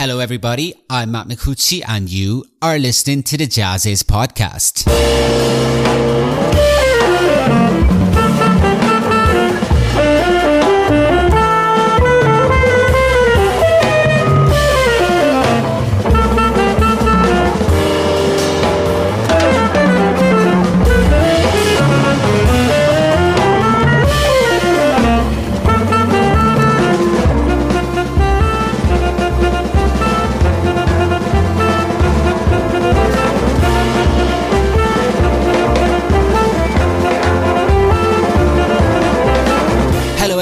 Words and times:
Hello, 0.00 0.18
everybody. 0.18 0.72
I'm 0.88 1.10
Matt 1.10 1.28
Micucci, 1.28 1.82
and 1.86 2.08
you 2.08 2.46
are 2.62 2.78
listening 2.78 3.22
to 3.24 3.36
the 3.36 3.46
Jazziz 3.46 4.02
podcast. 4.02 4.86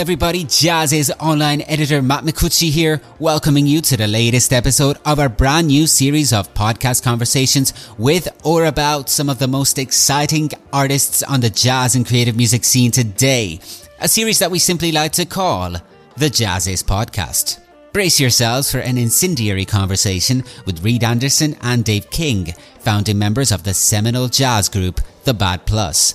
Everybody. 0.08 0.44
Jazziz 0.44 1.10
online 1.20 1.60
editor 1.68 2.00
Matt 2.00 2.24
Micucci 2.24 2.70
here, 2.70 3.02
welcoming 3.18 3.66
you 3.66 3.82
to 3.82 3.94
the 3.94 4.06
latest 4.06 4.54
episode 4.54 4.96
of 5.04 5.18
our 5.18 5.28
brand 5.28 5.66
new 5.66 5.86
series 5.86 6.32
of 6.32 6.54
podcast 6.54 7.02
conversations 7.02 7.74
with 7.98 8.26
or 8.42 8.64
about 8.64 9.10
some 9.10 9.28
of 9.28 9.38
the 9.38 9.46
most 9.46 9.78
exciting 9.78 10.48
artists 10.72 11.22
on 11.22 11.42
the 11.42 11.50
jazz 11.50 11.94
and 11.94 12.06
creative 12.06 12.38
music 12.38 12.64
scene 12.64 12.90
today. 12.90 13.60
A 14.00 14.08
series 14.08 14.38
that 14.38 14.50
we 14.50 14.58
simply 14.58 14.92
like 14.92 15.12
to 15.12 15.26
call 15.26 15.72
the 16.16 16.30
Jazziz 16.30 16.82
Podcast. 16.82 17.60
Brace 17.92 18.18
yourselves 18.18 18.72
for 18.72 18.78
an 18.78 18.96
incendiary 18.96 19.66
conversation 19.66 20.42
with 20.64 20.82
Reed 20.82 21.04
Anderson 21.04 21.54
and 21.60 21.84
Dave 21.84 22.08
King, 22.08 22.54
founding 22.78 23.18
members 23.18 23.52
of 23.52 23.62
the 23.62 23.74
seminal 23.74 24.28
jazz 24.28 24.70
group, 24.70 25.02
The 25.24 25.34
Bad 25.34 25.66
Plus. 25.66 26.14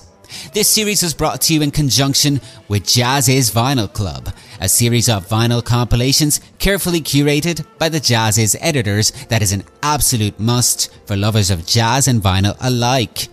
This 0.52 0.68
series 0.68 1.02
was 1.02 1.14
brought 1.14 1.40
to 1.42 1.54
you 1.54 1.62
in 1.62 1.70
conjunction 1.70 2.40
with 2.68 2.84
Jazziz 2.84 3.52
Vinyl 3.52 3.92
Club, 3.92 4.30
a 4.60 4.68
series 4.68 5.08
of 5.08 5.28
vinyl 5.28 5.64
compilations 5.64 6.40
carefully 6.58 7.00
curated 7.00 7.66
by 7.78 7.88
the 7.88 8.00
Jazziz 8.00 8.56
editors 8.60 9.12
that 9.28 9.42
is 9.42 9.52
an 9.52 9.64
absolute 9.82 10.38
must 10.38 10.92
for 11.06 11.16
lovers 11.16 11.50
of 11.50 11.66
jazz 11.66 12.08
and 12.08 12.22
vinyl 12.22 12.56
alike. 12.60 13.28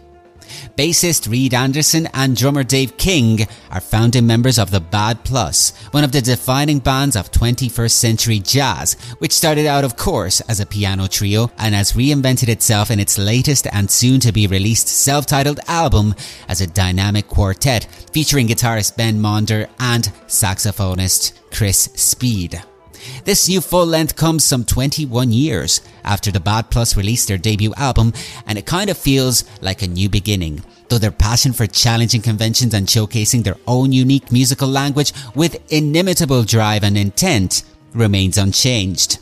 Bassist 0.78 1.30
Reed 1.30 1.54
Anderson 1.54 2.08
and 2.14 2.36
drummer 2.36 2.64
Dave 2.64 2.98
King 2.98 3.48
are 3.70 3.82
founding 3.82 4.26
members 4.28 4.58
of 4.58 4.72
the 4.72 4.80
Bad 4.80 5.24
Plus, 5.24 5.72
one 5.92 6.04
of 6.04 6.12
the 6.12 6.22
defining 6.22 6.80
bands 6.80 7.16
of 7.16 7.32
21st 7.32 7.92
century 7.92 8.40
jazz, 8.40 8.94
which 9.20 9.32
started 9.32 9.66
out, 9.66 9.84
of 9.84 9.98
course, 9.98 10.42
as 10.42 10.60
a 10.60 10.66
piano 10.66 11.08
trio 11.08 11.52
and 11.58 11.76
has 11.76 11.94
reinvented 11.94 12.50
itself 12.50 12.92
in 12.92 13.00
its 13.00 13.18
latest 13.18 13.68
and 13.72 13.90
soon 13.90 14.20
to 14.20 14.32
be 14.32 14.48
released 14.48 14.88
self-titled 14.88 15.60
album 15.68 16.16
as 16.48 16.62
a 16.62 16.68
dynamic 16.68 17.28
quartet 17.28 17.86
featuring 18.12 18.48
guitarist 18.48 18.98
Ben 18.98 19.20
Monder 19.20 19.70
and 19.80 20.06
saxophonist 20.28 21.34
Chris 21.52 21.90
Speed. 21.96 22.62
This 23.26 23.48
new 23.48 23.62
full 23.62 23.86
length 23.86 24.16
comes 24.16 24.44
some 24.44 24.66
21 24.66 25.32
years 25.32 25.82
after 26.04 26.32
the 26.32 26.40
Bad 26.40 26.70
Plus 26.70 26.98
released 26.98 27.28
their 27.28 27.38
debut 27.38 27.74
album, 27.76 28.14
and 28.46 28.58
it 28.58 28.66
kind 28.66 28.90
of 28.90 28.98
feels 28.98 29.44
like 29.62 29.82
a 29.82 29.88
new 29.88 30.10
beginning. 30.10 30.64
Though 30.90 30.98
their 30.98 31.12
passion 31.12 31.54
for 31.54 31.68
challenging 31.68 32.22
conventions 32.22 32.74
and 32.74 32.88
showcasing 32.88 33.44
their 33.44 33.58
own 33.68 33.92
unique 33.92 34.32
musical 34.32 34.68
language 34.68 35.14
with 35.36 35.62
inimitable 35.72 36.44
drive 36.44 36.84
and 36.84 36.98
intent 36.98 37.64
remains 37.94 38.38
unchanged. 38.38 39.20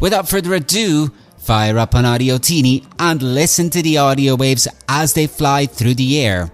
Without 0.00 0.28
further 0.28 0.54
ado, 0.54 1.10
fire 1.38 1.78
up 1.78 1.94
an 1.94 2.04
Audio-Teeny 2.04 2.84
and 2.98 3.22
listen 3.22 3.70
to 3.70 3.82
the 3.82 3.98
audio 3.98 4.34
waves 4.34 4.68
as 4.88 5.14
they 5.14 5.26
fly 5.26 5.66
through 5.66 5.94
the 5.94 6.20
air. 6.20 6.50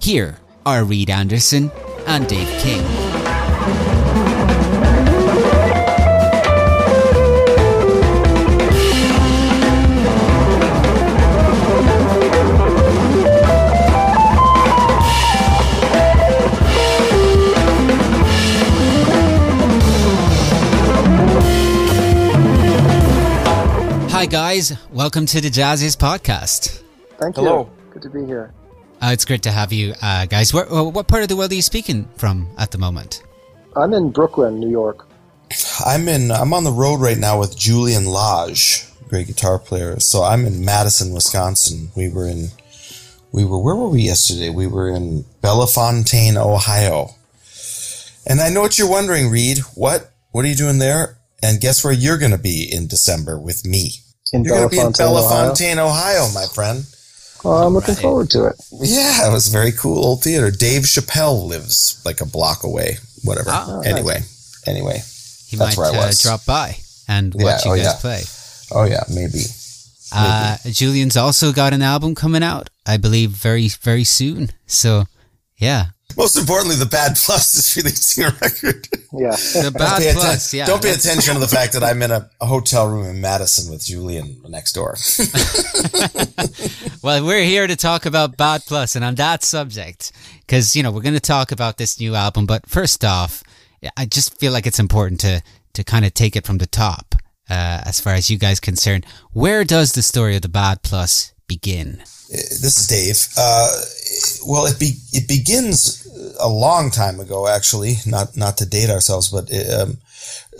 Here 0.00 0.38
are 0.66 0.84
Reed 0.84 1.08
Anderson 1.08 1.70
and 2.06 2.28
Dave 2.28 2.48
King. 2.60 3.33
Hi, 24.24 24.28
guys. 24.28 24.72
Welcome 24.90 25.26
to 25.26 25.40
the 25.42 25.50
Jazziz 25.50 25.98
podcast. 25.98 26.80
Thank 27.18 27.36
you. 27.36 27.42
Hello. 27.42 27.70
Good 27.90 28.00
to 28.04 28.08
be 28.08 28.24
here. 28.24 28.54
Uh, 29.02 29.10
it's 29.12 29.26
great 29.26 29.42
to 29.42 29.50
have 29.50 29.70
you, 29.70 29.92
uh, 30.00 30.24
guys. 30.24 30.50
Where, 30.50 30.64
uh, 30.72 30.82
what 30.84 31.08
part 31.08 31.22
of 31.22 31.28
the 31.28 31.36
world 31.36 31.52
are 31.52 31.54
you 31.54 31.60
speaking 31.60 32.08
from 32.16 32.48
at 32.56 32.70
the 32.70 32.78
moment? 32.78 33.22
I'm 33.76 33.92
in 33.92 34.10
Brooklyn, 34.12 34.58
New 34.58 34.70
York. 34.70 35.06
I'm 35.84 36.08
in. 36.08 36.30
I'm 36.30 36.54
on 36.54 36.64
the 36.64 36.72
road 36.72 37.02
right 37.02 37.18
now 37.18 37.38
with 37.38 37.54
Julian 37.54 38.06
Lage, 38.06 38.86
great 39.10 39.26
guitar 39.26 39.58
player. 39.58 40.00
So 40.00 40.22
I'm 40.22 40.46
in 40.46 40.64
Madison, 40.64 41.12
Wisconsin. 41.12 41.90
We 41.94 42.08
were 42.08 42.26
in. 42.26 42.48
We 43.30 43.44
were. 43.44 43.58
Where 43.58 43.76
were 43.76 43.90
we 43.90 44.00
yesterday? 44.00 44.48
We 44.48 44.66
were 44.66 44.88
in 44.88 45.26
Bellefontaine, 45.42 46.38
Ohio. 46.38 47.10
And 48.26 48.40
I 48.40 48.48
know 48.48 48.62
what 48.62 48.78
you're 48.78 48.88
wondering, 48.88 49.28
Reed. 49.28 49.58
What? 49.74 50.12
What 50.30 50.46
are 50.46 50.48
you 50.48 50.56
doing 50.56 50.78
there? 50.78 51.18
And 51.42 51.60
guess 51.60 51.84
where 51.84 51.92
you're 51.92 52.16
going 52.16 52.32
to 52.32 52.38
be 52.38 52.66
in 52.72 52.86
December 52.86 53.38
with 53.38 53.66
me? 53.66 54.00
In 54.32 54.44
You're 54.44 54.68
Bellefontaine, 54.68 54.70
be 54.70 54.86
in 54.86 54.92
Bellefontaine, 54.92 55.78
Ohio. 55.78 56.22
Ohio. 56.22 56.34
my 56.34 56.46
friend. 56.46 56.84
Well, 57.44 57.66
I'm 57.66 57.74
looking 57.74 57.94
right. 57.94 58.02
forward 58.02 58.30
to 58.30 58.46
it. 58.46 58.56
Yeah, 58.72 59.28
it 59.28 59.32
was 59.32 59.48
very 59.48 59.72
cool 59.72 60.02
old 60.02 60.22
theater. 60.22 60.50
Dave 60.50 60.82
Chappelle 60.82 61.46
lives 61.46 62.00
like 62.04 62.22
a 62.22 62.26
block 62.26 62.64
away. 62.64 62.96
Whatever. 63.22 63.50
Oh, 63.52 63.82
anyway, 63.84 64.14
nice. 64.14 64.62
anyway, 64.66 65.02
he 65.46 65.56
that's 65.56 65.76
might 65.76 65.82
where 65.82 65.92
I 65.92 66.06
was. 66.06 66.24
Uh, 66.24 66.30
drop 66.30 66.46
by 66.46 66.78
and 67.06 67.34
yeah, 67.36 67.44
watch 67.44 67.64
you 67.64 67.72
oh, 67.72 67.76
guys 67.76 67.84
yeah. 67.84 67.94
play. 68.00 68.22
Oh 68.72 68.84
yeah, 68.84 69.04
maybe. 69.14 69.44
Uh, 70.16 70.56
Julian's 70.66 71.16
also 71.16 71.52
got 71.52 71.72
an 71.72 71.82
album 71.82 72.14
coming 72.14 72.42
out, 72.42 72.70
I 72.86 72.96
believe, 72.96 73.30
very 73.30 73.68
very 73.68 74.04
soon. 74.04 74.50
So, 74.66 75.04
yeah, 75.56 75.88
most 76.16 76.36
importantly, 76.36 76.76
the 76.76 76.86
Bad 76.86 77.16
Plus 77.16 77.54
is 77.54 77.76
releasing 77.76 78.24
a 78.24 78.30
record. 78.30 78.88
Yeah. 79.12 79.30
The 79.30 79.72
Bad 79.76 80.02
don't 80.02 80.14
Plus, 80.14 80.46
atten- 80.48 80.58
yeah. 80.58 80.66
Don't 80.66 80.82
pay 80.82 80.92
attention 80.92 81.34
to 81.34 81.40
the 81.40 81.48
fact 81.48 81.72
that 81.72 81.82
I'm 81.82 82.02
in 82.02 82.10
a, 82.10 82.30
a, 82.40 82.46
hotel 82.46 82.88
room 82.88 83.06
in 83.06 83.20
Madison 83.20 83.70
with 83.70 83.84
Julian 83.84 84.40
next 84.48 84.72
door. 84.72 84.96
well, 87.02 87.24
we're 87.24 87.42
here 87.42 87.66
to 87.66 87.76
talk 87.76 88.06
about 88.06 88.36
Bad 88.36 88.62
Plus 88.66 88.94
and 88.96 89.04
on 89.04 89.16
that 89.16 89.42
subject, 89.42 90.12
because, 90.40 90.76
you 90.76 90.82
know, 90.82 90.92
we're 90.92 91.02
going 91.02 91.14
to 91.14 91.20
talk 91.20 91.52
about 91.52 91.78
this 91.78 91.98
new 91.98 92.14
album. 92.14 92.46
But 92.46 92.66
first 92.66 93.04
off, 93.04 93.42
I 93.96 94.06
just 94.06 94.38
feel 94.38 94.52
like 94.52 94.66
it's 94.66 94.78
important 94.78 95.20
to, 95.20 95.42
to 95.74 95.84
kind 95.84 96.04
of 96.04 96.14
take 96.14 96.36
it 96.36 96.46
from 96.46 96.58
the 96.58 96.66
top, 96.66 97.14
uh, 97.50 97.82
as 97.84 98.00
far 98.00 98.14
as 98.14 98.30
you 98.30 98.38
guys 98.38 98.60
concerned. 98.60 99.04
Where 99.32 99.64
does 99.64 99.92
the 99.92 100.02
story 100.02 100.36
of 100.36 100.42
the 100.42 100.48
Bad 100.48 100.82
Plus 100.82 101.34
begin? 101.46 102.02
This 102.30 102.78
is 102.78 102.86
Dave. 102.86 103.28
Uh, 103.36 103.80
well, 104.46 104.66
it 104.66 104.78
be, 104.78 104.92
it 105.12 105.28
begins 105.28 106.06
a 106.40 106.48
long 106.48 106.90
time 106.90 107.20
ago, 107.20 107.48
actually. 107.48 107.94
Not 108.06 108.36
not 108.36 108.56
to 108.58 108.66
date 108.66 108.90
ourselves, 108.90 109.28
but 109.30 109.50
it, 109.50 109.72
um, 109.72 109.98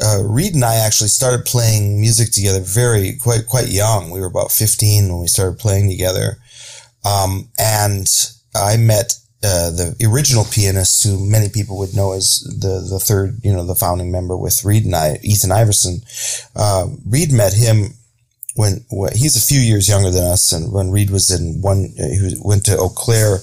uh, 0.02 0.22
Reed 0.24 0.54
and 0.54 0.64
I 0.64 0.76
actually 0.76 1.08
started 1.08 1.44
playing 1.44 2.00
music 2.00 2.32
together 2.32 2.60
very 2.60 3.16
quite 3.16 3.46
quite 3.46 3.68
young. 3.68 4.10
We 4.10 4.20
were 4.20 4.26
about 4.26 4.52
fifteen 4.52 5.08
when 5.08 5.20
we 5.20 5.28
started 5.28 5.58
playing 5.58 5.88
together, 5.88 6.38
um, 7.04 7.48
and 7.58 8.06
I 8.54 8.76
met 8.76 9.14
uh, 9.42 9.70
the 9.70 10.08
original 10.10 10.44
pianist, 10.44 11.04
who 11.04 11.18
many 11.30 11.48
people 11.48 11.78
would 11.78 11.94
know 11.94 12.12
as 12.12 12.40
the 12.40 12.86
the 12.88 12.98
third, 12.98 13.38
you 13.42 13.52
know, 13.52 13.64
the 13.64 13.74
founding 13.74 14.10
member 14.10 14.36
with 14.36 14.64
Reed 14.64 14.84
and 14.84 14.96
I, 14.96 15.18
Ethan 15.22 15.52
Iverson. 15.52 16.00
Uh, 16.56 16.88
Reed 17.06 17.32
met 17.32 17.52
him 17.52 17.94
when, 18.54 18.84
when, 18.90 19.12
he's 19.14 19.36
a 19.36 19.46
few 19.46 19.60
years 19.60 19.88
younger 19.88 20.10
than 20.10 20.24
us, 20.24 20.52
and 20.52 20.72
when 20.72 20.90
Reed 20.90 21.10
was 21.10 21.30
in 21.30 21.60
one, 21.60 21.92
he 21.96 22.36
went 22.40 22.64
to 22.66 22.78
Eau 22.78 22.88
Claire, 22.88 23.38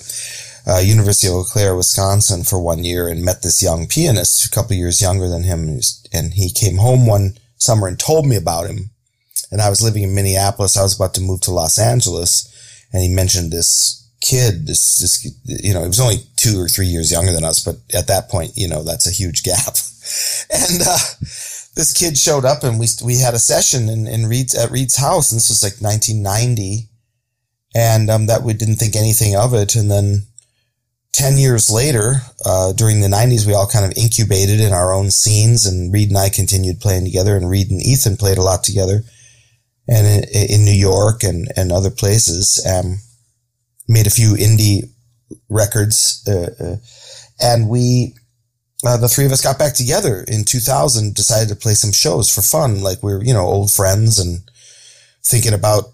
uh, 0.65 0.79
University 0.79 1.27
of 1.27 1.33
Eau 1.33 1.43
Claire, 1.43 1.75
Wisconsin, 1.75 2.43
for 2.43 2.59
one 2.59 2.83
year, 2.83 3.07
and 3.07 3.23
met 3.23 3.41
this 3.41 3.61
young 3.61 3.87
pianist, 3.87 4.45
a 4.45 4.49
couple 4.49 4.75
years 4.75 5.01
younger 5.01 5.27
than 5.27 5.43
him, 5.43 5.79
and 6.13 6.33
he 6.33 6.49
came 6.49 6.77
home 6.77 7.05
one 7.05 7.37
summer 7.57 7.87
and 7.87 7.99
told 7.99 8.25
me 8.25 8.35
about 8.35 8.69
him. 8.69 8.91
And 9.51 9.61
I 9.61 9.69
was 9.69 9.81
living 9.81 10.03
in 10.03 10.15
Minneapolis. 10.15 10.77
I 10.77 10.83
was 10.83 10.95
about 10.95 11.13
to 11.15 11.21
move 11.21 11.41
to 11.41 11.51
Los 11.51 11.77
Angeles, 11.77 12.47
and 12.93 13.03
he 13.03 13.09
mentioned 13.09 13.51
this 13.51 14.09
kid, 14.21 14.67
this, 14.67 14.99
this, 14.99 15.25
you 15.45 15.73
know, 15.73 15.81
he 15.81 15.87
was 15.87 15.99
only 15.99 16.23
two 16.37 16.61
or 16.61 16.69
three 16.69 16.85
years 16.85 17.11
younger 17.11 17.33
than 17.33 17.43
us, 17.43 17.63
but 17.63 17.75
at 17.93 18.07
that 18.07 18.29
point, 18.29 18.51
you 18.55 18.67
know, 18.67 18.83
that's 18.83 19.07
a 19.07 19.11
huge 19.11 19.43
gap. 19.43 19.75
and, 20.49 20.81
uh, 20.87 20.97
this 21.81 21.93
kid 21.93 22.15
showed 22.15 22.45
up 22.45 22.63
and 22.63 22.79
we 22.79 22.85
we 23.03 23.17
had 23.17 23.33
a 23.33 23.39
session 23.39 23.89
in, 23.89 24.05
in 24.05 24.27
Reed's 24.27 24.53
at 24.53 24.69
Reed's 24.69 24.97
house, 24.97 25.31
and 25.31 25.37
this 25.37 25.49
was 25.49 25.63
like 25.63 25.81
1990, 25.81 26.87
and 27.73 28.07
um, 28.07 28.27
that 28.27 28.43
we 28.43 28.53
didn't 28.53 28.75
think 28.75 28.95
anything 28.95 29.35
of 29.35 29.55
it, 29.55 29.75
and 29.75 29.89
then 29.89 30.27
10 31.13 31.37
years 31.37 31.71
later, 31.71 32.21
uh, 32.45 32.71
during 32.73 33.01
the 33.01 33.07
90s, 33.07 33.47
we 33.47 33.55
all 33.55 33.67
kind 33.67 33.83
of 33.83 33.97
incubated 33.97 34.59
in 34.61 34.73
our 34.73 34.93
own 34.93 35.09
scenes, 35.09 35.65
and 35.65 35.91
Reed 35.91 36.09
and 36.09 36.19
I 36.19 36.29
continued 36.29 36.79
playing 36.79 37.03
together, 37.03 37.35
and 37.35 37.49
Reed 37.49 37.71
and 37.71 37.81
Ethan 37.81 38.15
played 38.15 38.37
a 38.37 38.43
lot 38.43 38.63
together, 38.63 39.01
and 39.87 40.05
in, 40.05 40.51
in 40.51 40.65
New 40.65 40.77
York 40.77 41.23
and, 41.23 41.51
and 41.57 41.71
other 41.71 41.89
places. 41.89 42.63
Um, 42.63 42.97
made 43.87 44.05
a 44.05 44.11
few 44.11 44.35
indie 44.35 44.83
records, 45.49 46.23
uh, 46.27 46.63
uh, 46.63 46.75
and 47.41 47.67
we, 47.67 48.13
uh, 48.85 48.97
the 48.97 49.07
three 49.07 49.25
of 49.25 49.31
us 49.31 49.43
got 49.43 49.59
back 49.59 49.73
together 49.73 50.23
in 50.27 50.43
2000, 50.43 51.13
decided 51.13 51.49
to 51.49 51.55
play 51.55 51.73
some 51.73 51.91
shows 51.91 52.33
for 52.33 52.41
fun, 52.41 52.81
like 52.81 53.03
we 53.03 53.13
are 53.13 53.23
you 53.23 53.33
know, 53.33 53.45
old 53.45 53.71
friends 53.71 54.19
and 54.19 54.39
thinking 55.23 55.53
about 55.53 55.85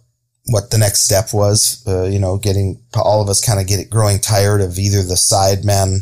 what 0.45 0.71
the 0.71 0.77
next 0.77 1.03
step 1.03 1.33
was, 1.33 1.83
uh, 1.87 2.03
you 2.03 2.19
know, 2.19 2.37
getting 2.37 2.81
all 2.95 3.21
of 3.21 3.29
us 3.29 3.45
kind 3.45 3.59
of 3.59 3.67
get 3.67 3.89
growing 3.89 4.19
tired 4.19 4.61
of 4.61 4.79
either 4.79 5.03
the 5.03 5.15
sideman 5.15 5.99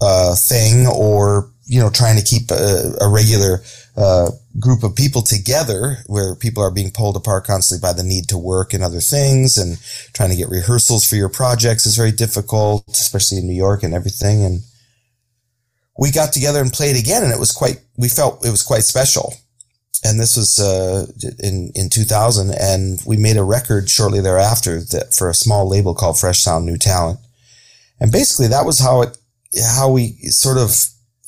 uh, 0.00 0.34
thing 0.34 0.86
or 0.86 1.50
you 1.64 1.80
know 1.80 1.90
trying 1.90 2.18
to 2.18 2.24
keep 2.24 2.50
a, 2.50 2.92
a 3.00 3.08
regular 3.08 3.62
uh, 3.96 4.30
group 4.58 4.82
of 4.82 4.96
people 4.96 5.22
together 5.22 5.98
where 6.06 6.34
people 6.34 6.62
are 6.62 6.70
being 6.70 6.90
pulled 6.90 7.16
apart 7.16 7.44
constantly 7.44 7.80
by 7.80 7.92
the 7.92 8.02
need 8.02 8.28
to 8.28 8.38
work 8.38 8.72
and 8.72 8.82
other 8.82 9.00
things 9.00 9.56
and 9.56 9.78
trying 10.12 10.30
to 10.30 10.36
get 10.36 10.48
rehearsals 10.48 11.08
for 11.08 11.16
your 11.16 11.28
projects 11.28 11.86
is 11.86 11.96
very 11.96 12.12
difficult, 12.12 12.84
especially 12.88 13.38
in 13.38 13.46
New 13.46 13.54
York 13.54 13.82
and 13.82 13.94
everything. 13.94 14.44
And 14.44 14.60
we 15.98 16.10
got 16.10 16.32
together 16.32 16.60
and 16.60 16.72
played 16.72 16.96
again, 16.96 17.22
and 17.22 17.32
it 17.32 17.38
was 17.38 17.52
quite. 17.52 17.80
We 17.96 18.08
felt 18.08 18.44
it 18.44 18.50
was 18.50 18.62
quite 18.62 18.84
special 18.84 19.34
and 20.04 20.18
this 20.18 20.36
was 20.36 20.58
uh, 20.58 21.06
in 21.38 21.70
in 21.74 21.88
2000, 21.88 22.50
and 22.50 23.00
we 23.06 23.16
made 23.16 23.36
a 23.36 23.44
record 23.44 23.88
shortly 23.88 24.20
thereafter 24.20 24.80
that 24.80 25.14
for 25.14 25.30
a 25.30 25.34
small 25.34 25.68
label 25.68 25.94
called 25.94 26.18
Fresh 26.18 26.40
Sound 26.40 26.66
New 26.66 26.76
Talent, 26.76 27.20
and 28.00 28.10
basically 28.10 28.48
that 28.48 28.66
was 28.66 28.80
how 28.80 29.02
it 29.02 29.16
how 29.76 29.90
we 29.90 30.16
sort 30.30 30.58
of 30.58 30.70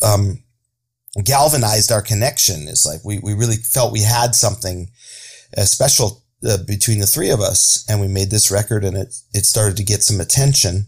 um, 0.02 0.42
galvanized 1.22 1.92
our 1.92 2.02
connection. 2.02 2.68
Is 2.68 2.84
like 2.84 3.04
we 3.04 3.20
we 3.20 3.34
really 3.34 3.56
felt 3.56 3.92
we 3.92 4.02
had 4.02 4.34
something 4.34 4.90
uh, 5.56 5.64
special 5.64 6.22
uh, 6.46 6.58
between 6.66 6.98
the 6.98 7.06
three 7.06 7.30
of 7.30 7.40
us, 7.40 7.84
and 7.88 8.00
we 8.00 8.08
made 8.08 8.30
this 8.30 8.50
record, 8.50 8.84
and 8.84 8.96
it 8.96 9.14
it 9.32 9.46
started 9.46 9.76
to 9.76 9.84
get 9.84 10.02
some 10.02 10.20
attention 10.20 10.86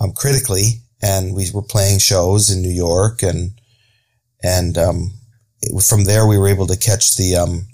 um, 0.00 0.12
critically, 0.12 0.80
and 1.02 1.34
we 1.34 1.46
were 1.52 1.62
playing 1.62 1.98
shows 1.98 2.50
in 2.50 2.62
New 2.62 2.72
York 2.72 3.22
and 3.22 3.52
and 4.42 4.76
um, 4.78 5.10
from 5.86 6.04
there 6.04 6.26
we 6.26 6.38
were 6.38 6.48
able 6.48 6.66
to 6.66 6.76
catch 6.76 7.16
the 7.16 7.36
um, 7.36 7.66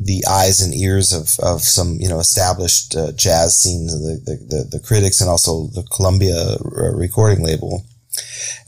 the 0.00 0.24
eyes 0.28 0.62
and 0.62 0.74
ears 0.74 1.12
of, 1.12 1.38
of 1.44 1.60
some 1.62 1.96
you 2.00 2.08
know 2.08 2.18
established 2.18 2.96
uh, 2.96 3.12
jazz 3.12 3.58
scenes, 3.58 3.92
the, 3.92 4.16
the, 4.24 4.36
the 4.36 4.78
the 4.78 4.80
critics, 4.80 5.20
and 5.20 5.28
also 5.28 5.66
the 5.74 5.86
Columbia 5.94 6.34
uh, 6.34 6.96
recording 6.96 7.44
label. 7.44 7.84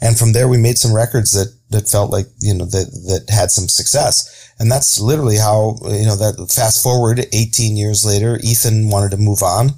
And 0.00 0.18
from 0.18 0.32
there, 0.32 0.46
we 0.46 0.58
made 0.58 0.78
some 0.78 0.94
records 0.94 1.32
that 1.32 1.56
that 1.70 1.88
felt 1.88 2.10
like 2.10 2.26
you 2.40 2.54
know 2.54 2.66
that 2.66 2.86
that 3.08 3.32
had 3.32 3.50
some 3.50 3.68
success. 3.68 4.28
And 4.58 4.70
that's 4.70 5.00
literally 5.00 5.38
how 5.38 5.78
you 5.84 6.04
know 6.04 6.16
that. 6.16 6.52
Fast 6.54 6.82
forward 6.82 7.26
18 7.32 7.76
years 7.76 8.04
later, 8.04 8.38
Ethan 8.42 8.90
wanted 8.90 9.12
to 9.12 9.16
move 9.16 9.42
on, 9.42 9.70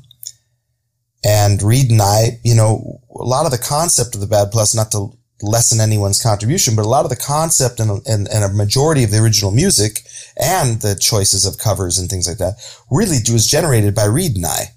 and 1.25 1.63
Reed 1.63 1.91
and 1.91 2.03
I, 2.03 2.39
you 2.43 2.55
know, 2.55 3.01
a 3.19 3.25
lot 3.25 3.47
of 3.47 3.53
the 3.53 3.59
concept 3.59 4.15
of 4.15 4.21
the 4.21 4.27
Bad 4.27 4.51
Plus, 4.53 4.75
not 4.75 4.91
to 4.93 5.17
lessen 5.43 5.81
anyone's 5.81 6.23
contribution, 6.23 6.77
but 6.77 6.85
a 6.85 6.89
lot 6.89 7.05
of 7.05 7.11
the 7.11 7.17
concept 7.17 7.81
and, 7.81 7.91
and, 8.07 8.29
and, 8.29 8.45
a 8.45 8.49
majority 8.49 9.05
of 9.05 9.11
the 9.11 9.19
original 9.19 9.51
music 9.51 10.01
and 10.37 10.81
the 10.81 10.95
choices 10.95 11.45
of 11.45 11.59
covers 11.59 11.99
and 11.99 12.09
things 12.09 12.29
like 12.29 12.39
that 12.39 12.55
really 12.91 13.19
was 13.33 13.47
generated 13.47 13.95
by 13.95 14.05
Reed 14.05 14.37
and 14.37 14.47
I 14.47 14.75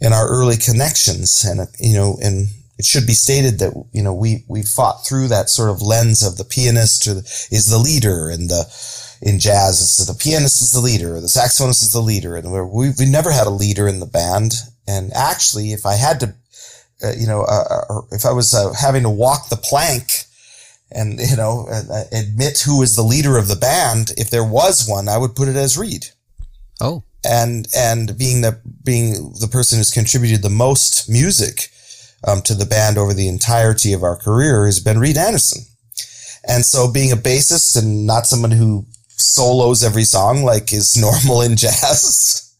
in 0.00 0.12
our 0.12 0.28
early 0.28 0.56
connections. 0.56 1.44
And, 1.44 1.66
you 1.80 1.94
know, 1.94 2.18
and 2.22 2.48
it 2.78 2.84
should 2.84 3.06
be 3.06 3.14
stated 3.14 3.58
that, 3.58 3.72
you 3.92 4.02
know, 4.02 4.14
we, 4.14 4.44
we 4.48 4.62
fought 4.62 5.06
through 5.06 5.28
that 5.28 5.48
sort 5.48 5.70
of 5.70 5.82
lens 5.82 6.22
of 6.22 6.36
the 6.36 6.44
pianist 6.44 7.06
the, 7.06 7.18
is 7.50 7.70
the 7.70 7.78
leader 7.78 8.28
and 8.28 8.48
the, 8.48 8.64
in 9.20 9.38
jazz, 9.38 9.80
it's 9.80 10.06
the 10.06 10.14
pianist 10.14 10.62
is 10.62 10.72
the 10.72 10.80
leader, 10.80 11.20
the 11.20 11.26
saxophonist 11.26 11.82
is 11.82 11.92
the 11.92 12.00
leader. 12.00 12.36
And 12.36 12.50
we 12.52 12.90
we 12.98 13.06
never 13.06 13.30
had 13.30 13.46
a 13.46 13.50
leader 13.50 13.88
in 13.88 14.00
the 14.00 14.06
band. 14.06 14.54
And 14.86 15.12
actually, 15.12 15.72
if 15.72 15.84
I 15.84 15.94
had 15.94 16.20
to 16.20 16.34
uh, 17.02 17.12
you 17.16 17.26
know, 17.26 17.42
uh, 17.42 17.84
uh 17.88 18.00
if 18.10 18.24
I 18.24 18.32
was 18.32 18.54
uh, 18.54 18.72
having 18.72 19.02
to 19.02 19.10
walk 19.10 19.48
the 19.48 19.56
plank 19.56 20.24
and, 20.90 21.20
you 21.20 21.36
know, 21.36 21.66
uh, 21.70 22.04
admit 22.12 22.60
who 22.60 22.78
was 22.78 22.96
the 22.96 23.02
leader 23.02 23.36
of 23.36 23.48
the 23.48 23.56
band, 23.56 24.12
if 24.16 24.30
there 24.30 24.44
was 24.44 24.88
one, 24.88 25.08
I 25.08 25.18
would 25.18 25.36
put 25.36 25.48
it 25.48 25.56
as 25.56 25.76
Reed. 25.76 26.06
Oh. 26.80 27.02
And, 27.24 27.68
and 27.76 28.16
being 28.16 28.40
the, 28.40 28.60
being 28.84 29.34
the 29.40 29.48
person 29.50 29.78
who's 29.78 29.90
contributed 29.90 30.42
the 30.42 30.50
most 30.50 31.08
music, 31.08 31.70
um, 32.26 32.42
to 32.42 32.54
the 32.54 32.66
band 32.66 32.98
over 32.98 33.14
the 33.14 33.28
entirety 33.28 33.92
of 33.92 34.02
our 34.02 34.16
career 34.16 34.66
has 34.66 34.80
been 34.80 34.98
Reed 34.98 35.16
Anderson. 35.16 35.62
And 36.48 36.64
so 36.64 36.90
being 36.90 37.12
a 37.12 37.16
bassist 37.16 37.80
and 37.80 38.06
not 38.06 38.26
someone 38.26 38.50
who 38.50 38.86
solos 39.18 39.84
every 39.84 40.04
song 40.04 40.42
like 40.42 40.72
is 40.72 40.96
normal 40.96 41.42
in 41.42 41.56
jazz, 41.56 42.54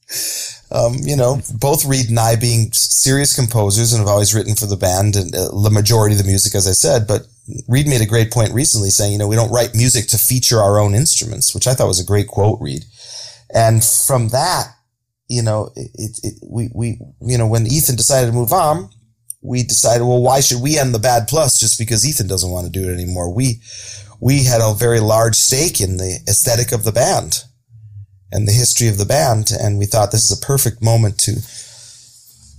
um, 0.71 0.97
you 1.03 1.17
know, 1.17 1.41
both 1.55 1.85
Reed 1.85 2.09
and 2.11 2.19
I 2.19 2.37
being 2.37 2.71
serious 2.73 3.35
composers 3.35 3.93
and 3.93 4.01
have 4.01 4.09
always 4.09 4.35
written 4.35 4.55
for 4.55 4.67
the 4.67 4.77
band 4.77 5.17
and 5.17 5.35
uh, 5.35 5.49
the 5.63 5.71
majority 5.71 6.15
of 6.15 6.23
the 6.23 6.29
music, 6.29 6.55
as 6.55 6.69
I 6.69 6.73
said, 6.73 7.07
but 7.07 7.23
Reed 7.67 7.87
made 7.87 8.03
a 8.03 8.07
great 8.07 8.31
point 8.31 8.53
recently 8.53 8.91
saying, 8.91 9.13
you 9.13 9.19
know, 9.19 9.29
we 9.29 9.37
don't 9.37 9.53
write 9.53 9.75
music 9.75 10.09
to 10.09 10.19
feature 10.19 10.61
our 10.61 10.79
own 10.79 10.95
instruments, 10.95 11.55
which 11.55 11.67
I 11.67 11.75
thought 11.75 11.89
was 11.89 12.01
a 12.01 12.07
great 12.07 12.29
quote, 12.29 12.61
Reed. 12.61 12.85
And 13.55 13.83
from 13.83 14.29
that, 14.29 14.67
you 15.29 15.43
know, 15.43 15.71
it, 15.75 16.21
it, 16.23 16.35
we, 16.47 16.71
we, 16.75 17.01
you 17.23 17.39
know, 17.39 17.47
when 17.47 17.67
Ethan 17.67 17.97
decided 17.97 18.29
to 18.29 18.37
move 18.37 18.53
on, 18.53 18.91
we 19.41 19.63
decided, 19.63 20.05
well, 20.05 20.23
why 20.23 20.41
should 20.41 20.61
we 20.61 20.79
end 20.79 20.95
the 20.95 20.99
bad 20.99 21.29
plus 21.29 21.59
just 21.59 21.79
because 21.79 22.07
Ethan 22.07 22.27
doesn't 22.27 22.51
want 22.51 22.67
to 22.67 22.73
do 22.73 22.89
it 22.89 22.93
anymore? 22.93 23.33
We, 23.33 23.61
we 24.21 24.45
had 24.45 24.61
a 24.61 24.75
very 24.75 25.01
large 25.01 25.37
stake 25.37 25.81
in 25.81 25.97
the 25.97 26.19
aesthetic 26.29 26.73
of 26.73 26.85
the 26.85 26.93
band 26.93 27.45
and 28.33 28.47
the 28.47 28.53
history 28.53 28.89
of 28.89 28.99
the 28.99 29.07
band. 29.07 29.51
And 29.51 29.79
we 29.79 29.87
thought 29.87 30.11
this 30.11 30.31
is 30.31 30.37
a 30.37 30.47
perfect 30.47 30.83
moment 30.83 31.19
to 31.21 31.41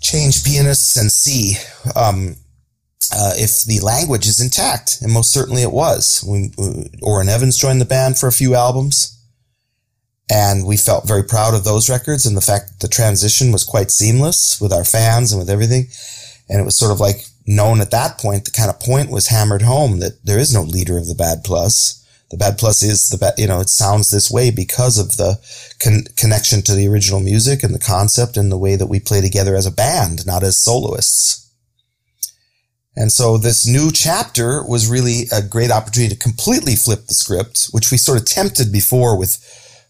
change 0.02 0.44
pianists 0.44 0.96
and 0.98 1.12
see 1.12 1.56
um, 1.96 2.36
uh, 3.14 3.34
if 3.36 3.64
the 3.66 3.80
language 3.84 4.28
is 4.28 4.40
intact. 4.40 5.02
And 5.02 5.12
most 5.12 5.32
certainly 5.32 5.62
it 5.62 5.72
was. 5.72 6.24
We, 6.28 6.52
Orrin 7.02 7.30
Evans 7.30 7.58
joined 7.58 7.82
the 7.82 7.86
band 7.86 8.18
for 8.18 8.28
a 8.28 8.34
few 8.34 8.56
albums. 8.56 9.16
And 10.32 10.68
we 10.68 10.78
felt 10.78 11.08
very 11.08 11.24
proud 11.24 11.56
of 11.56 11.64
those 11.64 11.90
records 11.90 12.28
and 12.28 12.38
the 12.38 12.42
fact 12.42 12.70
that 12.70 12.80
the 12.80 12.94
transition 12.94 13.52
was 13.52 13.64
quite 13.64 13.90
seamless 13.90 14.62
with 14.62 14.72
our 14.72 14.86
fans 14.86 15.32
and 15.32 15.40
with 15.40 15.50
everything. 15.50 15.88
And 16.50 16.60
it 16.60 16.66
was 16.66 16.78
sort 16.78 16.92
of 16.92 17.00
like 17.00 17.26
known 17.46 17.80
at 17.80 17.92
that 17.92 18.18
point, 18.18 18.46
the 18.46 18.52
kind 18.52 18.70
of 18.70 18.80
point 18.80 19.12
was 19.12 19.28
hammered 19.28 19.62
home 19.62 20.00
that 20.00 20.24
there 20.26 20.40
is 20.40 20.54
no 20.54 20.64
leader 20.64 20.98
of 20.98 21.08
the 21.08 21.16
Bad 21.16 21.44
Plus 21.44 22.00
the 22.30 22.38
bad 22.38 22.58
plus 22.58 22.84
is 22.84 23.10
the 23.10 23.18
bad, 23.18 23.34
you 23.38 23.48
know, 23.48 23.60
it 23.60 23.70
sounds 23.70 24.12
this 24.12 24.30
way 24.30 24.52
because 24.52 25.00
of 25.00 25.18
the 25.18 25.40
con- 25.80 26.06
connection 26.16 26.62
to 26.64 26.76
the 26.76 26.88
original 26.88 27.20
music 27.20 27.64
and 27.64 27.74
the 27.74 27.80
concept 27.80 28.38
and 28.38 28.52
the 28.52 28.58
way 28.58 28.76
that 28.76 28.88
we 28.88 29.00
play 29.00 29.20
together 29.20 29.56
as 29.56 29.66
a 29.66 29.72
band, 29.72 30.26
not 30.28 30.44
as 30.44 30.62
soloists. 30.62 31.52
And 32.96 33.12
so 33.12 33.38
this 33.38 33.66
new 33.66 33.92
chapter 33.92 34.64
was 34.64 34.90
really 34.90 35.24
a 35.32 35.42
great 35.42 35.72
opportunity 35.72 36.14
to 36.14 36.22
completely 36.22 36.76
flip 36.76 37.08
the 37.08 37.14
script, 37.14 37.70
which 37.72 37.92
we 37.92 37.98
sort 37.98 38.20
of 38.20 38.26
tempted 38.26 38.72
before 38.72 39.18
with 39.18 39.40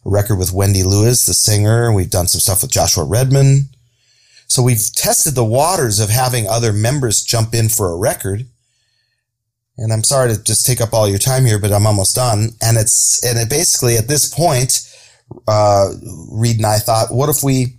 a 0.06 0.10
record 0.10 0.38
with 0.38 0.54
Wendy 0.54 0.84
Lewis, 0.84 1.26
the 1.26 1.34
singer. 1.34 1.92
We've 1.92 2.10
done 2.10 2.28
some 2.28 2.40
stuff 2.40 2.62
with 2.62 2.72
Joshua 2.72 3.04
Redman. 3.04 3.70
So 4.50 4.62
we've 4.62 4.92
tested 4.94 5.36
the 5.36 5.46
waters 5.46 6.00
of 6.00 6.10
having 6.10 6.48
other 6.48 6.74
members 6.74 7.24
jump 7.24 7.54
in 7.54 7.70
for 7.70 7.92
a 7.92 7.98
record 7.98 8.46
and 9.80 9.94
I'm 9.94 10.04
sorry 10.04 10.34
to 10.34 10.44
just 10.44 10.66
take 10.66 10.82
up 10.82 10.94
all 10.94 11.08
your 11.08 11.18
time 11.18 11.46
here, 11.46 11.58
but 11.58 11.72
I'm 11.72 11.88
almost 11.88 12.16
done. 12.16 12.50
And 12.62 12.78
it's, 12.78 13.24
and 13.26 13.40
it 13.40 13.50
basically 13.50 13.96
at 13.96 14.10
this 14.10 14.28
point, 14.28 14.86
uh, 15.48 15.92
Reed 16.32 16.58
and 16.58 16.66
I 16.66 16.80
thought, 16.80 17.14
what 17.14 17.30
if 17.30 17.44
we, 17.44 17.78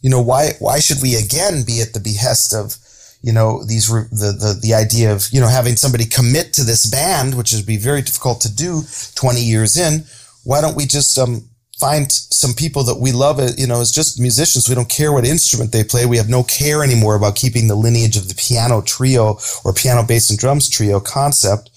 you 0.00 0.08
know, 0.08 0.22
why, 0.22 0.52
why 0.58 0.80
should 0.80 1.02
we 1.02 1.16
again 1.16 1.62
be 1.66 1.82
at 1.82 1.92
the 1.92 2.00
behest 2.00 2.54
of, 2.54 2.76
you 3.20 3.32
know, 3.32 3.62
these, 3.62 3.88
the, 3.88 4.32
the, 4.32 4.58
the 4.60 4.72
idea 4.72 5.12
of, 5.12 5.28
you 5.32 5.40
know, 5.40 5.48
having 5.48 5.76
somebody 5.76 6.06
commit 6.06 6.54
to 6.54 6.64
this 6.64 6.86
band, 6.86 7.34
which 7.34 7.52
would 7.52 7.66
be 7.66 7.76
very 7.76 8.00
difficult 8.00 8.40
to 8.40 8.54
do 8.54 8.82
20 9.14 9.40
years 9.40 9.76
in. 9.76 10.04
Why 10.44 10.62
don't 10.62 10.76
we 10.76 10.86
just, 10.86 11.18
um, 11.18 11.48
find 11.78 12.10
some 12.10 12.54
people 12.54 12.84
that 12.84 13.00
we 13.00 13.12
love, 13.12 13.38
uh, 13.38 13.48
you 13.56 13.66
know, 13.66 13.80
as 13.80 13.90
just 13.90 14.20
musicians. 14.20 14.68
We 14.68 14.74
don't 14.74 14.88
care 14.88 15.12
what 15.12 15.26
instrument 15.26 15.72
they 15.72 15.84
play. 15.84 16.06
We 16.06 16.16
have 16.18 16.28
no 16.28 16.44
care 16.44 16.82
anymore 16.82 17.16
about 17.16 17.36
keeping 17.36 17.68
the 17.68 17.74
lineage 17.74 18.16
of 18.16 18.28
the 18.28 18.34
piano 18.34 18.80
trio 18.82 19.38
or 19.64 19.72
piano, 19.72 20.04
bass, 20.06 20.30
and 20.30 20.38
drums 20.38 20.68
trio 20.68 21.00
concept. 21.00 21.70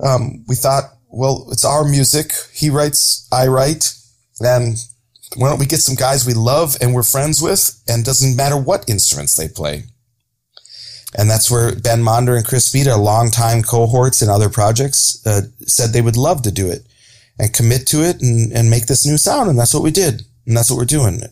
Um, 0.00 0.44
we 0.48 0.54
thought, 0.54 0.94
well, 1.08 1.48
it's 1.50 1.64
our 1.64 1.84
music. 1.84 2.32
He 2.52 2.70
writes, 2.70 3.26
I 3.32 3.46
write, 3.46 3.94
and 4.40 4.76
why 5.36 5.48
don't 5.48 5.58
we 5.58 5.66
get 5.66 5.80
some 5.80 5.94
guys 5.94 6.26
we 6.26 6.34
love 6.34 6.76
and 6.80 6.94
we're 6.94 7.02
friends 7.02 7.40
with, 7.40 7.80
and 7.88 8.04
doesn't 8.04 8.36
matter 8.36 8.56
what 8.56 8.88
instruments 8.88 9.36
they 9.36 9.48
play. 9.48 9.84
And 11.16 11.30
that's 11.30 11.50
where 11.50 11.74
Ben 11.74 12.02
Monder 12.02 12.36
and 12.36 12.44
Chris 12.44 12.66
Speed, 12.66 12.86
our 12.86 12.98
longtime 12.98 13.62
cohorts 13.62 14.20
in 14.20 14.28
other 14.28 14.50
projects, 14.50 15.24
uh, 15.26 15.42
said 15.60 15.90
they 15.90 16.02
would 16.02 16.18
love 16.18 16.42
to 16.42 16.50
do 16.50 16.68
it 16.68 16.87
and 17.38 17.52
commit 17.52 17.86
to 17.88 18.02
it 18.02 18.20
and, 18.20 18.52
and 18.52 18.70
make 18.70 18.86
this 18.86 19.06
new 19.06 19.16
sound. 19.16 19.50
And 19.50 19.58
that's 19.58 19.74
what 19.74 19.82
we 19.82 19.90
did. 19.90 20.22
And 20.46 20.56
that's 20.56 20.70
what 20.70 20.78
we're 20.78 20.84
doing. 20.84 21.22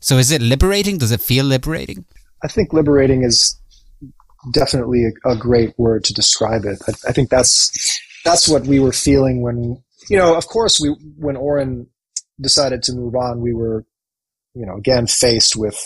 So 0.00 0.18
is 0.18 0.30
it 0.30 0.42
liberating? 0.42 0.98
Does 0.98 1.12
it 1.12 1.20
feel 1.20 1.44
liberating? 1.44 2.04
I 2.42 2.48
think 2.48 2.72
liberating 2.72 3.22
is 3.22 3.58
definitely 4.52 5.04
a, 5.04 5.30
a, 5.30 5.36
great 5.36 5.78
word 5.78 6.04
to 6.04 6.14
describe 6.14 6.64
it. 6.64 6.82
I, 6.88 7.10
I, 7.10 7.12
think 7.12 7.30
that's 7.30 8.00
that's 8.24 8.48
what 8.48 8.66
we 8.66 8.80
were 8.80 8.92
feeling 8.92 9.42
when 9.42 9.80
you 10.10 10.16
know. 10.16 10.36
Of 10.36 10.48
course, 10.48 10.80
we 10.80 10.88
when 11.16 11.36
Orrin 11.36 11.86
decided 12.40 12.82
to 12.84 12.92
move 12.92 13.14
on, 13.14 13.40
we 13.40 13.54
were 13.54 13.84
you 14.54 14.66
know 14.66 14.74
again 14.76 15.06
faced 15.06 15.54
with 15.56 15.78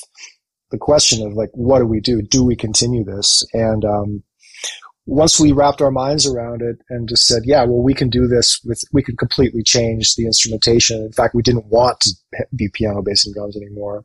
the 0.71 0.79
question 0.79 1.27
of 1.27 1.35
like, 1.35 1.51
what 1.53 1.81
do 1.81 1.87
we 1.87 2.01
do? 2.01 2.23
Do 2.23 2.45
we 2.45 2.57
continue 2.57 3.05
this? 3.05 3.45
And 3.53 3.85
um, 3.85 4.23
once 5.07 5.39
we 5.39 5.53
wrapped 5.53 5.81
our 5.81 5.93
minds 5.93 6.27
around 6.27 6.63
it 6.63 6.77
and 6.91 7.09
just 7.09 7.27
said, 7.27 7.43
yeah, 7.45 7.65
well, 7.65 7.81
we 7.81 7.95
can 7.95 8.11
do 8.11 8.27
this 8.27 8.61
with, 8.65 8.83
we 8.93 9.03
can 9.03 9.17
completely 9.17 9.63
change 9.63 10.17
the 10.17 10.27
instrumentation. 10.27 11.01
In 11.01 11.13
fact, 11.13 11.35
we 11.35 11.43
didn't 11.43 11.67
want 11.67 12.01
to 12.01 12.11
be 12.57 12.69
piano, 12.73 13.03
bass, 13.03 13.25
and 13.25 13.33
drums 13.33 13.57
anymore. 13.57 14.05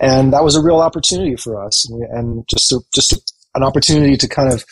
And 0.00 0.32
that 0.32 0.42
was 0.42 0.56
a 0.56 0.62
real 0.62 0.80
opportunity 0.80 1.36
for 1.36 1.62
us. 1.62 1.86
And, 1.90 2.02
and 2.04 2.48
just, 2.48 2.72
a, 2.72 2.80
just 2.94 3.12
a, 3.12 3.20
an 3.54 3.62
opportunity 3.62 4.16
to 4.16 4.26
kind 4.26 4.50
of, 4.50 4.64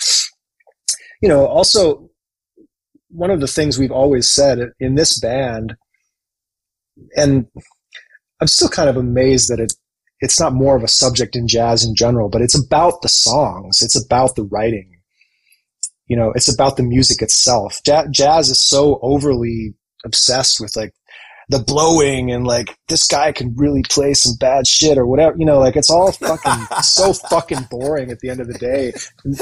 you 1.21 1.29
know, 1.29 1.47
also 1.47 2.09
one 3.11 3.31
of 3.31 3.41
the 3.41 3.47
things 3.47 3.79
we've 3.79 3.93
always 3.93 4.29
said 4.29 4.59
in 4.81 4.95
this 4.95 5.21
band, 5.21 5.77
and 7.15 7.47
I'm 8.41 8.47
still 8.47 8.71
kind 8.71 8.89
of 8.89 8.97
amazed 8.97 9.51
that 9.51 9.61
it, 9.61 9.75
it's 10.21 10.41
not 10.41 10.55
more 10.55 10.77
of 10.77 10.83
a 10.83 10.89
subject 10.89 11.37
in 11.37 11.47
jazz 11.47 11.85
in 11.85 11.95
general, 11.95 12.31
but 12.31 12.41
it's 12.41 12.59
about 12.59 13.03
the 13.03 13.09
songs. 13.09 13.83
It's 13.83 14.03
about 14.03 14.35
the 14.35 14.45
writing 14.45 14.98
you 16.09 16.17
know, 16.17 16.33
it's 16.35 16.53
about 16.53 16.77
the 16.77 16.83
music 16.83 17.23
itself. 17.23 17.81
jazz 18.11 18.49
is 18.49 18.61
so 18.61 18.99
overly 19.03 19.75
obsessed 20.05 20.61
with 20.61 20.75
like 20.77 20.95
the 21.51 21.59
blowing 21.59 22.31
and 22.31 22.47
like 22.47 22.77
this 22.89 23.07
guy 23.07 23.33
can 23.33 23.55
really 23.57 23.83
play 23.89 24.13
some 24.13 24.37
bad 24.39 24.67
shit 24.67 24.99
or 24.99 25.07
whatever. 25.07 25.37
You 25.39 25.47
know, 25.47 25.59
like 25.59 25.77
it's 25.77 25.91
all 25.91 26.13
fucking 26.13 26.67
so 26.83 27.13
fucking 27.31 27.69
boring 27.71 28.11
at 28.11 28.21
the 28.21 28.29
end 28.29 28.41
of 28.41 28.49
the 28.49 28.59
day. 28.59 28.93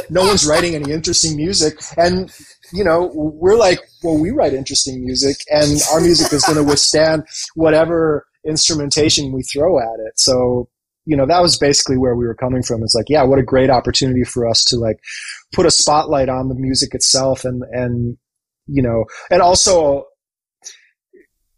No 0.08 0.24
one's 0.24 0.46
writing 0.46 0.74
any 0.74 0.92
interesting 0.92 1.36
music, 1.36 1.78
and 1.96 2.32
you 2.72 2.84
know, 2.84 3.10
we're 3.14 3.56
like, 3.56 3.80
well, 4.02 4.18
we 4.18 4.30
write 4.30 4.54
interesting 4.54 5.04
music, 5.04 5.36
and 5.50 5.80
our 5.92 6.00
music 6.00 6.32
is 6.32 6.44
going 6.44 6.58
to 6.58 6.64
withstand 6.64 7.24
whatever 7.54 8.26
instrumentation 8.46 9.32
we 9.32 9.42
throw 9.42 9.78
at 9.78 9.98
it. 10.06 10.18
So 10.18 10.68
you 11.06 11.16
know, 11.16 11.24
that 11.26 11.40
was 11.40 11.56
basically 11.56 11.96
where 11.96 12.16
we 12.16 12.26
were 12.26 12.34
coming 12.34 12.62
from. 12.62 12.82
It's 12.82 12.94
like, 12.94 13.08
yeah, 13.08 13.22
what 13.22 13.38
a 13.38 13.44
great 13.44 13.70
opportunity 13.70 14.24
for 14.24 14.46
us 14.46 14.64
to 14.66 14.76
like 14.76 14.98
put 15.54 15.64
a 15.64 15.70
spotlight 15.70 16.28
on 16.28 16.48
the 16.48 16.56
music 16.56 16.94
itself 16.94 17.44
and, 17.44 17.62
and, 17.70 18.18
you 18.66 18.82
know, 18.82 19.04
and 19.30 19.40
also, 19.40 20.04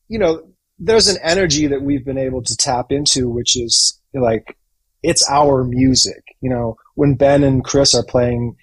you 0.09 0.19
know, 0.19 0.43
there's 0.78 1.09
an 1.09 1.17
energy 1.23 1.67
that 1.67 1.83
we've 1.83 2.05
been 2.05 2.19
able 2.19 2.43
to 2.43 2.57
tap 2.57 2.93
into, 2.93 3.28
which 3.28 3.57
is 3.57 3.99
like, 4.14 4.57
it's 5.02 5.28
our 5.31 5.64
music. 5.64 6.23
You 6.40 6.50
know, 6.50 6.76
when 6.95 7.14
Ben 7.17 7.43
and 7.43 7.64
Chris 7.64 7.95
are 7.95 8.05
playing, 8.05 8.57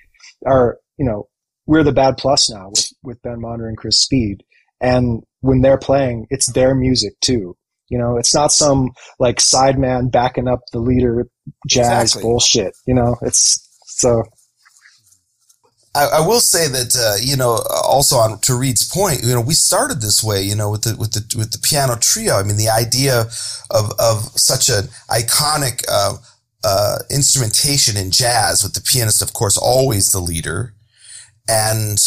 are, 0.46 0.78
you 0.98 1.06
know, 1.06 1.28
we're 1.66 1.84
the 1.84 1.92
bad 1.92 2.18
plus 2.18 2.50
now 2.50 2.70
with, 2.70 2.88
with 3.04 3.22
Ben 3.24 3.42
Monder 3.42 3.68
and 3.68 3.78
Chris 3.78 4.00
Speed. 4.00 4.44
And 4.80 5.24
when 5.42 5.62
they're 5.62 5.80
playing, 5.80 6.28
it's 6.30 6.52
their 6.54 6.76
music 6.76 7.20
too. 7.22 7.58
You 7.90 7.98
know, 7.98 8.18
it's 8.18 8.34
not 8.34 8.52
some 8.52 8.92
like 9.20 9.38
sideman 9.38 10.12
backing 10.12 10.48
up 10.48 10.62
the 10.72 10.80
leader 10.80 11.28
jazz 11.68 12.04
exactly. 12.04 12.24
bullshit. 12.24 12.74
You 12.88 12.96
know, 12.96 13.16
it's 13.22 13.68
so. 13.86 14.24
I, 15.94 16.08
I 16.18 16.28
will 16.28 16.42
say 16.42 16.68
that 16.68 16.96
uh, 16.98 17.18
you 17.22 17.38
know 17.38 17.60
also 17.84 18.18
on 18.18 18.40
to 18.42 18.56
Reed's 18.56 18.88
point, 18.88 19.24
you 19.24 19.34
know, 19.34 19.42
we 19.42 19.54
started 19.54 20.02
this 20.02 20.24
way, 20.24 20.42
you 20.42 20.56
know, 20.56 20.70
with 20.72 20.84
the 20.84 20.96
with 20.96 21.14
the 21.14 21.38
with 21.38 21.52
the 21.52 21.60
piano 21.60 21.96
trio. 21.96 22.36
I 22.36 22.44
mean, 22.44 22.58
the 22.58 22.70
idea 22.70 23.28
of 23.70 23.94
of 24.00 24.24
such 24.36 24.70
an 24.70 24.90
iconic 25.10 25.84
uh, 25.88 26.18
uh, 26.64 26.98
instrumentation 27.12 27.96
in 27.96 28.10
jazz, 28.10 28.64
with 28.64 28.74
the 28.74 28.82
pianist, 28.82 29.22
of 29.22 29.34
course, 29.34 29.58
always 29.58 30.12
the 30.12 30.20
leader, 30.20 30.74
and 31.48 32.00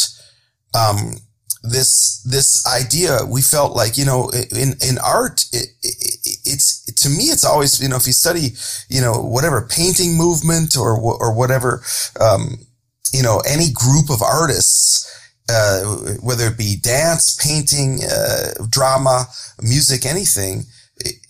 um, 0.73 1.15
this 1.61 2.23
this 2.23 2.65
idea 2.65 3.19
we 3.27 3.41
felt 3.41 3.75
like 3.75 3.97
you 3.97 4.05
know 4.05 4.29
in 4.55 4.73
in 4.81 4.97
art 5.03 5.45
it, 5.51 5.67
it, 5.83 5.95
it's 6.45 6.85
to 6.93 7.09
me 7.09 7.25
it's 7.25 7.43
always 7.45 7.81
you 7.81 7.89
know 7.89 7.97
if 7.97 8.07
you 8.07 8.13
study 8.13 8.49
you 8.87 9.01
know 9.01 9.13
whatever 9.13 9.67
painting 9.69 10.15
movement 10.15 10.77
or 10.77 10.97
or 10.97 11.33
whatever 11.33 11.83
um, 12.21 12.59
you 13.13 13.21
know 13.21 13.41
any 13.47 13.71
group 13.73 14.09
of 14.09 14.21
artists 14.21 15.05
uh, 15.49 15.83
whether 16.21 16.47
it 16.47 16.57
be 16.57 16.75
dance 16.81 17.35
painting 17.35 17.99
uh, 18.09 18.53
drama 18.69 19.25
music 19.61 20.05
anything 20.05 20.63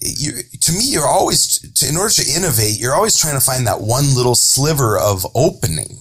you, 0.01 0.31
to 0.59 0.71
me 0.71 0.83
you're 0.83 1.07
always 1.07 1.59
to, 1.73 1.87
in 1.87 1.97
order 1.97 2.13
to 2.13 2.31
innovate 2.35 2.79
you're 2.79 2.95
always 2.95 3.19
trying 3.19 3.35
to 3.35 3.45
find 3.45 3.65
that 3.65 3.81
one 3.81 4.15
little 4.15 4.35
sliver 4.35 4.97
of 4.97 5.25
opening 5.33 5.99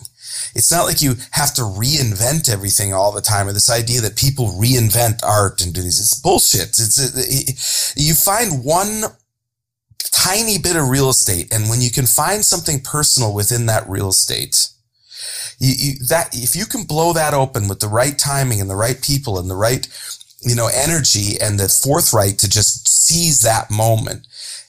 it's 0.58 0.72
not 0.72 0.86
like 0.86 1.00
you 1.00 1.14
have 1.30 1.54
to 1.54 1.62
reinvent 1.62 2.50
everything 2.50 2.92
all 2.92 3.12
the 3.12 3.20
time 3.20 3.46
or 3.46 3.52
this 3.52 3.70
idea 3.70 4.00
that 4.00 4.16
people 4.16 4.48
reinvent 4.48 5.22
art 5.22 5.62
and 5.62 5.72
do 5.72 5.80
these. 5.80 6.00
It's 6.00 6.20
bullshit. 6.20 6.70
It's, 6.70 6.98
it, 6.98 7.96
you 7.96 8.14
find 8.14 8.64
one 8.64 9.04
tiny 10.10 10.58
bit 10.58 10.74
of 10.74 10.88
real 10.88 11.10
estate. 11.10 11.54
And 11.54 11.70
when 11.70 11.80
you 11.80 11.90
can 11.90 12.06
find 12.06 12.44
something 12.44 12.80
personal 12.80 13.32
within 13.32 13.66
that 13.66 13.88
real 13.88 14.08
estate, 14.08 14.68
you, 15.60 15.74
you, 15.78 15.94
that 16.08 16.30
if 16.32 16.56
you 16.56 16.66
can 16.66 16.82
blow 16.82 17.12
that 17.12 17.34
open 17.34 17.68
with 17.68 17.78
the 17.78 17.86
right 17.86 18.18
timing 18.18 18.60
and 18.60 18.68
the 18.68 18.74
right 18.74 19.00
people 19.00 19.38
and 19.38 19.48
the 19.48 19.56
right, 19.56 19.86
you 20.40 20.56
know, 20.56 20.68
energy 20.74 21.40
and 21.40 21.60
the 21.60 21.68
forthright 21.68 22.36
to 22.38 22.50
just 22.50 22.88
seize 22.88 23.42
that 23.42 23.70
moment. 23.70 24.26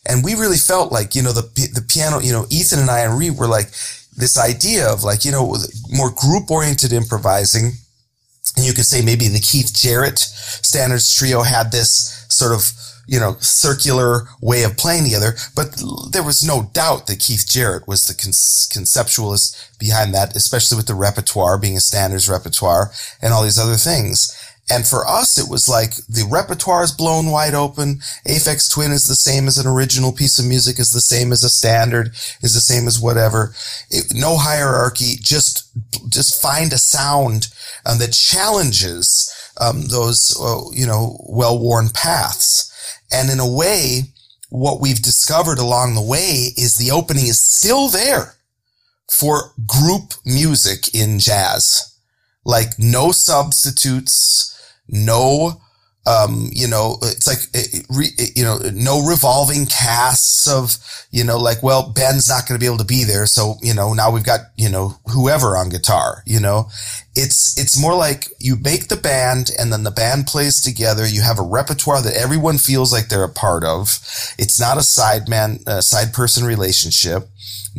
And 0.08 0.24
we 0.24 0.36
really 0.36 0.58
felt 0.58 0.91
like, 0.91 1.15
you 1.15 1.24
know, 1.24 1.34
the, 1.34 1.50
the 1.74 1.81
piano, 1.81 2.19
you 2.19 2.31
know, 2.31 2.46
Ethan 2.51 2.77
and 2.77 2.91
I 2.91 3.00
and 3.00 3.17
Reed 3.17 3.38
were 3.38 3.48
like, 3.48 3.72
this 4.19 4.38
idea 4.38 4.88
of 4.88 5.03
like, 5.03 5.25
you 5.25 5.31
know, 5.31 5.55
more 5.89 6.11
group 6.11 6.51
oriented 6.51 6.93
improvising. 6.93 7.71
And 8.57 8.65
you 8.65 8.73
could 8.73 8.85
say 8.85 9.01
maybe 9.01 9.27
the 9.27 9.39
Keith 9.39 9.73
Jarrett 9.73 10.19
standards 10.19 11.13
trio 11.15 11.41
had 11.41 11.71
this 11.71 12.25
sort 12.29 12.51
of, 12.51 12.71
you 13.07 13.19
know, 13.19 13.38
circular 13.39 14.27
way 14.41 14.63
of 14.63 14.77
playing 14.77 15.05
together. 15.05 15.35
But 15.55 15.81
there 16.11 16.23
was 16.23 16.45
no 16.45 16.69
doubt 16.73 17.07
that 17.07 17.19
Keith 17.19 17.45
Jarrett 17.47 17.88
was 17.88 18.07
the 18.07 18.13
con- 18.13 18.33
conceptualist 18.33 19.79
behind 19.79 20.13
that, 20.13 20.35
especially 20.35 20.75
with 20.75 20.88
the 20.88 20.95
repertoire 20.95 21.57
being 21.57 21.77
a 21.77 21.79
standards 21.79 22.29
repertoire 22.29 22.91
and 23.21 23.33
all 23.33 23.43
these 23.43 23.57
other 23.57 23.77
things. 23.77 24.35
And 24.71 24.85
for 24.85 25.07
us, 25.07 25.39
it 25.39 25.49
was 25.49 25.67
like 25.67 25.95
the 26.07 26.27
repertoire 26.29 26.83
is 26.83 26.91
blown 26.91 27.31
wide 27.31 27.55
open. 27.55 28.01
Aphex 28.27 28.71
Twin 28.71 28.91
is 28.91 29.07
the 29.07 29.15
same 29.15 29.47
as 29.47 29.57
an 29.57 29.65
original 29.65 30.11
piece 30.11 30.38
of 30.38 30.45
music, 30.45 30.79
is 30.79 30.93
the 30.93 31.01
same 31.01 31.31
as 31.31 31.43
a 31.43 31.49
standard, 31.49 32.09
is 32.43 32.53
the 32.53 32.59
same 32.59 32.85
as 32.85 32.99
whatever. 32.99 33.55
It, 33.89 34.13
no 34.13 34.38
hierarchy. 34.38 35.15
Just, 35.19 35.69
just 36.07 36.39
find 36.39 36.71
a 36.71 36.77
sound 36.77 37.47
um, 37.85 37.97
that 37.97 38.13
challenges 38.13 39.33
um, 39.59 39.88
those, 39.88 40.38
uh, 40.39 40.69
you 40.71 40.85
know, 40.85 41.19
well-worn 41.27 41.89
paths. 41.89 42.71
And 43.11 43.31
in 43.31 43.39
a 43.39 43.51
way, 43.51 44.13
what 44.49 44.79
we've 44.79 45.01
discovered 45.01 45.57
along 45.57 45.95
the 45.95 46.01
way 46.01 46.53
is 46.57 46.77
the 46.77 46.91
opening 46.91 47.25
is 47.25 47.41
still 47.41 47.88
there 47.88 48.35
for 49.11 49.53
group 49.65 50.13
music 50.25 50.93
in 50.93 51.17
jazz. 51.17 51.97
Like 52.45 52.77
no 52.77 53.11
substitutes 53.11 54.55
no, 54.89 55.62
um, 56.05 56.50
you 56.51 56.67
know, 56.67 56.98
it's 57.03 57.27
like, 57.27 57.39
you 58.36 58.43
know, 58.43 58.58
no 58.74 59.05
revolving 59.05 59.65
casts 59.65 60.48
of, 60.48 60.77
you 61.12 61.24
know, 61.24 61.38
like, 61.38 61.62
well, 61.62 61.91
Ben's 61.91 62.29
not 62.29 62.48
going 62.48 62.60
to 62.60 62.63
be 62.63 62.65
able 62.65 62.77
to 62.77 62.86
be 62.86 63.03
there. 63.03 63.25
So, 63.25 63.55
you 63.62 63.74
know, 63.74 63.93
now 63.93 64.10
we've 64.10 64.24
got, 64.24 64.39
you 64.58 64.69
know, 64.69 64.96
whoever 65.12 65.55
on 65.55 65.69
guitar, 65.69 66.24
you 66.25 66.39
know, 66.39 66.69
it's, 67.15 67.60
it's 67.60 67.79
more 67.79 67.96
like 67.96 68.27
you 68.39 68.55
make 68.55 68.88
the 68.88 68.96
band 68.96 69.51
and 69.60 69.72
then 69.72 69.84
the 69.84 69.91
band 69.91 70.25
plays 70.25 70.62
together. 70.62 71.05
You 71.05 71.22
have 71.22 71.38
a 71.38 71.43
repertoire 71.43 72.01
that 72.01 72.15
everyone 72.15 72.58
feels 72.58 72.91
like 72.91 73.10
they're 73.10 73.24
a 73.24 73.29
part 73.29 73.63
of. 73.63 74.00
It's 74.39 74.60
not 74.60 74.77
a 74.77 74.84
side 74.84 75.27
man, 75.27 75.60
uh, 75.67 75.81
side 75.81 76.13
person 76.13 76.43
relationship 76.46 77.27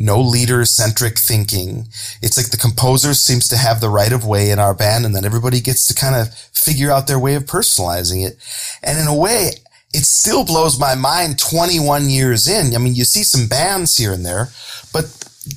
no 0.01 0.19
leader 0.19 0.65
centric 0.65 1.17
thinking. 1.17 1.87
It's 2.21 2.37
like 2.37 2.51
the 2.51 2.57
composer 2.57 3.13
seems 3.13 3.47
to 3.49 3.57
have 3.57 3.79
the 3.79 3.89
right 3.89 4.11
of 4.11 4.25
way 4.25 4.51
in 4.51 4.59
our 4.59 4.73
band 4.73 5.05
and 5.05 5.15
then 5.15 5.25
everybody 5.25 5.61
gets 5.61 5.87
to 5.87 5.93
kind 5.93 6.15
of 6.15 6.33
figure 6.33 6.91
out 6.91 7.07
their 7.07 7.19
way 7.19 7.35
of 7.35 7.45
personalizing 7.45 8.25
it. 8.25 8.37
And 8.83 8.99
in 8.99 9.07
a 9.07 9.15
way, 9.15 9.51
it 9.93 10.05
still 10.05 10.45
blows 10.45 10.79
my 10.79 10.95
mind 10.95 11.37
21 11.39 12.09
years 12.09 12.47
in. 12.47 12.75
I 12.75 12.77
mean, 12.77 12.95
you 12.95 13.03
see 13.03 13.23
some 13.23 13.47
bands 13.47 13.97
here 13.97 14.13
and 14.13 14.25
there, 14.25 14.49
but 14.93 15.05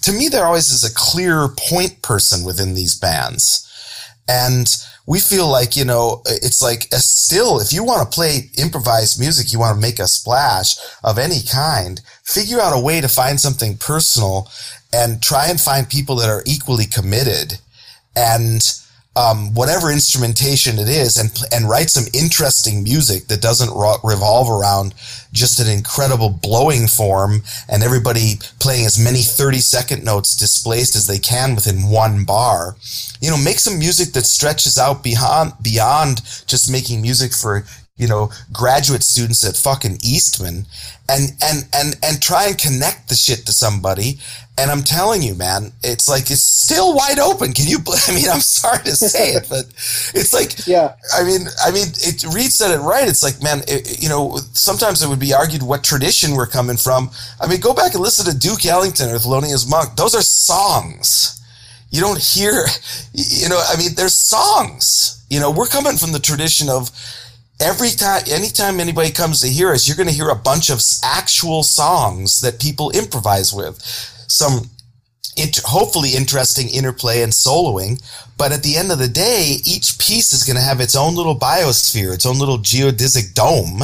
to 0.02 0.12
me, 0.12 0.28
there 0.28 0.46
always 0.46 0.68
is 0.68 0.84
a 0.84 0.94
clear 0.94 1.48
point 1.48 2.02
person 2.02 2.44
within 2.44 2.74
these 2.74 2.98
bands. 2.98 3.60
And 4.28 4.66
we 5.06 5.20
feel 5.20 5.48
like, 5.48 5.76
you 5.76 5.84
know, 5.84 6.22
it's 6.26 6.62
like 6.62 6.86
a 6.92 6.96
still, 6.96 7.60
if 7.60 7.72
you 7.72 7.84
want 7.84 8.10
to 8.10 8.14
play 8.14 8.50
improvised 8.58 9.20
music, 9.20 9.52
you 9.52 9.58
want 9.58 9.74
to 9.74 9.80
make 9.80 9.98
a 9.98 10.06
splash 10.06 10.76
of 11.02 11.18
any 11.18 11.42
kind, 11.42 12.00
figure 12.22 12.60
out 12.60 12.76
a 12.76 12.80
way 12.80 13.00
to 13.00 13.08
find 13.08 13.38
something 13.38 13.76
personal 13.76 14.50
and 14.92 15.22
try 15.22 15.48
and 15.48 15.60
find 15.60 15.88
people 15.88 16.16
that 16.16 16.30
are 16.30 16.42
equally 16.46 16.86
committed. 16.86 17.58
And, 18.16 18.62
um, 19.16 19.54
whatever 19.54 19.92
instrumentation 19.92 20.78
it 20.78 20.88
is 20.88 21.16
and 21.16 21.30
and 21.52 21.68
write 21.68 21.90
some 21.90 22.04
interesting 22.12 22.82
music 22.82 23.28
that 23.28 23.40
doesn't 23.40 23.72
ro- 23.72 23.98
revolve 24.02 24.50
around 24.50 24.94
just 25.32 25.60
an 25.60 25.68
incredible 25.68 26.30
blowing 26.30 26.86
form 26.88 27.42
and 27.68 27.82
everybody 27.82 28.34
playing 28.58 28.86
as 28.86 28.98
many 28.98 29.22
30 29.22 29.58
second 29.58 30.04
notes 30.04 30.36
displaced 30.36 30.96
as 30.96 31.06
they 31.06 31.18
can 31.18 31.54
within 31.54 31.90
one 31.90 32.24
bar. 32.24 32.76
You 33.20 33.30
know 33.30 33.36
make 33.36 33.58
some 33.58 33.78
music 33.78 34.12
that 34.14 34.26
stretches 34.26 34.78
out 34.78 35.04
beyond 35.04 35.52
beyond 35.62 36.22
just 36.46 36.70
making 36.70 37.00
music 37.00 37.32
for 37.32 37.64
you 37.96 38.08
know, 38.08 38.30
graduate 38.52 39.04
students 39.04 39.46
at 39.46 39.56
fucking 39.56 39.98
Eastman 40.02 40.66
and, 41.08 41.32
and, 41.42 41.68
and, 41.74 41.96
and 42.02 42.22
try 42.22 42.46
and 42.46 42.58
connect 42.58 43.08
the 43.08 43.14
shit 43.14 43.44
to 43.46 43.52
somebody. 43.52 44.18
And 44.56 44.70
I'm 44.70 44.82
telling 44.82 45.22
you, 45.22 45.34
man, 45.34 45.72
it's 45.82 46.08
like, 46.08 46.30
it's 46.30 46.42
still 46.42 46.94
wide 46.94 47.18
open. 47.18 47.52
Can 47.52 47.66
you, 47.66 47.78
I 48.08 48.14
mean, 48.14 48.28
I'm 48.30 48.40
sorry 48.40 48.82
to 48.84 48.94
say 48.94 49.30
it, 49.30 49.46
but 49.48 49.66
it's 50.14 50.32
like, 50.32 50.66
yeah, 50.66 50.94
I 51.14 51.24
mean, 51.24 51.46
I 51.64 51.72
mean, 51.72 51.88
it, 51.98 52.24
Reed 52.32 52.52
said 52.52 52.70
it 52.70 52.80
right. 52.80 53.08
It's 53.08 53.22
like, 53.22 53.42
man, 53.42 53.62
it, 53.66 54.00
you 54.02 54.08
know, 54.08 54.38
sometimes 54.52 55.02
it 55.02 55.08
would 55.08 55.18
be 55.18 55.34
argued 55.34 55.62
what 55.62 55.82
tradition 55.82 56.34
we're 56.36 56.46
coming 56.46 56.76
from. 56.76 57.10
I 57.40 57.48
mean, 57.48 57.60
go 57.60 57.74
back 57.74 57.94
and 57.94 58.02
listen 58.02 58.30
to 58.32 58.38
Duke 58.38 58.64
Ellington 58.64 59.10
or 59.10 59.16
Thelonious 59.16 59.68
Monk. 59.68 59.96
Those 59.96 60.14
are 60.14 60.22
songs. 60.22 61.40
You 61.90 62.00
don't 62.00 62.20
hear, 62.20 62.64
you 63.12 63.48
know, 63.48 63.60
I 63.68 63.76
mean, 63.76 63.94
there's 63.96 64.16
songs. 64.16 65.24
You 65.28 65.40
know, 65.40 65.50
we're 65.50 65.66
coming 65.66 65.96
from 65.96 66.12
the 66.12 66.20
tradition 66.20 66.68
of, 66.68 66.90
every 67.60 67.90
time, 67.90 68.22
anytime 68.30 68.80
anybody 68.80 69.10
comes 69.10 69.40
to 69.40 69.48
hear 69.48 69.72
us, 69.72 69.86
you're 69.86 69.96
going 69.96 70.08
to 70.08 70.14
hear 70.14 70.28
a 70.28 70.36
bunch 70.36 70.70
of 70.70 70.80
actual 71.02 71.62
songs 71.62 72.40
that 72.40 72.60
people 72.60 72.90
improvise 72.90 73.52
with. 73.52 73.80
Some 74.28 74.70
int- 75.36 75.60
hopefully 75.64 76.14
interesting 76.14 76.68
interplay 76.68 77.22
and 77.22 77.32
soloing. 77.32 78.02
But 78.36 78.50
at 78.50 78.64
the 78.64 78.76
end 78.76 78.90
of 78.90 78.98
the 78.98 79.08
day, 79.08 79.58
each 79.64 79.96
piece 79.98 80.32
is 80.32 80.42
going 80.42 80.56
to 80.56 80.62
have 80.62 80.80
its 80.80 80.96
own 80.96 81.14
little 81.14 81.38
biosphere, 81.38 82.12
its 82.12 82.26
own 82.26 82.38
little 82.38 82.58
geodesic 82.58 83.32
dome. 83.32 83.82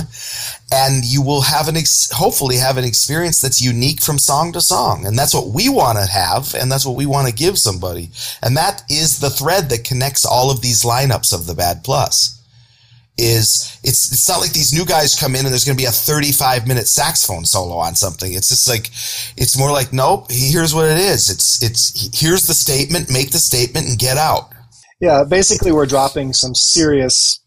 And 0.73 1.05
you 1.05 1.23
will 1.23 1.43
have 1.43 1.69
an, 1.69 1.77
ex- 1.77 2.11
hopefully 2.11 2.57
have 2.57 2.77
an 2.77 2.85
experience 2.85 3.41
that's 3.41 3.63
unique 3.63 4.01
from 4.01 4.19
song 4.19 4.53
to 4.55 4.61
song. 4.61 5.07
And 5.07 5.17
that's 5.17 5.35
what 5.35 5.49
we 5.49 5.69
want 5.69 5.99
to 5.99 6.07
have. 6.07 6.55
And 6.55 6.71
that's 6.71 6.85
what 6.85 6.97
we 6.97 7.07
want 7.07 7.29
to 7.29 7.35
give 7.35 7.59
somebody. 7.59 8.11
And 8.43 8.57
that 8.57 8.83
is 8.91 9.21
the 9.21 9.31
thread 9.31 9.69
that 9.71 9.85
connects 9.85 10.25
all 10.25 10.51
of 10.51 10.63
these 10.63 10.83
lineups 10.83 11.33
of 11.33 11.47
the 11.47 11.55
Bad 11.55 11.85
Plus 11.85 12.40
is 13.21 13.79
it's 13.85 14.11
it's 14.13 14.29
not 14.29 14.41
like 14.41 14.53
these 14.53 14.73
new 14.73 14.85
guys 14.85 15.15
come 15.15 15.35
in 15.35 15.45
and 15.45 15.49
there's 15.49 15.65
going 15.65 15.77
to 15.77 15.81
be 15.81 15.87
a 15.87 15.93
35 15.93 16.67
minute 16.67 16.89
saxophone 16.89 17.45
solo 17.45 17.77
on 17.77 17.95
something. 17.95 18.33
It's 18.33 18.49
just 18.49 18.69
like 18.69 18.87
it's 19.37 19.59
more 19.59 19.71
like 19.71 19.93
nope 19.93 20.31
here's 20.31 20.75
what 20.75 20.91
it 20.91 20.99
is. 20.99 21.29
It's 21.29 21.63
it's 21.63 22.19
here's 22.19 22.47
the 22.47 22.55
statement 22.55 23.11
make 23.11 23.31
the 23.31 23.39
statement 23.39 23.87
and 23.87 23.99
get 23.99 24.17
out. 24.17 24.51
Yeah 25.01 25.25
basically 25.29 25.73
we're 25.73 25.87
dropping 25.87 26.33
some 26.33 26.55
serious 26.55 27.45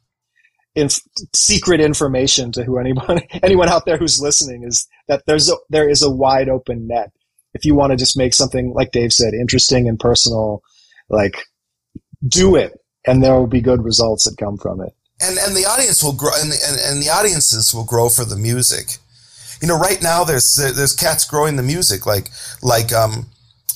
inf- 0.76 1.02
secret 1.34 1.82
information 1.82 2.52
to 2.52 2.64
who 2.64 2.78
anyone 2.78 3.22
anyone 3.44 3.70
out 3.70 3.86
there 3.86 3.98
who's 3.98 4.22
listening 4.22 4.64
is 4.64 4.88
that 5.08 5.24
there's 5.26 5.50
a, 5.50 5.56
there 5.70 5.90
is 5.90 6.04
a 6.04 6.12
wide 6.12 6.50
open 6.50 6.88
net. 6.88 7.12
If 7.56 7.66
you 7.66 7.76
want 7.76 7.92
to 7.92 7.98
just 7.98 8.18
make 8.18 8.34
something 8.34 8.74
like 8.76 8.92
Dave 8.92 9.12
said 9.12 9.34
interesting 9.34 9.88
and 9.88 10.00
personal 10.00 10.62
like 11.10 11.44
do 12.28 12.56
it 12.56 12.74
and 13.06 13.22
there 13.22 13.34
will 13.34 13.48
be 13.48 13.62
good 13.62 13.84
results 13.84 14.26
that 14.26 14.38
come 14.38 14.58
from 14.58 14.82
it 14.82 14.94
and 15.24 15.38
and 15.38 15.56
the 15.56 15.66
audience 15.66 16.04
will 16.04 16.14
grow 16.14 16.32
and 16.36 16.52
and, 16.52 16.80
and 16.80 17.02
the 17.02 17.10
audiences 17.10 17.74
will 17.74 17.86
grow 17.86 18.10
for 18.10 18.26
the 18.26 18.36
music 18.36 18.98
you 19.62 19.68
know 19.68 19.78
right 19.78 20.02
now 20.02 20.24
there's 20.24 20.56
there's 20.56 20.96
cats 20.96 21.26
growing 21.26 21.56
the 21.56 21.64
music 21.64 22.06
like 22.06 22.30
like 22.62 22.92
um 22.92 23.26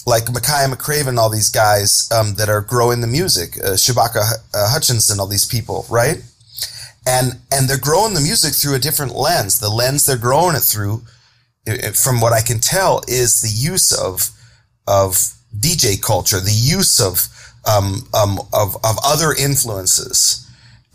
like 0.08 0.24
Makaya 0.28 0.74
McCraven, 0.74 1.18
all 1.18 1.30
these 1.30 1.50
guys 1.50 2.10
um, 2.18 2.36
that 2.36 2.48
are 2.48 2.62
growing 2.62 3.02
the 3.02 3.08
music, 3.08 3.58
uh, 3.58 3.72
Shabaka 3.72 4.22
uh, 4.54 4.70
Hutchings, 4.70 5.12
all 5.20 5.28
these 5.28 5.44
people, 5.44 5.86
right? 5.90 6.24
And 7.06 7.34
and 7.52 7.68
they're 7.68 7.78
growing 7.78 8.14
the 8.14 8.22
music 8.22 8.54
through 8.54 8.76
a 8.76 8.80
different 8.80 9.16
lens. 9.16 9.60
The 9.60 9.70
lens 9.70 10.06
they're 10.06 10.18
growing 10.18 10.56
it 10.56 10.62
through, 10.62 11.04
from 11.94 12.22
what 12.22 12.32
I 12.32 12.42
can 12.42 12.60
tell, 12.60 13.02
is 13.08 13.42
the 13.42 13.50
use 13.50 13.92
of 13.92 14.30
of 14.88 15.34
DJ 15.58 16.02
culture, 16.02 16.40
the 16.40 16.52
use 16.52 17.02
of 17.02 17.28
um, 17.68 18.08
um, 18.14 18.40
of 18.54 18.78
of 18.86 18.98
other 19.04 19.34
influences 19.34 20.47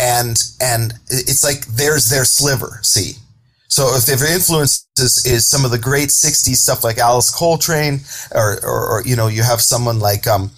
and 0.02 0.36
and 0.60 0.94
it's 1.08 1.44
like 1.44 1.64
there's 1.66 2.10
their 2.10 2.24
sliver. 2.24 2.80
See, 2.82 3.12
so 3.68 3.94
if 3.94 4.04
their 4.04 4.34
influence 4.34 4.86
is, 4.98 5.24
is 5.24 5.48
some 5.48 5.64
of 5.64 5.70
the 5.70 5.78
great 5.78 6.08
'60s 6.08 6.56
stuff 6.56 6.82
like 6.82 6.98
Alice 6.98 7.30
Coltrane, 7.30 8.00
or, 8.34 8.58
or, 8.64 8.88
or 8.88 9.02
you 9.06 9.14
know 9.14 9.28
you 9.28 9.42
have 9.44 9.60
someone 9.60 10.00
like 10.00 10.26
um, 10.26 10.50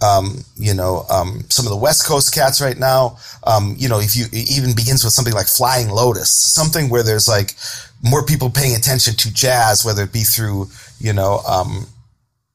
um, 0.00 0.44
you 0.56 0.74
know, 0.74 1.04
um, 1.10 1.44
some 1.48 1.66
of 1.66 1.70
the 1.70 1.76
West 1.76 2.06
Coast 2.06 2.34
cats 2.34 2.60
right 2.60 2.78
now. 2.78 3.18
Um, 3.44 3.74
you 3.78 3.88
know, 3.88 4.00
if 4.00 4.16
you 4.16 4.26
even 4.32 4.74
begins 4.74 5.02
with 5.02 5.12
something 5.12 5.34
like 5.34 5.46
Flying 5.46 5.88
Lotus, 5.88 6.30
something 6.30 6.88
where 6.88 7.02
there's 7.02 7.28
like 7.28 7.54
more 8.02 8.24
people 8.24 8.50
paying 8.50 8.76
attention 8.76 9.14
to 9.16 9.32
jazz, 9.32 9.84
whether 9.84 10.04
it 10.04 10.12
be 10.12 10.22
through 10.22 10.68
you 11.00 11.12
know 11.12 11.40
um, 11.48 11.86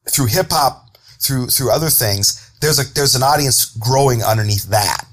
through 0.09 0.27
hip 0.27 0.47
hop, 0.51 0.97
through 1.19 1.47
through 1.47 1.71
other 1.71 1.89
things. 1.89 2.45
There's 2.61 2.79
a 2.79 2.93
there's 2.93 3.15
an 3.15 3.23
audience 3.23 3.75
growing 3.77 4.23
underneath 4.23 4.69
that. 4.69 5.05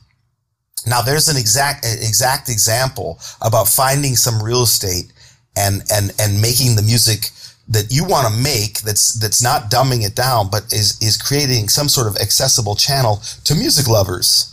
Now 0.87 1.03
there's 1.03 1.29
an 1.29 1.37
exact 1.37 1.85
exact 1.85 2.49
example 2.49 3.18
about 3.40 3.68
finding 3.68 4.16
some 4.16 4.42
real 4.42 4.62
estate 4.62 5.12
and 5.57 5.83
and 5.92 6.12
and 6.20 6.40
making 6.40 6.77
the 6.77 6.83
music 6.83 7.31
that 7.68 7.90
you 7.90 8.05
want 8.05 8.29
to 8.29 8.42
make 8.42 8.81
that's 8.83 9.14
that's 9.14 9.42
not 9.42 9.70
dumbing 9.70 10.07
it 10.07 10.14
down 10.14 10.49
but 10.51 10.72
is 10.72 10.96
is 11.03 11.16
creating 11.16 11.68
some 11.68 11.88
sort 11.88 12.07
of 12.07 12.16
accessible 12.16 12.77
channel 12.77 13.20
to 13.44 13.55
music 13.55 13.88
lovers. 13.88 14.53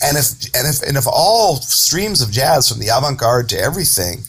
And 0.00 0.16
if 0.16 0.30
and 0.54 0.68
if 0.68 0.82
and 0.82 0.96
if 0.96 1.06
all 1.10 1.56
streams 1.56 2.22
of 2.22 2.30
jazz 2.30 2.68
from 2.68 2.78
the 2.78 2.88
avant-garde 2.96 3.48
to 3.50 3.58
everything 3.58 4.22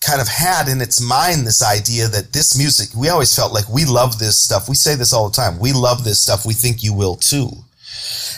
kind 0.00 0.20
of 0.20 0.28
had 0.28 0.68
in 0.68 0.80
its 0.80 1.00
mind 1.00 1.46
this 1.46 1.62
idea 1.62 2.06
that 2.08 2.32
this 2.32 2.56
music 2.56 2.88
we 2.94 3.08
always 3.08 3.34
felt 3.34 3.54
like 3.54 3.68
we 3.68 3.86
love 3.86 4.18
this 4.18 4.38
stuff. 4.38 4.68
We 4.68 4.74
say 4.74 4.94
this 4.94 5.14
all 5.14 5.30
the 5.30 5.36
time. 5.36 5.58
We 5.58 5.72
love 5.72 6.04
this 6.04 6.20
stuff. 6.20 6.44
We 6.44 6.54
think 6.54 6.82
you 6.84 6.92
will 6.92 7.16
too. 7.16 7.50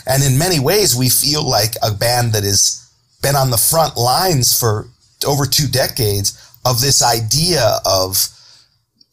And 0.05 0.23
in 0.23 0.37
many 0.37 0.59
ways, 0.59 0.95
we 0.95 1.09
feel 1.09 1.43
like 1.43 1.75
a 1.83 1.93
band 1.93 2.33
that 2.33 2.43
has 2.43 2.89
been 3.21 3.35
on 3.35 3.51
the 3.51 3.57
front 3.57 3.97
lines 3.97 4.57
for 4.57 4.87
over 5.25 5.45
two 5.45 5.67
decades 5.67 6.37
of 6.65 6.81
this 6.81 7.03
idea 7.03 7.79
of 7.85 8.29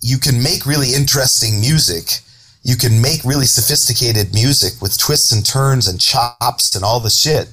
you 0.01 0.19
can 0.19 0.43
make 0.43 0.67
really 0.67 0.95
interesting 0.95 1.61
music. 1.61 2.21
You 2.63 2.77
can 2.77 3.01
make 3.01 3.25
really 3.25 3.47
sophisticated 3.47 4.35
music 4.35 4.81
with 4.81 4.99
twists 4.99 5.33
and 5.33 5.45
turns 5.45 5.89
and 5.89 6.01
chops 6.01 6.75
and 6.75 6.85
all 6.85 7.01
the 7.01 7.11
shit. 7.11 7.49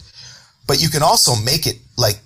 But 0.67 0.81
you 0.81 0.89
can 0.89 1.03
also 1.03 1.35
make 1.35 1.67
it 1.67 1.77
like 1.97 2.19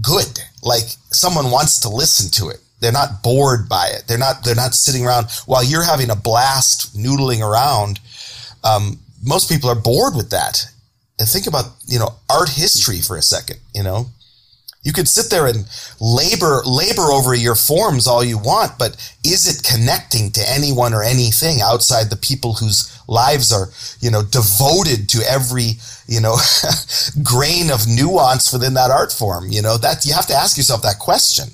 good. 0.00 0.38
Like 0.62 0.84
someone 1.10 1.50
wants 1.50 1.80
to 1.80 1.88
listen 1.88 2.30
to 2.32 2.50
it. 2.50 2.60
They're 2.80 2.92
not 2.92 3.22
bored 3.22 3.68
by 3.68 3.88
it. 3.88 4.04
They're 4.06 4.18
not, 4.18 4.44
they're 4.44 4.54
not 4.54 4.74
sitting 4.74 5.04
around 5.04 5.30
while 5.46 5.64
you're 5.64 5.84
having 5.84 6.10
a 6.10 6.16
blast 6.16 6.96
noodling 6.96 7.40
around. 7.40 8.00
Um, 8.64 8.98
most 9.22 9.48
people 9.48 9.70
are 9.70 9.80
bored 9.80 10.14
with 10.14 10.30
that. 10.30 10.66
And 11.18 11.28
think 11.28 11.46
about, 11.46 11.64
you 11.86 11.98
know, 11.98 12.14
art 12.30 12.48
history 12.48 13.00
for 13.00 13.16
a 13.16 13.22
second, 13.22 13.58
you 13.74 13.82
know. 13.82 14.06
You 14.84 14.92
could 14.92 15.08
sit 15.08 15.28
there 15.28 15.46
and 15.46 15.66
labor 16.00 16.62
labor 16.64 17.02
over 17.02 17.34
your 17.34 17.56
forms 17.56 18.06
all 18.06 18.22
you 18.22 18.38
want, 18.38 18.78
but 18.78 18.96
is 19.24 19.46
it 19.48 19.68
connecting 19.68 20.30
to 20.30 20.48
anyone 20.48 20.94
or 20.94 21.02
anything 21.02 21.60
outside 21.60 22.08
the 22.08 22.16
people 22.16 22.54
whose 22.54 22.96
lives 23.08 23.52
are, 23.52 23.68
you 24.00 24.10
know, 24.10 24.22
devoted 24.22 25.08
to 25.10 25.28
every, 25.28 25.72
you 26.06 26.20
know, 26.20 26.36
grain 27.22 27.72
of 27.72 27.88
nuance 27.88 28.52
within 28.52 28.74
that 28.74 28.92
art 28.92 29.12
form? 29.12 29.50
You 29.50 29.62
know, 29.62 29.76
that 29.78 30.06
you 30.06 30.14
have 30.14 30.26
to 30.26 30.34
ask 30.34 30.56
yourself 30.56 30.82
that 30.82 31.00
question. 31.00 31.48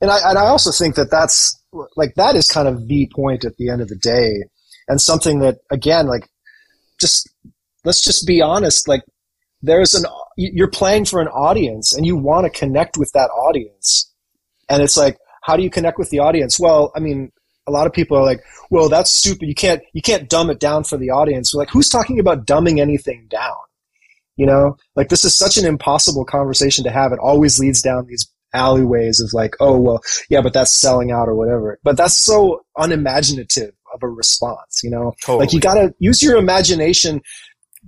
And 0.00 0.10
I 0.10 0.18
and 0.28 0.38
I 0.38 0.46
also 0.46 0.72
think 0.72 0.96
that 0.96 1.10
that's 1.10 1.56
like 1.96 2.14
that 2.16 2.34
is 2.34 2.48
kind 2.48 2.66
of 2.66 2.88
the 2.88 3.08
point 3.14 3.44
at 3.44 3.56
the 3.56 3.70
end 3.70 3.80
of 3.80 3.88
the 3.88 3.96
day, 3.96 4.42
and 4.88 5.00
something 5.00 5.38
that 5.40 5.58
again, 5.70 6.08
like 6.08 6.28
just 7.00 7.28
let's 7.84 8.02
just 8.02 8.26
be 8.26 8.42
honest 8.42 8.86
like 8.88 9.02
there's 9.62 9.94
an 9.94 10.04
you're 10.36 10.68
playing 10.68 11.04
for 11.04 11.20
an 11.20 11.28
audience 11.28 11.94
and 11.94 12.06
you 12.06 12.16
want 12.16 12.44
to 12.44 12.58
connect 12.58 12.96
with 12.96 13.10
that 13.12 13.28
audience. 13.30 14.10
And 14.68 14.82
it's 14.82 14.96
like 14.96 15.18
how 15.42 15.56
do 15.56 15.62
you 15.62 15.70
connect 15.70 15.98
with 15.98 16.10
the 16.10 16.20
audience? 16.20 16.58
Well 16.58 16.92
i 16.94 17.00
mean 17.00 17.32
a 17.66 17.70
lot 17.70 17.86
of 17.86 17.92
people 17.92 18.16
are 18.16 18.24
like 18.24 18.42
well 18.70 18.88
that's 18.88 19.10
stupid. 19.10 19.48
You 19.48 19.54
can't 19.54 19.82
you 19.92 20.02
can't 20.02 20.28
dumb 20.28 20.50
it 20.50 20.60
down 20.60 20.84
for 20.84 20.96
the 20.96 21.10
audience. 21.10 21.52
We're 21.52 21.60
like 21.60 21.70
who's 21.70 21.88
talking 21.88 22.18
about 22.18 22.46
dumbing 22.46 22.80
anything 22.80 23.26
down? 23.28 23.56
You 24.36 24.46
know? 24.46 24.76
Like 24.96 25.08
this 25.08 25.24
is 25.24 25.36
such 25.36 25.58
an 25.58 25.66
impossible 25.66 26.24
conversation 26.24 26.84
to 26.84 26.90
have. 26.90 27.12
It 27.12 27.18
always 27.18 27.58
leads 27.58 27.82
down 27.82 28.06
these 28.06 28.30
alleyways 28.52 29.20
of 29.20 29.32
like 29.32 29.54
oh 29.60 29.78
well 29.78 30.02
yeah 30.28 30.40
but 30.40 30.52
that's 30.52 30.72
selling 30.72 31.10
out 31.10 31.28
or 31.28 31.34
whatever. 31.34 31.78
But 31.84 31.96
that's 31.96 32.16
so 32.16 32.64
unimaginative 32.76 33.74
of 33.92 34.02
a 34.02 34.08
response 34.08 34.80
you 34.82 34.90
know 34.90 35.12
totally. 35.24 35.46
like 35.46 35.52
you 35.52 35.60
got 35.60 35.74
to 35.74 35.94
use 35.98 36.22
your 36.22 36.36
imagination 36.36 37.20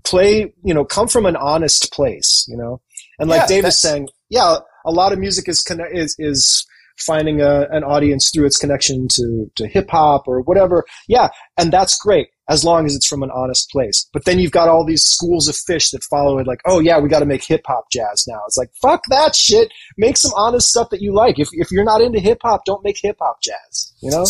play 0.04 0.52
you 0.64 0.74
know 0.74 0.84
come 0.84 1.08
from 1.08 1.26
an 1.26 1.36
honest 1.36 1.92
place 1.92 2.46
you 2.48 2.56
know 2.56 2.80
and 3.18 3.28
like 3.28 3.42
yeah, 3.42 3.46
dave 3.46 3.64
is 3.64 3.80
saying 3.80 4.08
yeah 4.30 4.58
a 4.84 4.90
lot 4.90 5.12
of 5.12 5.18
music 5.18 5.48
is 5.48 5.64
is 5.92 6.16
is 6.18 6.66
finding 6.98 7.40
a, 7.40 7.66
an 7.70 7.82
audience 7.84 8.30
through 8.32 8.46
its 8.46 8.58
connection 8.58 9.06
to 9.08 9.50
to 9.54 9.66
hip 9.66 9.90
hop 9.90 10.26
or 10.26 10.40
whatever 10.42 10.84
yeah 11.08 11.28
and 11.58 11.72
that's 11.72 11.98
great 11.98 12.28
as 12.48 12.64
long 12.64 12.84
as 12.86 12.94
it's 12.94 13.06
from 13.06 13.22
an 13.22 13.30
honest 13.34 13.70
place. 13.70 14.08
But 14.12 14.24
then 14.24 14.38
you've 14.38 14.52
got 14.52 14.68
all 14.68 14.84
these 14.84 15.04
schools 15.04 15.48
of 15.48 15.56
fish 15.56 15.90
that 15.90 16.02
follow 16.04 16.38
it, 16.38 16.46
like, 16.46 16.60
oh 16.66 16.80
yeah, 16.80 16.98
we 16.98 17.08
got 17.08 17.20
to 17.20 17.26
make 17.26 17.44
hip 17.44 17.62
hop 17.66 17.84
jazz 17.90 18.26
now. 18.28 18.40
It's 18.46 18.58
like, 18.58 18.70
fuck 18.80 19.02
that 19.08 19.34
shit. 19.34 19.72
Make 19.96 20.16
some 20.16 20.32
honest 20.34 20.68
stuff 20.68 20.90
that 20.90 21.00
you 21.00 21.14
like. 21.14 21.38
If, 21.38 21.48
if 21.52 21.70
you're 21.70 21.84
not 21.84 22.02
into 22.02 22.20
hip 22.20 22.38
hop, 22.42 22.64
don't 22.66 22.84
make 22.84 22.98
hip 23.00 23.16
hop 23.20 23.40
jazz, 23.42 23.94
you 24.02 24.10
know? 24.10 24.26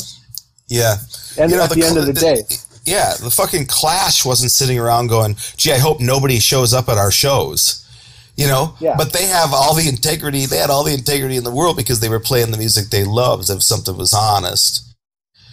Yeah. 0.73 0.97
And 1.39 1.51
You 1.51 1.57
know, 1.59 1.65
at 1.65 1.69
the, 1.71 1.77
the 1.77 1.83
end 1.87 1.95
cl- 1.95 1.99
of 1.99 2.07
the 2.07 2.13
the- 2.13 2.21
day, 2.21 2.43
Yeah, 2.85 3.15
the 3.21 3.31
fucking 3.31 3.67
Clash 3.67 4.25
wasn't 4.25 4.51
sitting 4.51 4.79
around 4.79 5.07
going, 5.09 5.37
"Gee, 5.57 5.73
I 5.73 5.79
hope 5.79 6.01
nobody 6.01 6.39
shows 6.41 6.73
up 6.75 6.89
at 6.89 6.99
our 6.99 7.11
shows." 7.13 7.79
You 8.37 8.49
know, 8.49 8.75
Yeah. 8.81 8.95
but 8.97 9.13
they 9.13 9.27
have 9.27 9.53
all 9.53 9.75
the 9.75 9.87
integrity. 9.89 10.47
They 10.47 10.57
had 10.57 10.71
all 10.71 10.85
the 10.85 10.95
integrity 10.95 11.37
in 11.37 11.45
the 11.45 11.51
world 11.51 11.77
because 11.77 12.01
they 12.01 12.09
were 12.09 12.19
playing 12.21 12.51
the 12.51 12.57
music 12.59 12.89
they 12.91 13.05
loved. 13.05 13.51
If 13.51 13.63
something 13.63 13.97
was 13.97 14.15
honest, 14.15 14.83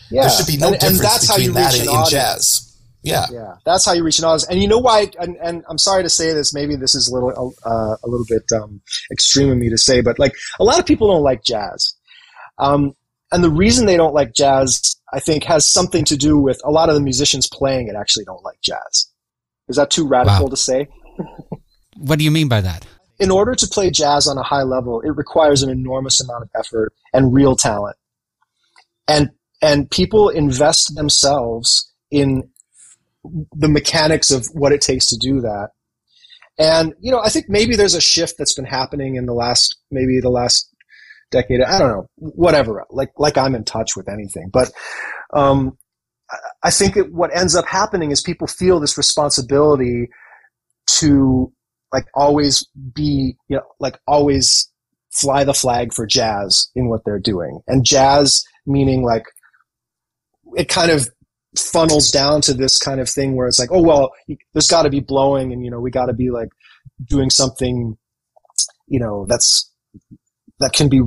yeah. 0.10 0.22
there 0.22 0.30
should 0.32 0.48
be 0.48 0.56
no 0.58 0.68
and, 0.68 0.76
and 0.76 0.82
difference 0.82 1.02
that's 1.02 1.28
how 1.28 1.36
you 1.36 1.50
between 1.50 1.64
that 1.64 1.74
reach 1.74 1.82
and 1.82 1.90
an 1.90 1.94
in 1.96 2.02
audience. 2.02 2.12
jazz. 2.12 2.66
Yeah, 3.02 3.26
Yeah, 3.32 3.54
that's 3.66 3.86
how 3.86 3.94
you 3.94 4.04
reach 4.04 4.20
an 4.20 4.26
audience. 4.26 4.46
And 4.50 4.62
you 4.62 4.68
know 4.68 4.78
why? 4.80 5.10
And, 5.20 5.38
and 5.42 5.64
I'm 5.70 5.78
sorry 5.78 6.04
to 6.04 6.10
say 6.10 6.34
this. 6.34 6.54
Maybe 6.54 6.76
this 6.76 6.96
is 6.96 7.08
a 7.10 7.14
little 7.14 7.54
uh, 7.66 7.96
a 8.04 8.08
little 8.08 8.26
bit 8.28 8.44
um, 8.54 8.82
extreme 9.12 9.50
of 9.52 9.58
me 9.58 9.70
to 9.70 9.78
say, 9.78 10.02
but 10.02 10.18
like 10.20 10.34
a 10.60 10.64
lot 10.66 10.80
of 10.80 10.86
people 10.86 11.08
don't 11.12 11.24
like 11.24 11.44
jazz. 11.44 11.94
Um, 12.58 12.94
and 13.32 13.44
the 13.44 13.50
reason 13.50 13.86
they 13.86 13.96
don't 13.98 14.14
like 14.14 14.34
jazz, 14.34 14.96
I 15.14 15.20
think, 15.20 15.44
has 15.46 15.66
something 15.66 16.06
to 16.06 16.16
do 16.16 16.38
with 16.38 16.62
a 16.64 16.72
lot 16.72 16.90
of 16.90 16.96
the 16.96 17.02
musicians 17.02 17.48
playing 17.48 17.88
it 17.88 17.96
actually 17.96 18.26
don't 18.26 18.44
like 18.44 18.62
jazz. 18.62 19.08
Is 19.68 19.76
that 19.76 19.90
too 19.90 20.08
radical 20.08 20.46
Wow. 20.46 20.50
to 20.50 20.58
say? 20.58 20.88
What 21.98 22.18
do 22.18 22.24
you 22.24 22.32
mean 22.32 22.48
by 22.48 22.62
that? 22.62 22.86
In 23.20 23.30
order 23.30 23.54
to 23.56 23.68
play 23.68 23.90
jazz 23.92 24.26
on 24.26 24.38
a 24.38 24.44
high 24.44 24.64
level, 24.64 25.02
it 25.02 25.10
requires 25.10 25.62
an 25.62 25.70
enormous 25.70 26.22
amount 26.22 26.44
of 26.44 26.50
effort 26.58 26.94
and 27.14 27.34
real 27.34 27.56
talent. 27.58 27.98
And 29.08 29.32
and 29.62 29.92
people 29.92 30.30
invest 30.30 30.96
themselves 30.96 31.92
in 32.10 32.50
the 33.52 33.68
mechanics 33.68 34.32
of 34.32 34.48
what 34.54 34.72
it 34.72 34.80
takes 34.80 35.08
to 35.08 35.18
do 35.18 35.42
that. 35.42 35.72
And 36.58 36.94
you 37.02 37.12
know, 37.12 37.20
I 37.20 37.28
think 37.30 37.48
maybe 37.50 37.76
there's 37.76 37.96
a 37.96 38.02
shift 38.02 38.36
that's 38.38 38.54
been 38.54 38.66
happening 38.66 39.16
in 39.16 39.26
the 39.26 39.34
last 39.34 39.76
maybe 39.92 40.22
the 40.22 40.30
last 40.30 40.69
decade. 41.32 41.62
I 41.62 41.80
don't 41.80 41.90
know, 41.90 42.10
whatever. 42.16 42.86
Like 42.90 43.12
like 43.18 43.38
I'm 43.38 43.56
in 43.56 43.64
touch 43.64 43.96
with 43.96 44.10
anything, 44.10 44.50
but 44.52 44.72
um, 45.34 45.78
I- 46.64 46.72
think 46.72 46.96
what 47.12 47.36
ends 47.36 47.56
up 47.56 47.66
happening 47.68 48.12
is 48.12 48.22
people 48.22 48.48
feel 48.48 48.80
this 48.80 48.98
responsibility 48.98 50.10
to 51.00 51.52
like 51.94 52.06
always 52.16 52.68
be 52.94 53.36
you 53.48 53.58
know 53.58 53.64
like 53.80 54.00
always 54.08 54.72
fly 55.12 55.44
the 55.44 55.54
flag 55.54 55.92
for 55.94 56.06
jazz 56.06 56.70
in 56.76 56.90
what 56.90 57.02
they're 57.06 57.20
doing, 57.20 57.60
and 57.68 57.86
jazz 57.86 58.44
meaning 58.66 59.04
like 59.04 59.26
it 60.56 60.68
kind 60.70 60.92
of 60.92 61.10
funnels 61.58 62.12
down 62.12 62.42
to 62.42 62.54
this 62.54 62.78
kind 62.78 63.00
of 63.00 63.10
thing 63.10 63.36
where 63.36 63.48
it's 63.48 63.60
like, 63.60 63.72
oh 63.72 63.82
well, 63.82 64.12
there's 64.54 64.68
got 64.68 64.84
to 64.84 64.90
be 64.90 65.00
blowing, 65.00 65.52
and 65.52 65.64
you 65.64 65.72
know 65.72 65.80
we 65.80 65.92
got 65.92 66.06
to 66.08 66.14
be 66.14 66.30
like 66.30 66.50
doing 67.06 67.30
something, 67.30 67.98
you 68.88 69.00
know, 69.00 69.26
that's 69.28 69.72
that 70.60 70.74
can 70.74 70.90
be. 70.90 71.02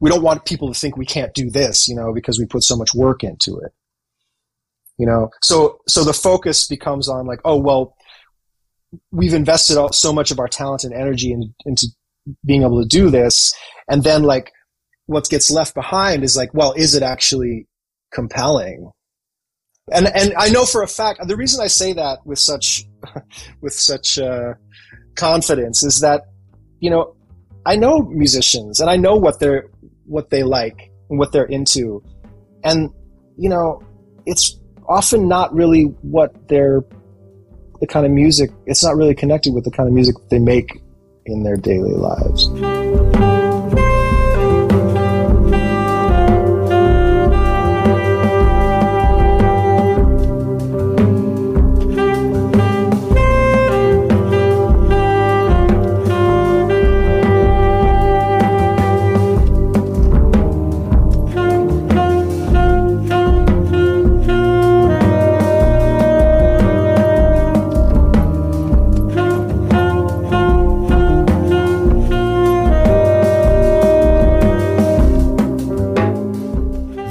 We 0.00 0.10
don't 0.10 0.22
want 0.22 0.44
people 0.44 0.72
to 0.72 0.78
think 0.78 0.96
we 0.96 1.06
can't 1.06 1.32
do 1.32 1.48
this, 1.48 1.88
you 1.88 1.94
know, 1.94 2.12
because 2.12 2.38
we 2.38 2.44
put 2.44 2.64
so 2.64 2.76
much 2.76 2.94
work 2.94 3.22
into 3.22 3.58
it. 3.58 3.72
You 4.98 5.06
know, 5.06 5.30
so 5.42 5.80
so 5.86 6.04
the 6.04 6.12
focus 6.12 6.66
becomes 6.66 7.08
on 7.08 7.26
like, 7.26 7.40
oh 7.44 7.56
well, 7.56 7.96
we've 9.10 9.34
invested 9.34 9.76
all, 9.76 9.92
so 9.92 10.12
much 10.12 10.30
of 10.30 10.38
our 10.38 10.48
talent 10.48 10.84
and 10.84 10.94
energy 10.94 11.32
in, 11.32 11.54
into 11.64 11.88
being 12.44 12.62
able 12.62 12.82
to 12.82 12.88
do 12.88 13.10
this, 13.10 13.52
and 13.88 14.02
then 14.04 14.22
like 14.22 14.52
what 15.06 15.28
gets 15.28 15.50
left 15.50 15.74
behind 15.74 16.24
is 16.24 16.36
like, 16.36 16.52
well, 16.52 16.72
is 16.72 16.94
it 16.94 17.02
actually 17.02 17.66
compelling? 18.12 18.90
And 19.92 20.08
and 20.08 20.34
I 20.36 20.48
know 20.48 20.64
for 20.64 20.82
a 20.82 20.88
fact 20.88 21.20
the 21.26 21.36
reason 21.36 21.62
I 21.62 21.68
say 21.68 21.92
that 21.92 22.18
with 22.24 22.38
such 22.38 22.84
with 23.60 23.72
such 23.72 24.18
uh, 24.18 24.54
confidence 25.14 25.84
is 25.84 26.00
that 26.00 26.22
you 26.80 26.90
know 26.90 27.15
I 27.66 27.74
know 27.74 28.02
musicians 28.02 28.78
and 28.78 28.88
I 28.88 28.96
know 28.96 29.16
what 29.16 29.40
they're 29.40 29.68
what 30.04 30.30
they 30.30 30.44
like 30.44 30.92
and 31.10 31.18
what 31.18 31.32
they're 31.32 31.46
into, 31.46 32.00
and 32.62 32.90
you 33.36 33.48
know 33.48 33.82
it's 34.24 34.56
often 34.88 35.26
not 35.26 35.52
really 35.52 35.82
what 36.02 36.48
they're 36.48 36.84
the 37.80 37.88
kind 37.88 38.06
of 38.06 38.12
music. 38.12 38.50
It's 38.66 38.84
not 38.84 38.96
really 38.96 39.16
connected 39.16 39.52
with 39.52 39.64
the 39.64 39.72
kind 39.72 39.88
of 39.88 39.94
music 39.94 40.14
they 40.30 40.38
make 40.38 40.80
in 41.26 41.42
their 41.42 41.56
daily 41.56 41.92
lives. 41.92 42.46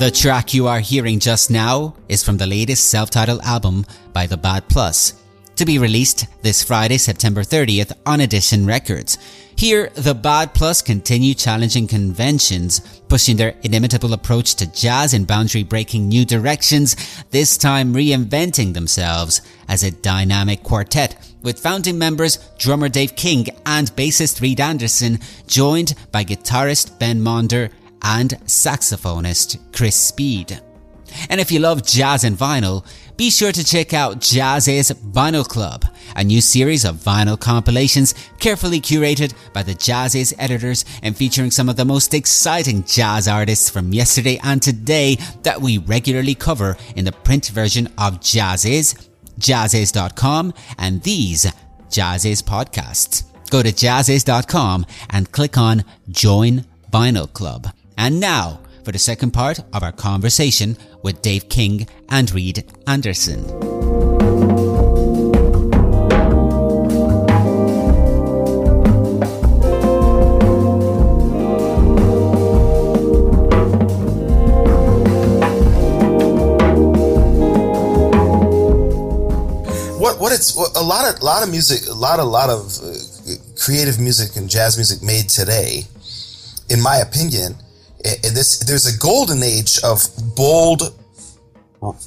The 0.06 0.12
track 0.12 0.54
you 0.54 0.68
are 0.68 0.82
hearing 0.82 1.18
just 1.18 1.50
now 1.50 1.96
is 2.08 2.24
from 2.24 2.38
the 2.38 2.46
latest 2.46 2.92
self-titled 2.92 3.42
album 3.42 3.88
by 4.14 4.28
The 4.28 4.38
Bad 4.38 4.70
Plus, 4.70 5.20
to 5.56 5.66
be 5.66 5.80
released 5.80 6.28
this 6.44 6.64
Friday, 6.64 7.00
September 7.00 7.42
30th 7.42 7.92
on 8.06 8.22
Edition 8.22 8.68
Records. 8.68 9.18
Here, 9.56 9.90
The 9.96 10.14
Bad 10.14 10.54
Plus 10.54 10.84
continue 10.84 11.34
challenging 11.34 11.88
conventions, 11.88 12.82
pushing 13.08 13.36
their 13.36 13.56
inimitable 13.64 14.14
approach 14.14 14.54
to 14.58 14.72
jazz 14.72 15.16
in 15.16 15.26
boundary-breaking 15.26 16.08
new 16.08 16.24
directions, 16.24 16.96
this 17.32 17.58
time 17.58 17.96
reinventing 17.96 18.76
themselves 18.76 19.42
as 19.68 19.84
a 19.84 19.90
dynamic 19.90 20.62
quartet 20.62 21.18
with 21.42 21.58
founding 21.58 21.98
members 21.98 22.38
drummer 22.60 22.90
Dave 22.90 23.16
King 23.16 23.48
and 23.66 23.88
bassist 23.96 24.40
Reed 24.40 24.60
Anderson, 24.60 25.18
joined 25.48 25.96
by 26.12 26.24
guitarist 26.24 27.00
Ben 27.00 27.22
Monder 27.22 27.72
and 28.06 28.32
saxophonist 28.46 29.58
Chris 29.76 29.96
Speed. 29.96 30.62
And 31.30 31.42
if 31.42 31.52
you 31.52 31.60
love 31.60 31.86
jazz 31.86 32.24
and 32.24 32.38
vinyl, 32.38 32.86
be 33.18 33.30
sure 33.30 33.52
to 33.52 33.64
check 33.64 33.94
out 33.94 34.20
Jazziz 34.20 34.92
Vinyl 35.12 35.48
Club, 35.48 35.86
a 36.16 36.24
new 36.24 36.42
series 36.42 36.84
of 36.84 36.96
vinyl 36.98 37.40
compilations 37.40 38.14
carefully 38.40 38.82
curated 38.82 39.34
by 39.54 39.64
the 39.64 39.74
Jazziz 39.74 40.34
editors 40.38 40.84
and 41.02 41.16
featuring 41.16 41.52
some 41.52 41.70
of 41.70 41.78
the 41.78 41.86
most 41.86 42.14
exciting 42.14 42.84
jazz 42.84 43.28
artists 43.28 43.70
from 43.70 43.94
yesterday 43.94 44.40
and 44.44 44.62
today 44.62 45.16
that 45.44 45.62
we 45.62 45.78
regularly 45.78 46.36
cover 46.36 46.78
in 46.96 47.06
the 47.06 47.12
print 47.12 47.48
version 47.48 47.88
of 47.98 48.20
Jazziz, 48.20 49.08
jazziz.com, 49.40 50.54
and 50.78 51.02
these 51.04 51.46
Jazziz 51.90 52.44
podcasts. 52.44 53.24
Go 53.50 53.64
to 53.64 53.72
jazziz.com 53.72 54.86
and 55.12 55.32
click 55.32 55.58
on 55.58 55.86
Join 56.10 56.66
Vinyl 56.92 57.32
Club. 57.32 57.68
And 57.98 58.20
now 58.20 58.60
for 58.84 58.92
the 58.92 59.00
second 59.00 59.32
part 59.32 59.60
of 59.74 59.84
our 59.84 59.92
conversation 59.92 60.78
with 61.02 61.22
Dave 61.22 61.50
King 61.50 61.88
and 62.10 62.32
Reed 62.32 62.64
Anderson. 62.88 63.44
what 80.06 80.20
what 80.20 80.32
it's 80.32 80.56
what, 80.56 80.76
a 80.76 80.84
lot 80.84 81.12
of 81.12 81.22
lot 81.24 81.42
of 81.42 81.50
music, 81.50 81.90
a 81.90 81.94
lot 81.94 82.20
a 82.20 82.24
lot 82.24 82.50
of 82.50 82.78
uh, 82.84 82.94
creative 83.58 84.00
music 84.00 84.36
and 84.36 84.50
jazz 84.50 84.78
music 84.78 85.02
made 85.02 85.28
today, 85.28 85.84
in 86.70 86.82
my 86.82 86.98
opinion, 86.98 87.56
this 88.34 88.60
there's 88.60 88.86
a 88.86 88.98
golden 88.98 89.44
age 89.44 89.80
of 89.84 90.04
bold, 90.36 90.82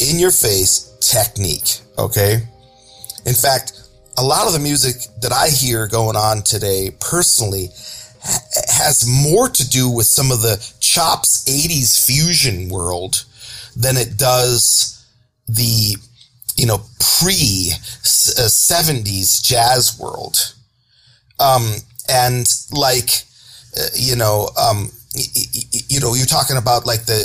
in 0.01 0.19
your 0.19 0.31
face 0.31 0.97
technique. 1.01 1.81
Okay, 1.99 2.43
in 3.27 3.35
fact, 3.35 3.73
a 4.17 4.23
lot 4.23 4.47
of 4.47 4.53
the 4.53 4.59
music 4.59 4.97
that 5.21 5.33
I 5.33 5.49
hear 5.49 5.87
going 5.87 6.17
on 6.17 6.43
today, 6.43 6.91
personally, 7.01 7.69
has 8.69 9.07
more 9.07 9.49
to 9.49 9.69
do 9.69 9.91
with 9.91 10.07
some 10.07 10.31
of 10.31 10.43
the 10.43 10.57
chops 10.81 11.45
'80s 11.45 12.05
fusion 12.05 12.69
world 12.69 13.25
than 13.77 13.97
it 13.97 14.17
does 14.17 15.05
the 15.49 15.97
you 16.57 16.67
know 16.67 16.79
pre 16.99 17.73
uh, 17.73 18.49
70s 18.49 19.43
jazz 19.43 19.99
world 19.99 20.55
um 21.41 21.75
and 22.11 22.47
like 22.73 23.23
uh, 23.79 23.87
you 23.95 24.17
know 24.17 24.51
um 24.59 24.91
you 25.15 26.01
know, 26.01 26.15
you're 26.15 26.27
talking 26.27 26.59
about 26.59 26.85
like 26.85 27.07
the 27.07 27.19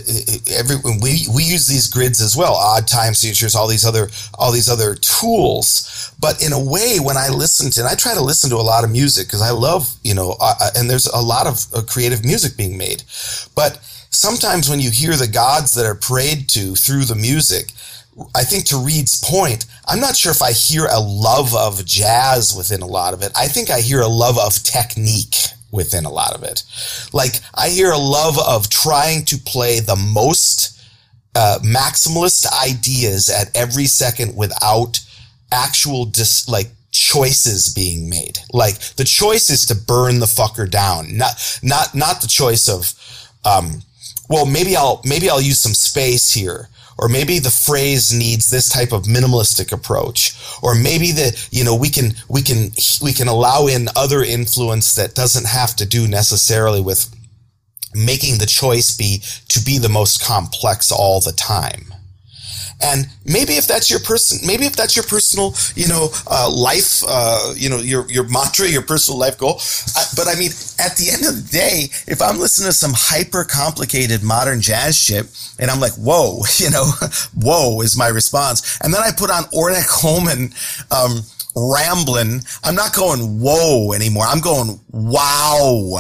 every 0.58 0.78
we 1.02 1.28
we 1.36 1.43
use 1.43 1.67
these 1.67 1.89
grids 1.89 2.22
as 2.22 2.36
well, 2.36 2.54
odd 2.54 2.88
time 2.88 3.13
signatures, 3.13 3.56
all 3.56 3.67
these 3.67 3.86
other 3.86 4.10
all 4.39 4.52
these 4.52 4.69
other 4.69 4.96
tools. 4.96 6.13
But 6.19 6.41
in 6.41 6.54
a 6.54 6.63
way, 6.63 7.00
when 7.02 7.17
I 7.17 7.28
listen 7.28 7.72
to, 7.72 7.82
and 7.82 7.89
I 7.89 7.96
try 7.96 8.13
to 8.13 8.24
listen 8.24 8.50
to 8.52 8.56
a 8.56 8.63
lot 8.63 8.86
of 8.86 8.89
music 8.89 9.28
because 9.28 9.41
I 9.41 9.52
love, 9.52 9.93
you 10.04 10.13
know, 10.13 10.38
uh, 10.39 10.69
and 10.76 10.89
there's 10.89 11.08
a 11.08 11.22
lot 11.22 11.46
of 11.46 11.65
uh, 11.74 11.82
creative 11.82 12.24
music 12.24 12.56
being 12.56 12.78
made, 12.78 13.04
but 13.54 13.80
sometimes 14.10 14.69
when 14.69 14.80
you 14.80 14.89
hear 14.89 15.15
the 15.17 15.28
gods 15.28 15.74
that 15.74 15.86
are 15.86 15.96
prayed 15.96 16.48
to 16.50 16.76
through 16.76 17.04
the 17.04 17.15
music, 17.15 17.72
I 18.34 18.43
think 18.43 18.65
to 18.65 18.78
Reed's 18.78 19.22
point, 19.22 19.65
I'm 19.88 20.00
not 20.00 20.15
sure 20.15 20.32
if 20.32 20.41
I 20.41 20.54
hear 20.54 20.86
a 20.86 21.00
love 21.00 21.54
of 21.54 21.84
jazz 21.84 22.56
within 22.56 22.82
a 22.82 22.88
lot 22.88 23.13
of 23.13 23.24
it. 23.24 23.34
I 23.36 23.48
think 23.48 23.69
I 23.69 23.82
hear 23.82 24.00
a 24.00 24.08
love 24.08 24.38
of 24.38 24.63
technique 24.63 25.36
within 25.74 26.06
a 26.06 26.10
lot 26.10 26.34
of 26.34 26.44
it. 26.44 26.64
Like 27.12 27.42
I 27.56 27.70
hear 27.70 27.92
a 27.92 27.98
love 27.98 28.38
of 28.40 28.70
trying 28.70 29.26
to 29.26 29.38
play 29.38 29.80
the 29.80 29.98
most 29.98 30.80
uh, 31.36 31.58
maximalist 31.64 32.46
ideas 32.64 33.30
at 33.30 33.54
every 33.58 33.86
second 33.86 34.36
without 34.38 35.00
actual 35.52 36.06
dis- 36.06 36.48
like 36.48 36.68
choices 36.92 37.74
being 37.74 38.08
made. 38.08 38.40
Like 38.54 38.80
the 38.96 39.04
choice 39.04 39.50
is 39.50 39.66
to 39.66 39.76
burn 39.76 40.20
the 40.20 40.28
fucker 40.28 40.70
down, 40.70 41.18
not 41.18 41.60
not 41.64 41.96
not 41.96 42.22
the 42.22 42.28
choice 42.28 42.70
of 42.70 42.94
um, 43.44 43.82
well 44.30 44.46
maybe 44.46 44.78
I'll 44.78 45.02
maybe 45.04 45.30
I'll 45.30 45.42
use 45.42 45.60
some 45.60 45.74
space 45.74 46.32
here 46.32 46.70
or 47.04 47.10
maybe 47.10 47.38
the 47.38 47.52
phrase 47.52 48.13
needs 48.13 48.50
this 48.50 48.70
type 48.70 48.94
of 48.94 49.04
minimalistic 49.04 49.74
approach 49.74 50.34
or 50.62 50.74
maybe 50.74 51.12
the 51.12 51.48
you 51.52 51.62
know 51.62 51.76
we 51.76 51.89
can 51.89 52.13
we 52.30 52.42
can 52.42 52.72
we 53.02 53.12
can 53.12 53.28
allow 53.28 53.68
in 53.68 53.89
other 53.98 54.24
influence 54.24 54.96
that 54.96 55.13
doesn't 55.13 55.46
have 55.46 55.76
to 55.76 55.86
do 55.86 56.08
necessarily 56.08 56.80
with 56.80 57.13
making 57.94 58.38
the 58.38 58.46
choice 58.46 58.96
be 58.96 59.22
to 59.50 59.60
be 59.60 59.78
the 59.78 59.89
most 59.89 60.24
complex 60.24 60.94
all 60.94 61.20
the 61.20 61.34
time 61.34 61.94
and 62.84 63.08
maybe 63.26 63.54
if 63.54 63.65
that's 63.65 63.89
your 63.89 64.02
person, 64.02 64.46
maybe 64.46 64.65
if 64.65 64.76
that's 64.76 64.96
your 64.96 65.06
personal, 65.06 65.56
you 65.76 65.88
know, 65.88 66.10
uh, 66.28 66.50
life, 66.52 67.02
uh, 67.08 67.54
you 67.56 67.69
know, 67.69 67.78
your 67.78 68.10
your 68.12 68.28
mantra, 68.30 68.67
your 68.67 68.82
personal 68.82 69.19
life 69.19 69.38
goal. 69.38 69.60
I, 69.96 70.04
but 70.15 70.28
I 70.28 70.36
mean, 70.38 70.52
at 70.80 70.98
the 70.98 71.10
end 71.12 71.26
of 71.26 71.36
the 71.36 71.50
day, 71.50 71.88
if 72.08 72.22
I'm 72.22 72.39
listening 72.39 72.67
to 72.67 72.74
some 72.74 72.91
hyper 72.93 73.46
complicated 73.46 74.22
modern 74.24 74.60
jazz 74.62 74.98
shit, 74.98 75.26
and 75.60 75.72
I'm 75.72 75.80
like, 75.80 75.93
whoa, 75.93 76.41
you 76.58 76.69
know, 76.69 76.91
whoa 77.36 77.82
is 77.82 77.98
my 77.98 78.08
response, 78.08 78.80
and 78.82 78.93
then 78.93 79.02
I 79.02 79.12
put 79.12 79.32
on 79.32 79.43
Ornette 79.46 79.89
Coleman. 79.89 80.54
Um, 80.91 81.24
rambling. 81.56 82.41
I'm 82.63 82.74
not 82.74 82.96
going 82.96 83.39
whoa 83.39 83.93
anymore. 83.93 84.26
I'm 84.28 84.41
going 84.41 84.80
wow. 84.91 86.00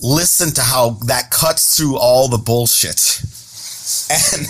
Listen 0.00 0.52
to 0.52 0.60
how 0.60 0.90
that 1.06 1.32
cuts 1.32 1.76
through 1.76 1.96
all 1.98 2.28
the 2.28 2.38
bullshit 2.38 3.20
and 4.10 4.46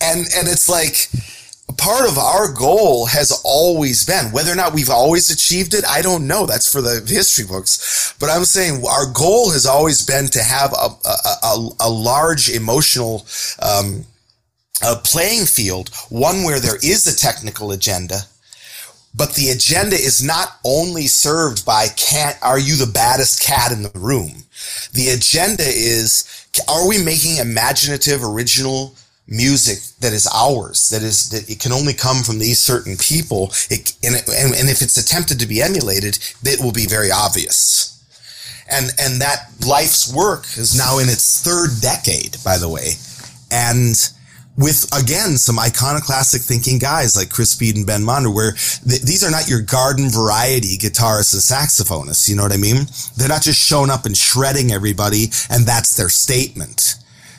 and 0.00 0.26
and 0.36 0.48
it's 0.48 0.68
like 0.68 1.08
part 1.78 2.08
of 2.08 2.18
our 2.18 2.52
goal 2.52 3.06
has 3.06 3.32
always 3.44 4.04
been 4.04 4.26
whether 4.26 4.52
or 4.52 4.54
not 4.54 4.74
we've 4.74 4.90
always 4.90 5.30
achieved 5.30 5.74
it 5.74 5.84
i 5.86 6.02
don't 6.02 6.26
know. 6.26 6.44
That's 6.46 6.70
for 6.70 6.82
the 6.82 7.02
history 7.06 7.46
books. 7.46 8.14
But 8.20 8.30
i'm 8.30 8.44
saying 8.44 8.84
our 8.86 9.10
goal 9.12 9.50
has 9.50 9.66
always 9.66 10.04
been 10.04 10.26
to 10.28 10.42
have 10.42 10.72
a, 10.72 10.88
a, 11.08 11.16
a, 11.42 11.68
a 11.80 11.90
large 11.90 12.50
emotional 12.50 13.26
um, 13.60 14.04
a 14.84 14.96
playing 14.96 15.46
field 15.46 15.90
one 16.08 16.42
where 16.44 16.60
there 16.60 16.76
is 16.76 17.06
a 17.06 17.16
technical 17.16 17.72
agenda 17.72 18.22
but 19.14 19.34
the 19.34 19.50
agenda 19.50 19.96
is 19.96 20.22
not 20.22 20.58
only 20.64 21.06
served 21.06 21.66
by 21.66 21.88
can't 21.96 22.36
are 22.42 22.58
you 22.58 22.76
the 22.76 22.90
baddest 22.90 23.42
cat 23.42 23.72
in 23.72 23.82
the 23.82 23.92
room? 23.94 24.44
The 24.92 25.10
agenda 25.10 25.64
is 25.66 26.24
are 26.68 26.86
we 26.86 27.02
making 27.02 27.38
imaginative, 27.38 28.22
original 28.22 28.94
music 29.26 29.78
that 30.00 30.12
is 30.12 30.28
ours, 30.34 30.90
that 30.90 31.02
is 31.02 31.30
that 31.30 31.48
it 31.48 31.60
can 31.60 31.72
only 31.72 31.94
come 31.94 32.22
from 32.22 32.38
these 32.38 32.58
certain 32.58 32.96
people, 32.96 33.52
it, 33.70 33.94
and, 34.02 34.16
and, 34.16 34.54
and 34.54 34.68
if 34.68 34.82
it's 34.82 34.96
attempted 34.96 35.38
to 35.40 35.46
be 35.46 35.62
emulated, 35.62 36.18
it 36.42 36.60
will 36.60 36.72
be 36.72 36.86
very 36.86 37.10
obvious. 37.10 37.88
And 38.70 38.90
and 38.98 39.20
that 39.20 39.50
life's 39.66 40.12
work 40.12 40.44
is 40.56 40.76
now 40.76 40.98
in 40.98 41.08
its 41.08 41.42
third 41.42 41.80
decade, 41.80 42.36
by 42.44 42.58
the 42.58 42.68
way, 42.68 42.92
and 43.50 43.96
with 44.56 44.86
again 44.92 45.38
some 45.38 45.58
iconoclastic 45.58 46.42
thinking 46.42 46.78
guys 46.78 47.16
like 47.16 47.30
Chris 47.30 47.50
Speed 47.50 47.76
and 47.76 47.86
Ben 47.86 48.02
Monder, 48.02 48.34
where 48.34 48.52
th- 48.52 49.02
these 49.02 49.24
are 49.24 49.30
not 49.30 49.48
your 49.48 49.62
garden 49.62 50.10
variety 50.10 50.76
guitarists 50.76 51.32
and 51.32 51.42
saxophonists. 51.42 52.28
You 52.28 52.36
know 52.36 52.42
what 52.42 52.52
I 52.52 52.58
mean? 52.58 52.86
They're 53.16 53.28
not 53.28 53.42
just 53.42 53.66
showing 53.66 53.90
up 53.90 54.04
and 54.04 54.16
shredding 54.16 54.72
everybody, 54.72 55.26
and 55.50 55.64
that's 55.66 55.96
their 55.96 56.10
statement. 56.10 56.96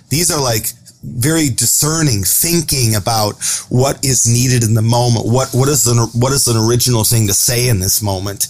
These 0.09 0.31
are 0.31 0.41
like 0.41 0.67
very 1.03 1.49
discerning, 1.49 2.23
thinking 2.23 2.95
about 2.95 3.35
what 3.69 4.03
is 4.03 4.27
needed 4.27 4.63
in 4.63 4.73
the 4.73 4.81
moment. 4.81 5.27
What 5.27 5.49
what 5.53 5.69
is 5.69 5.83
the 5.83 6.09
what 6.13 6.31
is 6.31 6.47
an 6.47 6.57
original 6.57 7.03
thing 7.03 7.27
to 7.27 7.33
say 7.33 7.67
in 7.67 7.79
this 7.79 8.01
moment, 8.01 8.47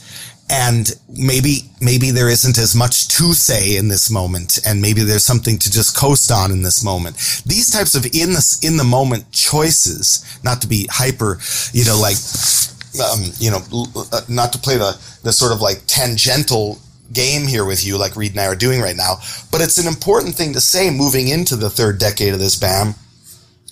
and 0.53 0.95
maybe 1.09 1.71
maybe 1.81 2.11
there 2.11 2.29
isn't 2.29 2.59
as 2.59 2.75
much 2.75 3.07
to 3.07 3.33
say 3.33 3.75
in 3.75 3.87
this 3.87 4.11
moment 4.11 4.59
and 4.65 4.81
maybe 4.81 5.01
there's 5.01 5.25
something 5.25 5.57
to 5.57 5.71
just 5.71 5.97
coast 5.97 6.31
on 6.31 6.51
in 6.51 6.61
this 6.61 6.83
moment. 6.83 7.15
These 7.45 7.71
types 7.71 7.95
of 7.95 8.05
in 8.05 8.33
the 8.33 8.59
in 8.61 8.77
the 8.77 8.83
moment 8.83 9.31
choices 9.31 10.23
not 10.43 10.61
to 10.61 10.67
be 10.67 10.87
hyper 10.91 11.39
you 11.73 11.85
know 11.85 11.99
like 11.99 12.17
um, 13.03 13.31
you 13.39 13.49
know 13.51 13.61
uh, 14.11 14.21
not 14.29 14.53
to 14.53 14.59
play 14.59 14.77
the 14.77 14.97
the 15.23 15.33
sort 15.33 15.51
of 15.51 15.61
like 15.61 15.81
tangential 15.87 16.77
game 17.11 17.47
here 17.47 17.65
with 17.65 17.85
you 17.85 17.97
like 17.97 18.15
reed 18.15 18.31
and 18.31 18.39
i 18.39 18.47
are 18.47 18.55
doing 18.55 18.81
right 18.81 18.95
now 18.95 19.15
but 19.51 19.61
it's 19.61 19.77
an 19.77 19.87
important 19.87 20.35
thing 20.35 20.53
to 20.53 20.61
say 20.61 20.89
moving 20.89 21.27
into 21.27 21.55
the 21.55 21.69
third 21.69 21.99
decade 21.99 22.33
of 22.33 22.39
this 22.39 22.55
bam 22.55 22.95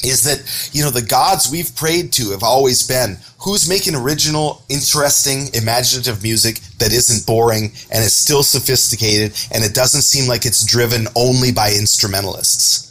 is 0.03 0.23
that 0.23 0.69
you 0.73 0.83
know 0.83 0.89
the 0.89 1.01
gods 1.01 1.51
we've 1.51 1.75
prayed 1.75 2.11
to 2.13 2.31
have 2.31 2.43
always 2.43 2.85
been 2.87 3.17
who's 3.39 3.69
making 3.69 3.95
original 3.95 4.63
interesting 4.69 5.47
imaginative 5.53 6.23
music 6.23 6.59
that 6.79 6.91
isn't 6.91 7.25
boring 7.25 7.71
and 7.91 8.03
is 8.03 8.15
still 8.15 8.43
sophisticated 8.43 9.33
and 9.51 9.63
it 9.63 9.73
doesn't 9.73 10.01
seem 10.01 10.27
like 10.27 10.45
it's 10.45 10.65
driven 10.65 11.07
only 11.15 11.51
by 11.51 11.69
instrumentalists. 11.69 12.87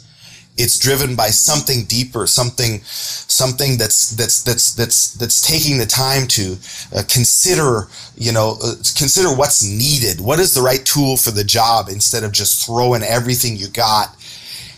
It's 0.57 0.77
driven 0.77 1.15
by 1.15 1.27
something 1.27 1.85
deeper 1.85 2.27
something 2.27 2.81
something 2.83 3.77
that's 3.77 4.11
that's 4.11 4.43
that's 4.43 4.73
that's 4.73 5.13
that's 5.13 5.41
taking 5.41 5.77
the 5.77 5.85
time 5.85 6.27
to 6.27 6.57
uh, 6.93 7.03
consider 7.09 7.87
you 8.15 8.31
know 8.31 8.57
uh, 8.61 8.75
consider 8.97 9.29
what's 9.29 9.63
needed. 9.63 10.19
What 10.19 10.39
is 10.39 10.53
the 10.53 10.61
right 10.61 10.85
tool 10.85 11.15
for 11.15 11.31
the 11.31 11.45
job 11.45 11.87
instead 11.89 12.23
of 12.23 12.33
just 12.33 12.65
throwing 12.65 13.01
everything 13.01 13.55
you 13.55 13.69
got 13.69 14.15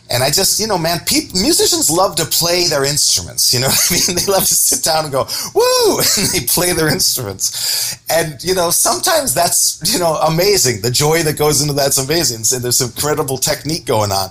and 0.10 0.22
I 0.22 0.30
just, 0.30 0.60
you 0.60 0.68
know, 0.68 0.78
man, 0.78 1.00
musicians 1.34 1.90
love 1.90 2.16
to 2.18 2.26
play 2.26 2.68
their 2.68 2.84
instruments. 2.84 3.54
You 3.54 3.62
know 3.62 3.68
what 3.74 3.92
I 3.92 3.96
mean? 3.96 4.18
They 4.18 4.32
love 4.32 4.46
to 4.46 4.56
sit 4.56 4.84
down 4.84 5.06
and 5.06 5.14
go, 5.14 5.26
woo, 5.56 5.98
and 6.18 6.28
they 6.30 6.46
play 6.46 6.74
their 6.74 6.90
instruments. 6.90 7.98
And, 8.10 8.44
you 8.44 8.54
know, 8.54 8.70
sometimes 8.70 9.34
that's, 9.34 9.82
you 9.92 10.00
know, 10.00 10.16
amazing. 10.16 10.82
The 10.82 10.92
joy 10.92 11.24
that 11.24 11.38
goes 11.38 11.62
into 11.62 11.74
that's 11.74 11.98
amazing. 11.98 12.44
And 12.56 12.64
there's 12.64 12.78
some 12.78 12.90
incredible 12.90 13.38
technique 13.38 13.86
going 13.86 14.12
on. 14.12 14.30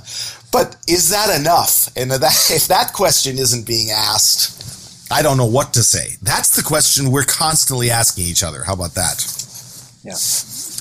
But 0.52 0.76
is 0.86 1.08
that 1.10 1.40
enough? 1.40 1.88
And 1.96 2.10
that, 2.10 2.22
if 2.50 2.68
that 2.68 2.92
question 2.92 3.38
isn't 3.38 3.66
being 3.66 3.90
asked, 3.90 5.10
I 5.10 5.22
don't 5.22 5.36
know 5.36 5.46
what 5.46 5.72
to 5.74 5.82
say. 5.82 6.16
That's 6.22 6.54
the 6.54 6.62
question 6.62 7.10
we're 7.10 7.24
constantly 7.24 7.90
asking 7.90 8.24
each 8.24 8.42
other. 8.42 8.62
How 8.64 8.74
about 8.74 8.94
that? 8.94 9.20
Yeah. 10.04 10.14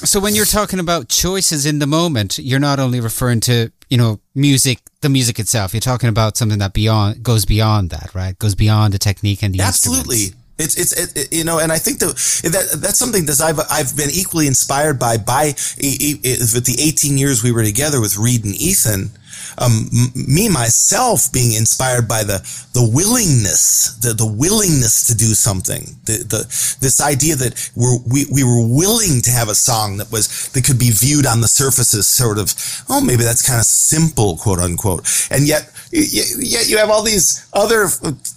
So 0.03 0.19
when 0.19 0.35
you're 0.35 0.45
talking 0.45 0.79
about 0.79 1.09
choices 1.09 1.65
in 1.65 1.79
the 1.79 1.87
moment, 1.87 2.39
you're 2.39 2.59
not 2.59 2.79
only 2.79 2.99
referring 2.99 3.39
to 3.41 3.71
you 3.91 3.97
know, 3.97 4.21
music, 4.33 4.79
the 5.01 5.09
music 5.09 5.37
itself. 5.37 5.73
You're 5.73 5.81
talking 5.81 6.07
about 6.07 6.37
something 6.37 6.59
that 6.59 6.73
beyond 6.73 7.21
goes 7.21 7.43
beyond 7.43 7.89
that, 7.89 8.15
right? 8.15 8.39
Goes 8.39 8.55
beyond 8.55 8.93
the 8.93 8.97
technique 8.97 9.43
and 9.43 9.53
the 9.53 9.61
absolutely. 9.61 10.33
It's 10.57 10.77
it's 10.77 10.93
it, 10.93 11.33
you 11.33 11.43
know, 11.43 11.59
and 11.59 11.73
I 11.73 11.77
think 11.77 11.99
that 11.99 12.15
that 12.43 12.79
that's 12.81 12.97
something 12.97 13.25
that 13.25 13.41
I've 13.41 13.59
I've 13.69 13.97
been 13.97 14.09
equally 14.09 14.47
inspired 14.47 14.97
by 14.97 15.17
by 15.17 15.47
with 15.77 16.65
the 16.65 16.75
18 16.79 17.17
years 17.17 17.43
we 17.43 17.51
were 17.51 17.63
together 17.63 17.99
with 17.99 18.17
Reed 18.17 18.45
and 18.45 18.55
Ethan 18.55 19.11
um, 19.57 19.89
me 20.15 20.49
myself 20.49 21.31
being 21.31 21.53
inspired 21.53 22.07
by 22.07 22.23
the 22.23 22.39
the 22.73 22.83
willingness, 22.83 23.97
the 24.01 24.13
the 24.13 24.25
willingness 24.25 25.07
to 25.07 25.15
do 25.15 25.33
something, 25.33 25.97
the 26.05 26.23
the 26.23 26.39
this 26.81 27.01
idea 27.01 27.35
that 27.35 27.71
we're, 27.75 27.97
we 28.11 28.25
we 28.31 28.43
were 28.43 28.65
willing 28.65 29.21
to 29.21 29.31
have 29.31 29.49
a 29.49 29.55
song 29.55 29.97
that 29.97 30.11
was 30.11 30.49
that 30.49 30.63
could 30.63 30.79
be 30.79 30.91
viewed 30.91 31.25
on 31.25 31.41
the 31.41 31.47
surface 31.47 31.93
as 31.93 32.07
sort 32.07 32.37
of 32.37 32.53
oh 32.89 33.01
maybe 33.01 33.23
that's 33.23 33.47
kind 33.47 33.59
of 33.59 33.65
simple 33.65 34.37
quote 34.37 34.59
unquote, 34.59 35.07
and 35.31 35.47
yet 35.47 35.71
yet 35.91 36.69
you 36.69 36.77
have 36.77 36.89
all 36.89 37.03
these 37.03 37.45
other 37.53 37.87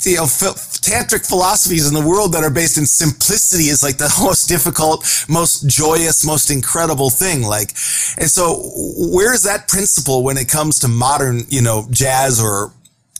you 0.04 0.16
know 0.16 0.26
tantric 0.84 1.26
philosophies 1.26 1.88
in 1.88 1.94
the 1.94 2.06
world 2.06 2.32
that 2.32 2.44
are 2.44 2.50
based 2.50 2.76
in 2.76 2.84
simplicity 2.84 3.64
is 3.64 3.82
like 3.82 3.96
the 3.96 4.12
most 4.22 4.48
difficult, 4.48 5.26
most 5.28 5.66
joyous, 5.66 6.24
most 6.24 6.50
incredible 6.50 7.10
thing. 7.10 7.42
Like, 7.42 7.70
and 8.18 8.28
so 8.28 8.70
where 9.12 9.32
is 9.32 9.42
that 9.44 9.68
principle 9.68 10.22
when 10.22 10.36
it 10.36 10.48
comes 10.48 10.78
to 10.80 10.88
modern, 10.88 11.42
you 11.48 11.62
know, 11.62 11.86
jazz 11.90 12.40
or, 12.40 12.72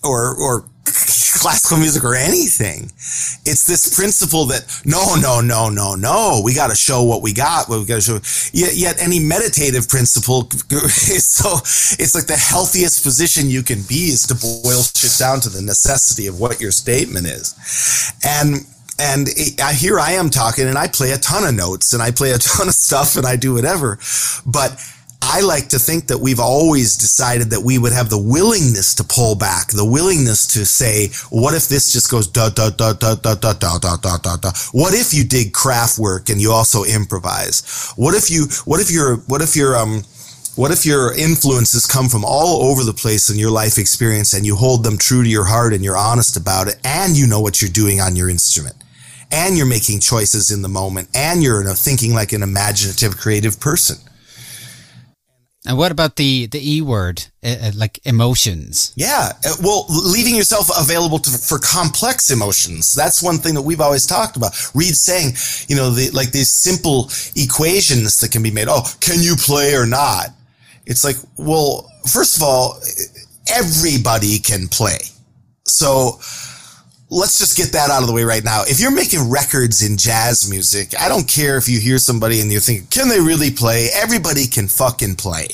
or, 0.03 0.35
or 0.37 0.65
classical 1.35 1.79
music 1.79 2.05
or 2.05 2.15
anything. 2.15 2.85
It's 3.45 3.67
this 3.67 3.95
principle 3.95 4.47
that 4.47 4.65
no, 4.85 5.15
no, 5.17 5.41
no, 5.41 5.69
no, 5.69 5.95
no. 5.95 6.41
We 6.45 6.55
got 6.55 6.69
to 6.69 6.77
show 6.77 7.03
what 7.03 7.23
we 7.23 7.33
got. 7.33 7.69
What 7.69 7.81
we 7.81 7.87
got 7.87 7.97
to 7.97 8.01
show. 8.01 8.21
Yet, 8.53 8.77
yet 8.77 9.03
any 9.03 9.19
meditative 9.19 9.89
principle 9.89 10.49
is 10.71 11.29
so. 11.29 11.57
It's 12.03 12.15
like 12.15 12.27
the 12.27 12.37
healthiest 12.37 13.03
position 13.03 13.49
you 13.49 13.63
can 13.63 13.83
be 13.89 14.13
is 14.13 14.27
to 14.29 14.35
boil 14.35 14.83
shit 14.83 15.19
down 15.19 15.41
to 15.41 15.49
the 15.49 15.63
necessity 15.63 16.27
of 16.27 16.41
what 16.41 16.61
your 16.61 16.71
statement 16.71 17.27
is, 17.27 17.55
and 18.25 18.67
and 18.99 19.29
it, 19.29 19.61
I, 19.61 19.73
here 19.73 19.99
I 19.99 20.13
am 20.13 20.31
talking 20.31 20.69
and 20.69 20.79
I 20.79 20.89
play 20.89 21.11
a 21.11 21.19
ton 21.19 21.45
of 21.45 21.55
notes 21.55 21.93
and 21.93 22.03
I 22.03 22.11
play 22.11 22.31
a 22.31 22.39
ton 22.39 22.69
of 22.69 22.75
stuff 22.75 23.17
and 23.17 23.27
I 23.27 23.37
do 23.37 23.55
whatever, 23.55 23.99
but 24.47 24.81
I 25.27 25.41
like 25.41 25.69
to 25.71 25.79
think 25.79 26.09
that 26.09 26.19
we've 26.19 26.39
always 26.39 26.97
decided 26.97 27.51
that 27.51 27.63
we 27.63 27.79
would 27.79 27.93
have 27.93 28.11
the 28.11 28.21
willingness 28.21 28.95
to 28.97 29.05
pull 29.05 29.35
back, 29.35 29.69
the 29.69 29.85
willingness 29.85 30.47
to 30.49 30.67
say, 30.67 31.09
what 31.31 31.55
if 31.55 31.67
this 31.67 31.93
just 31.93 32.11
goes 32.11 32.29
da 32.29 32.51
da 32.51 32.69
da 32.69 32.93
da 32.93 33.15
da 33.15 33.35
da 33.35 33.55
da 33.55 33.79
da 33.79 33.97
da 33.97 34.17
da 34.19 34.37
da? 34.37 34.53
What 34.73 34.93
if 34.93 35.15
you 35.15 35.25
dig 35.25 35.53
Kraftwerk 35.53 36.31
and 36.31 36.41
you 36.41 36.53
also 36.53 36.85
improvise? 36.85 37.93
What 37.97 38.15
if 38.15 38.31
you 38.31 38.47
what 38.67 38.81
if 38.81 38.91
your 38.91 39.17
what 39.27 39.41
if 39.41 39.57
your 39.57 39.77
um 39.77 40.05
what 40.57 40.71
if 40.71 40.85
your 40.85 41.15
influences 41.15 41.87
come 41.87 42.09
from 42.09 42.25
all 42.25 42.71
over 42.71 42.85
the 42.85 42.93
place 42.93 43.31
in 43.31 43.39
your 43.39 43.51
life 43.51 43.79
experience 43.79 44.35
and 44.35 44.45
you 44.45 44.55
hold 44.57 44.85
them 44.85 44.99
true 44.99 45.25
to 45.25 45.29
your 45.29 45.47
heart 45.47 45.73
and 45.73 45.83
you're 45.83 45.97
honest 45.97 46.37
about 46.37 46.69
it 46.69 46.77
and 46.85 47.17
you 47.17 47.27
know 47.27 47.41
what 47.41 47.63
you're 47.63 47.71
doing 47.71 47.99
on 47.99 48.15
your 48.15 48.29
instrument? 48.29 48.77
And 49.33 49.57
you're 49.57 49.67
making 49.67 50.01
choices 50.01 50.51
in 50.53 50.63
the 50.63 50.69
moment 50.69 51.09
and 51.15 51.43
you're 51.43 51.65
thinking 51.75 52.13
like 52.13 52.33
an 52.33 52.43
imaginative 52.43 53.17
creative 53.17 53.59
person. 53.59 53.97
And 55.67 55.79
what 55.79 55.91
about 55.91 56.17
the 56.17 56.47
the 56.47 56.61
E 56.61 56.83
word, 56.83 57.25
uh, 57.43 57.57
uh, 57.63 57.71
like 57.75 57.99
emotions? 58.05 58.93
Yeah, 58.97 59.33
uh, 59.47 59.55
well, 59.63 59.87
leaving 59.89 60.37
yourself 60.37 60.69
available 60.79 61.19
to, 61.21 61.31
for 61.31 61.59
complex 61.59 62.31
emotions. 62.31 62.93
That's 62.93 63.23
one 63.23 63.39
thing 63.39 63.55
that 63.55 63.63
we've 63.63 63.81
always 63.81 64.07
talked 64.07 64.37
about. 64.37 64.53
Reid 64.75 64.95
saying, 64.95 65.33
you 65.69 65.75
know, 65.75 65.89
the, 65.91 66.11
like 66.11 66.33
these 66.33 66.53
simple 66.53 67.11
equations 67.35 68.21
that 68.21 68.31
can 68.31 68.43
be 68.43 68.51
made. 68.51 68.69
Oh, 68.69 68.83
can 69.01 69.23
you 69.23 69.37
play 69.37 69.75
or 69.75 69.87
not? 69.87 70.27
It's 70.85 71.03
like, 71.03 71.17
well, 71.39 71.91
first 72.07 72.37
of 72.37 72.43
all, 72.43 72.79
everybody 73.49 74.39
can 74.41 74.69
play. 74.69 74.99
So 75.67 76.21
let's 77.15 77.39
just 77.39 77.57
get 77.57 77.73
that 77.73 77.91
out 77.91 78.03
of 78.03 78.09
the 78.09 78.13
way 78.13 78.25
right 78.25 78.43
now. 78.43 78.63
If 78.67 78.81
you're 78.81 78.95
making 78.95 79.31
records 79.31 79.89
in 79.89 79.97
jazz 79.97 80.51
music, 80.51 81.01
I 81.01 81.09
don't 81.09 81.29
care 81.29 81.57
if 81.57 81.69
you 81.69 81.79
hear 81.79 81.99
somebody 81.99 82.41
and 82.41 82.51
you're 82.51 82.61
thinking, 82.61 82.89
can 82.89 83.09
they 83.09 83.21
really 83.21 83.51
play? 83.51 83.89
Everybody 83.95 84.47
can 84.47 84.67
fucking 84.67 85.15
play. 85.17 85.47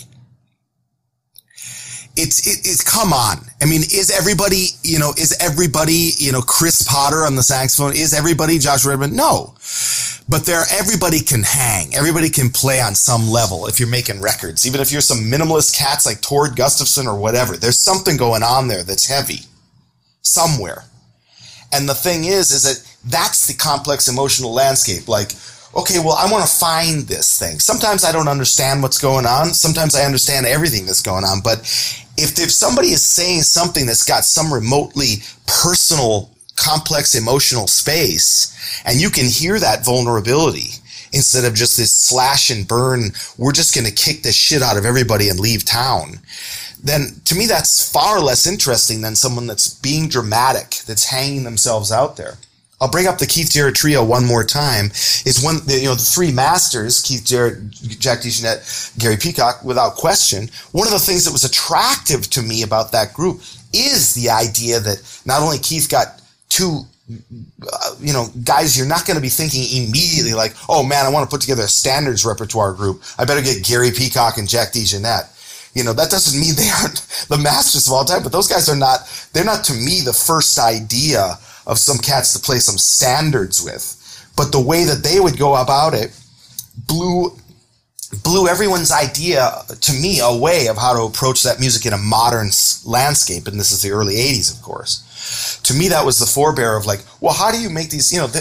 It's, 2.17 2.47
it, 2.47 2.67
it's, 2.67 2.83
come 2.83 3.13
on. 3.13 3.39
I 3.63 3.67
mean, 3.67 3.83
is 3.83 4.11
everybody, 4.11 4.69
you 4.83 4.99
know, 4.99 5.11
is 5.17 5.37
everybody, 5.41 6.11
you 6.17 6.33
know, 6.33 6.41
Chris 6.41 6.83
Potter 6.83 7.25
on 7.25 7.37
the 7.37 7.43
saxophone? 7.43 7.93
Is 7.93 8.15
everybody 8.15 8.59
Josh 8.59 8.85
Redman? 8.85 9.15
No. 9.15 9.55
But 10.29 10.47
there, 10.47 10.63
everybody 10.73 11.21
can 11.21 11.43
hang. 11.43 11.95
Everybody 11.95 12.31
can 12.31 12.51
play 12.51 12.81
on 12.81 12.95
some 12.95 13.29
level 13.29 13.67
if 13.67 13.79
you're 13.79 13.89
making 13.89 14.21
records. 14.21 14.67
Even 14.67 14.81
if 14.81 14.93
you're 14.93 15.01
some 15.01 15.19
minimalist 15.19 15.77
cats 15.77 16.07
like 16.07 16.21
Tord 16.21 16.53
Gustavsen 16.53 17.07
or 17.07 17.19
whatever, 17.19 17.57
there's 17.57 17.81
something 17.81 18.17
going 18.17 18.43
on 18.43 18.69
there 18.69 18.83
that's 18.83 19.09
heavy 19.09 19.41
somewhere. 20.23 20.85
And 21.73 21.89
the 21.89 21.95
thing 21.95 22.25
is, 22.25 22.51
is 22.51 22.63
that 22.65 22.87
that's 23.05 23.47
the 23.47 23.55
complex 23.55 24.09
emotional 24.09 24.53
landscape. 24.53 25.09
Like, 25.09 25.33
okay, 25.77 25.99
well, 25.99 26.17
I 26.19 26.31
want 26.31 26.45
to 26.45 26.57
find 26.57 27.03
this 27.03 27.39
thing. 27.39 27.59
Sometimes 27.59 28.05
I 28.05 28.13
don't 28.13 28.29
understand 28.29 28.83
what's 28.83 29.01
going 29.01 29.27
on. 29.27 29.55
Sometimes 29.55 29.95
I 29.95 30.05
understand 30.05 30.47
everything 30.47 30.87
that's 30.87 31.03
going 31.03 31.25
on. 31.25 31.41
But 31.43 31.61
if, 32.17 32.39
if 32.39 32.51
somebody 32.51 32.89
is 32.89 33.03
saying 33.03 33.43
something 33.43 33.87
that's 33.87 34.05
got 34.05 34.25
some 34.25 34.53
remotely 34.53 35.23
personal, 35.47 36.31
complex 36.57 37.15
emotional 37.15 37.67
space, 37.67 38.83
and 38.85 39.01
you 39.01 39.11
can 39.11 39.27
hear 39.27 39.59
that 39.59 39.85
vulnerability 39.85 40.75
instead 41.13 41.45
of 41.45 41.55
just 41.55 41.77
this 41.77 41.93
slash 41.93 42.51
and 42.51 42.69
burn, 42.69 43.11
we're 43.39 43.53
just 43.53 43.75
going 43.75 43.87
to 43.87 43.93
kick 43.93 44.23
the 44.23 44.33
shit 44.33 44.63
out 44.63 44.77
of 44.77 44.85
everybody 44.85 45.29
and 45.29 45.41
leave 45.41 45.65
town 45.65 46.21
then 46.83 47.21
to 47.27 47.35
me 47.35 47.47
that's 47.47 47.91
far 47.91 48.21
less 48.21 48.47
interesting 48.47 49.01
than 49.01 49.15
someone 49.15 49.47
that's 49.47 49.73
being 49.75 50.09
dramatic, 50.09 50.81
that's 50.87 51.05
hanging 51.05 51.45
themselves 51.45 51.93
out 51.93 52.17
there. 52.17 52.39
I'll 52.81 52.91
bring 52.91 53.07
up 53.07 53.19
the 53.19 53.27
Keith 53.27 53.51
Jarrett 53.51 53.75
trio 53.75 54.03
one 54.03 54.25
more 54.25 54.43
time. 54.43 54.87
Is 55.27 55.43
one, 55.45 55.57
you 55.67 55.85
know, 55.85 55.95
the 55.95 56.01
three 56.03 56.33
masters, 56.33 57.03
Keith 57.03 57.25
Jarrett, 57.27 57.71
Jack 57.71 58.21
DeJohnette, 58.21 58.99
Gary 58.99 59.19
Peacock, 59.19 59.63
without 59.63 59.97
question. 59.97 60.49
One 60.73 60.87
of 60.87 60.93
the 60.93 60.99
things 60.99 61.27
that 61.27 61.33
was 61.33 61.45
attractive 61.45 62.31
to 62.31 62.43
me 62.43 62.63
about 62.63 62.93
that 62.93 63.13
group 63.13 63.43
is 63.75 64.15
the 64.15 64.31
idea 64.31 64.81
that 64.81 65.21
not 65.27 65.43
only 65.43 65.59
Keith 65.59 65.91
got 65.91 66.23
two, 66.49 66.85
uh, 67.11 67.95
you 68.01 68.15
know, 68.15 68.29
guys 68.45 68.79
you're 68.79 68.89
not 68.89 69.05
going 69.05 69.17
to 69.17 69.23
be 69.23 69.29
thinking 69.29 69.63
immediately 69.85 70.33
like, 70.33 70.55
oh 70.67 70.83
man, 70.83 71.05
I 71.05 71.11
want 71.11 71.29
to 71.29 71.31
put 71.33 71.43
together 71.43 71.65
a 71.65 71.69
standards 71.69 72.25
repertoire 72.25 72.73
group. 72.73 73.03
I 73.19 73.27
better 73.27 73.43
get 73.43 73.63
Gary 73.63 73.91
Peacock 73.91 74.39
and 74.39 74.49
Jack 74.49 74.73
DeJohnette 74.73 75.37
you 75.75 75.85
know, 75.85 75.93
that 75.93 76.11
doesn't 76.11 76.39
mean 76.39 76.55
they 76.57 76.71
aren't 76.83 77.07
the 77.29 77.39
masters 77.39 77.87
of 77.87 77.93
all 77.93 78.05
time, 78.05 78.23
but 78.23 78.33
those 78.33 78.49
guys 78.49 78.69
are 78.69 78.77
not, 78.77 79.01
they're 79.33 79.45
not 79.45 79.65
to 79.65 79.75
me 79.75 80.01
the 80.01 80.13
first 80.13 80.59
idea 80.59 81.39
of 81.67 81.79
some 81.79 81.99
cats 81.99 82.33
to 82.33 82.41
play 82.41 82.59
some 82.59 82.79
standards 82.79 83.63
with. 83.63 83.97
But 84.37 84.53
the 84.53 84.61
way 84.61 84.85
that 84.85 85.03
they 85.03 85.21
would 85.21 85.39
go 85.39 85.57
about 85.57 85.95
it 85.95 86.19
blew 86.87 87.37
blew 88.25 88.49
everyone's 88.49 88.91
idea 88.91 89.63
to 89.81 89.93
me 89.93 90.19
away 90.21 90.67
of 90.67 90.77
how 90.77 90.93
to 90.93 91.03
approach 91.03 91.45
that 91.45 91.61
music 91.61 91.87
in 91.87 91.93
a 91.93 91.99
modern 91.99 92.51
landscape 92.85 93.47
and 93.47 93.59
this 93.59 93.71
is 93.71 93.83
the 93.83 93.91
early 93.91 94.17
80s 94.17 94.53
of 94.53 94.63
course 94.63 95.07
to 95.63 95.75
me 95.75 95.89
that 95.89 96.05
was 96.05 96.19
the 96.19 96.27
forebear 96.27 96.77
of 96.77 96.87
like 96.87 97.01
well 97.21 97.35
how 97.35 97.51
do 97.51 97.61
you 97.61 97.71
make 97.71 97.91
these 97.91 98.13
you 98.13 98.19
know 98.19 98.27
the, 98.27 98.41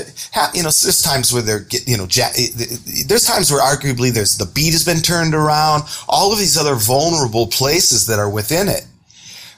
you 0.54 0.64
know 0.64 0.70
there's 0.70 1.02
times 1.02 1.34
where 1.34 1.42
they're 1.42 1.66
you 1.86 1.98
know 1.98 2.06
there's 2.06 3.26
times 3.26 3.52
where 3.52 3.62
arguably 3.62 4.12
there's 4.12 4.38
the 4.38 4.46
beat 4.46 4.74
has 4.74 4.86
been 4.86 5.02
turned 5.02 5.34
around 5.34 5.84
all 6.08 6.32
of 6.32 6.40
these 6.40 6.58
other 6.58 6.76
vulnerable 6.76 7.48
places 7.48 8.08
that 8.08 8.20
are 8.20 8.30
within 8.30 8.68
it. 8.68 8.86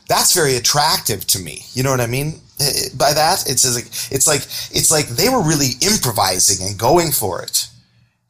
That's 0.08 0.34
very 0.34 0.56
attractive 0.56 1.26
to 1.28 1.40
me. 1.40 1.64
You 1.74 1.84
know 1.84 1.92
what 1.92 2.02
i 2.02 2.08
mean? 2.08 2.42
Eh, 2.60 2.64
eh, 2.66 2.90
by 2.98 3.14
that 3.14 3.50
it's 3.50 3.66
like 3.76 3.86
it's 4.12 4.28
like 4.28 4.42
it's 4.76 4.92
like 4.92 5.08
they 5.08 5.30
were 5.30 5.42
really 5.42 5.72
improvising 5.82 6.66
and 6.68 6.78
going 6.78 7.12
for 7.12 7.42
it, 7.42 7.68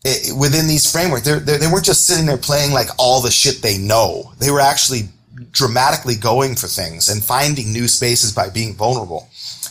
it 0.03 0.37
within 0.37 0.67
these 0.67 0.89
frameworks. 0.89 1.25
They're, 1.25 1.39
they're, 1.39 1.57
they 1.57 1.67
weren't 1.67 1.85
just 1.85 2.05
sitting 2.05 2.25
there 2.25 2.37
playing 2.37 2.71
like 2.71 2.87
all 2.97 3.21
the 3.21 3.31
shit 3.31 3.61
they 3.61 3.77
know. 3.77 4.33
They 4.39 4.51
were 4.51 4.59
actually 4.61 5.09
dramatically 5.51 6.15
going 6.15 6.55
for 6.55 6.67
things 6.67 7.09
and 7.09 7.23
finding 7.23 7.73
new 7.73 7.87
spaces 7.87 8.33
by 8.33 8.49
being 8.49 8.75
vulnerable. 8.75 9.27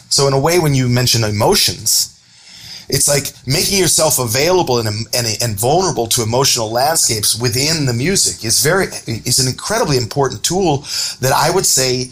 So 0.09 0.27
in 0.27 0.33
a 0.33 0.41
way, 0.41 0.59
when 0.59 0.75
you 0.75 0.89
mention 0.89 1.23
emotions, 1.23 2.17
it's 2.89 3.09
like 3.09 3.33
making 3.47 3.79
yourself 3.79 4.19
available 4.19 4.79
and, 4.79 4.89
and, 5.15 5.27
and 5.41 5.55
vulnerable 5.59 6.09
to 6.09 6.23
emotional 6.23 6.71
landscapes 6.71 7.41
within 7.41 7.87
the 7.87 7.93
music 7.93 8.45
is 8.45 8.63
very 8.63 8.87
is 9.07 9.39
an 9.39 9.47
incredibly 9.49 9.97
important 9.97 10.43
tool 10.43 10.79
that 11.21 11.33
I 11.33 11.51
would 11.55 11.67
say 11.67 12.11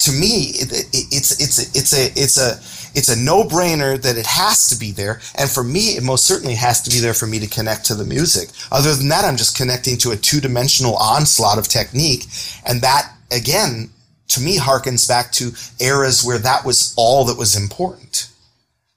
to 0.00 0.12
me 0.12 0.52
it, 0.56 0.72
it, 0.72 1.06
it's 1.12 1.40
it's 1.40 1.76
it's 1.76 1.92
a 1.92 2.06
it's 2.20 2.38
a 2.38 2.58
it's 2.98 3.08
a 3.08 3.16
no-brainer 3.16 4.00
that 4.02 4.16
it 4.16 4.26
has 4.26 4.68
to 4.68 4.76
be 4.76 4.90
there. 4.90 5.20
And 5.36 5.48
for 5.48 5.62
me 5.62 5.96
it 5.96 6.02
most 6.02 6.26
certainly 6.26 6.54
has 6.56 6.82
to 6.82 6.90
be 6.90 6.98
there 6.98 7.14
for 7.14 7.26
me 7.26 7.38
to 7.38 7.46
connect 7.46 7.84
to 7.86 7.94
the 7.94 8.04
music. 8.04 8.48
Other 8.72 8.94
than 8.94 9.08
that 9.08 9.24
i'm 9.24 9.36
just 9.36 9.56
connecting 9.56 9.98
to 9.98 10.10
a 10.10 10.16
two-dimensional 10.16 10.96
onslaught 10.96 11.58
of 11.58 11.68
technique. 11.68 12.26
And 12.66 12.80
that 12.80 13.12
again 13.30 13.90
to 14.28 14.40
me 14.40 14.58
harkens 14.58 15.06
back 15.06 15.32
to 15.32 15.52
eras 15.80 16.24
where 16.24 16.38
that 16.38 16.64
was 16.64 16.94
all 16.96 17.24
that 17.26 17.38
was 17.38 17.56
important. 17.56 18.28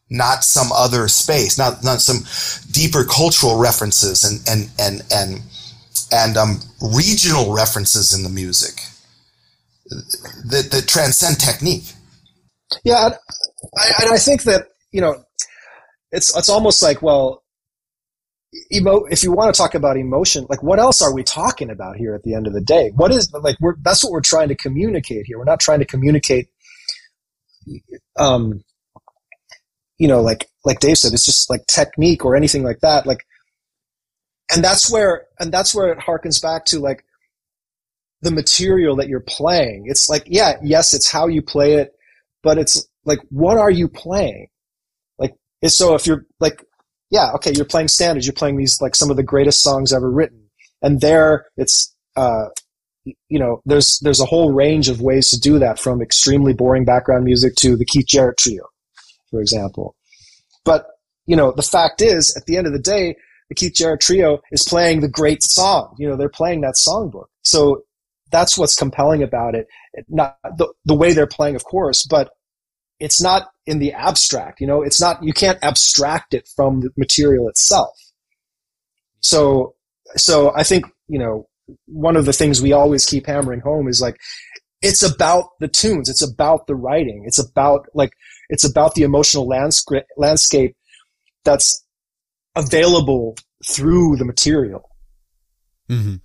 Not 0.10 0.44
some 0.44 0.72
other 0.72 1.10
space 1.10 1.58
not 1.58 1.84
not 1.84 2.00
some 2.00 2.24
deeper 2.72 3.04
cultural 3.04 3.58
references 3.58 4.24
and 4.24 4.39
and 4.48 4.72
and 4.80 5.04
and 5.12 5.42
and 6.12 6.38
um, 6.38 6.60
regional 6.82 7.54
references 7.54 8.13
in 8.13 8.24
the 8.24 8.30
music 8.30 8.80
that, 10.50 10.70
that 10.72 10.88
transcend 10.88 11.40
technique 11.40 11.94
yeah 12.84 13.10
I, 13.78 13.92
and 14.02 14.12
I 14.14 14.18
think 14.18 14.44
that 14.44 14.68
you 14.94 15.02
know, 15.02 15.26
it's 16.12 16.36
it's 16.38 16.48
almost 16.50 16.82
like 16.82 17.02
well, 17.02 17.44
emo. 18.72 19.04
If 19.06 19.24
you 19.24 19.34
want 19.34 19.54
to 19.54 19.58
talk 19.58 19.76
about 19.76 19.98
emotion, 19.98 20.46
like 20.50 20.64
what 20.64 20.80
else 20.80 21.02
are 21.02 21.14
we 21.14 21.24
talking 21.24 21.70
about 21.70 21.98
here 21.98 22.14
at 22.14 22.24
the 22.24 22.36
end 22.36 22.48
of 22.48 22.54
the 22.54 22.62
day? 22.62 22.92
What 22.96 23.12
is 23.12 23.34
like 23.42 23.58
we're 23.60 23.76
that's 23.82 24.04
what 24.04 24.14
we're 24.14 24.22
trying 24.22 24.50
to 24.50 24.56
communicate 24.56 25.26
here. 25.26 25.40
We're 25.40 25.46
not 25.46 25.60
trying 25.60 25.80
to 25.80 25.86
communicate, 25.86 26.48
um, 28.18 28.64
you 29.98 30.08
know, 30.08 30.22
like 30.22 30.48
like 30.64 30.80
Dave 30.80 31.00
said, 31.00 31.14
it's 31.14 31.26
just 31.26 31.50
like 31.50 31.66
technique 31.68 32.24
or 32.24 32.36
anything 32.36 32.64
like 32.64 32.80
that. 32.82 33.08
Like, 33.08 33.26
and 34.54 34.64
that's 34.64 34.92
where 34.92 35.26
and 35.40 35.52
that's 35.52 35.74
where 35.74 35.92
it 35.92 35.98
harkens 35.98 36.42
back 36.42 36.66
to 36.66 36.80
like 36.80 37.04
the 38.24 38.32
material 38.32 38.96
that 38.96 39.08
you're 39.08 39.26
playing. 39.28 39.86
It's 39.88 40.10
like, 40.10 40.24
yeah, 40.26 40.54
yes, 40.64 40.94
it's 40.94 41.12
how 41.12 41.28
you 41.28 41.42
play 41.42 41.76
it, 41.76 41.92
but 42.42 42.58
it's 42.58 42.88
like 43.06 43.20
what 43.30 43.58
are 43.58 43.72
you 43.72 43.88
playing 43.90 44.48
like 45.20 45.36
so 45.66 45.94
if 45.94 46.08
you're 46.08 46.26
like 46.40 46.64
yeah 47.10 47.32
okay 47.34 47.52
you're 47.52 47.66
playing 47.66 47.90
standards 47.90 48.26
you're 48.26 48.34
playing 48.34 48.56
these 48.56 48.80
like 48.82 48.95
some 48.95 49.12
of 49.12 49.18
the 49.18 49.24
greatest 49.24 49.62
songs 49.62 49.91
ever 49.91 50.10
written 50.10 50.50
and 50.82 51.02
there 51.02 51.47
it's 51.58 51.93
uh 52.16 52.45
you 53.06 53.39
know, 53.39 53.62
there's 53.66 54.00
there's 54.00 54.20
a 54.20 54.26
whole 54.26 54.54
range 54.54 54.89
of 54.89 55.02
ways 55.02 55.30
to 55.30 55.39
do 55.39 55.60
that, 55.60 55.80
from 55.80 56.02
extremely 56.02 56.54
boring 56.54 56.86
background 56.86 57.26
music 57.26 57.56
to 57.56 57.76
the 57.76 57.86
Keith 57.86 58.08
Jarrett 58.08 58.38
trio, 58.38 58.64
for 59.30 59.41
example. 59.41 59.95
But 60.64 60.86
you 61.26 61.36
know, 61.36 61.52
the 61.52 61.64
fact 61.64 62.02
is, 62.02 62.36
at 62.38 62.45
the 62.45 62.58
end 62.58 62.68
of 62.68 62.74
the 62.74 62.80
day, 62.80 63.16
the 63.50 63.56
Keith 63.56 63.74
Jarrett 63.74 64.02
trio 64.02 64.39
is 64.52 64.64
playing 64.64 65.02
the 65.02 65.10
great 65.10 65.43
song. 65.43 65.95
You 65.97 66.10
know, 66.10 66.16
they're 66.16 66.30
playing 66.30 66.62
that 66.62 66.76
songbook. 66.76 67.26
So 67.43 67.84
that's 68.34 68.58
what's 68.58 68.76
compelling 68.76 69.24
about 69.24 69.56
it. 69.56 69.68
Not 70.10 70.38
the, 70.58 70.74
the 70.84 70.96
way 70.96 71.14
they're 71.14 71.28
playing, 71.28 71.56
of 71.56 71.64
course, 71.64 72.06
but 72.06 72.32
it's 73.00 73.22
not 73.22 73.48
in 73.66 73.80
the 73.80 73.94
abstract. 73.94 74.60
You 74.60 74.68
know, 74.68 74.82
it's 74.82 75.00
not, 75.00 75.24
you 75.24 75.34
can't 75.34 75.60
abstract 75.62 76.34
it 76.34 76.50
from 76.56 76.82
the 76.82 76.90
material 76.98 77.48
itself. 77.48 77.96
So, 79.22 79.76
so 80.16 80.52
I 80.54 80.64
think, 80.64 80.86
you 81.08 81.20
know, 81.20 81.48
one 81.86 82.18
of 82.18 82.26
the 82.26 82.34
things 82.34 82.62
we 82.62 82.74
always 82.74 83.06
keep 83.06 83.26
hammering 83.26 83.62
home 83.62 83.88
is 83.88 84.02
like, 84.02 84.18
it's 84.82 85.04
about 85.04 85.46
the 85.60 85.70
tunes. 85.70 86.10
It's 86.10 86.22
about 86.24 86.68
the 86.68 86.76
writing. 86.76 87.24
It's 87.26 87.40
about 87.40 87.86
like, 87.94 88.12
it's 88.50 88.66
about 88.66 88.96
the 88.96 89.04
emotional 89.04 89.48
landscape, 89.48 90.04
landscape 90.18 90.76
that's 91.46 91.86
available 92.56 93.38
through 93.66 94.18
the 94.18 94.26
material. 94.26 94.90
Mm-hmm. 95.90 96.16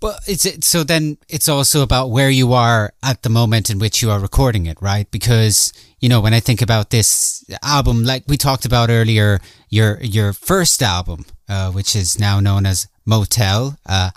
But 0.00 0.20
it's 0.26 0.46
it, 0.46 0.64
so 0.64 0.84
then 0.84 1.18
it's 1.28 1.48
also 1.48 1.82
about 1.82 2.10
where 2.10 2.30
you 2.30 2.52
are 2.52 2.92
at 3.02 3.22
the 3.22 3.28
moment 3.28 3.70
in 3.70 3.78
which 3.78 4.02
you 4.02 4.10
are 4.10 4.18
recording 4.18 4.66
it, 4.66 4.80
right? 4.80 5.10
Because 5.10 5.72
you 6.00 6.08
know 6.08 6.20
when 6.20 6.34
I 6.34 6.40
think 6.40 6.62
about 6.62 6.90
this 6.90 7.44
album, 7.62 8.04
like 8.04 8.24
we 8.26 8.36
talked 8.36 8.64
about 8.64 8.90
earlier, 8.90 9.40
your 9.68 9.98
your 10.02 10.32
first 10.32 10.82
album, 10.82 11.26
uh, 11.48 11.70
which 11.70 11.94
is 11.94 12.18
now 12.18 12.40
known 12.40 12.66
as 12.66 12.88
Motel. 13.04 13.78
Uh, 13.86 14.10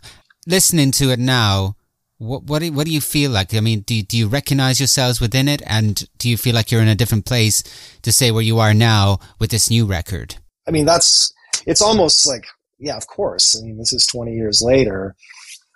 listening 0.48 0.92
to 0.92 1.12
it 1.12 1.20
now, 1.20 1.76
what 2.18 2.44
what 2.44 2.60
do, 2.60 2.72
what 2.72 2.86
do 2.86 2.94
you 2.94 3.02
feel 3.02 3.32
like? 3.32 3.54
I 3.54 3.60
mean, 3.60 3.82
do 3.82 4.02
do 4.02 4.18
you 4.18 4.28
recognize 4.28 4.80
yourselves 4.80 5.20
within 5.20 5.48
it, 5.48 5.62
and 5.66 6.08
do 6.18 6.30
you 6.30 6.38
feel 6.38 6.56
like 6.56 6.72
you're 6.72 6.82
in 6.82 6.88
a 6.88 6.96
different 6.96 7.26
place 7.26 7.64
to 8.02 8.12
say 8.12 8.32
where 8.32 8.44
you 8.44 8.60
are 8.60 8.74
now 8.74 9.20
with 9.40 9.52
this 9.52 9.70
new 9.70 9.86
record? 9.86 10.36
I 10.68 10.72
mean, 10.72 10.86
that's 10.86 11.34
it's 11.66 11.82
almost 11.82 12.28
like 12.28 12.46
yeah, 12.80 12.98
of 12.98 13.08
course. 13.08 13.58
I 13.58 13.66
mean, 13.66 13.78
this 13.78 13.94
is 13.94 14.06
20 14.08 14.34
years 14.34 14.62
later. 14.62 15.16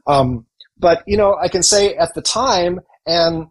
Um, 0.07 0.45
but 0.79 1.03
you 1.05 1.17
know, 1.17 1.35
I 1.41 1.49
can 1.49 1.63
say 1.63 1.95
at 1.95 2.13
the 2.13 2.21
time, 2.21 2.79
and 3.05 3.47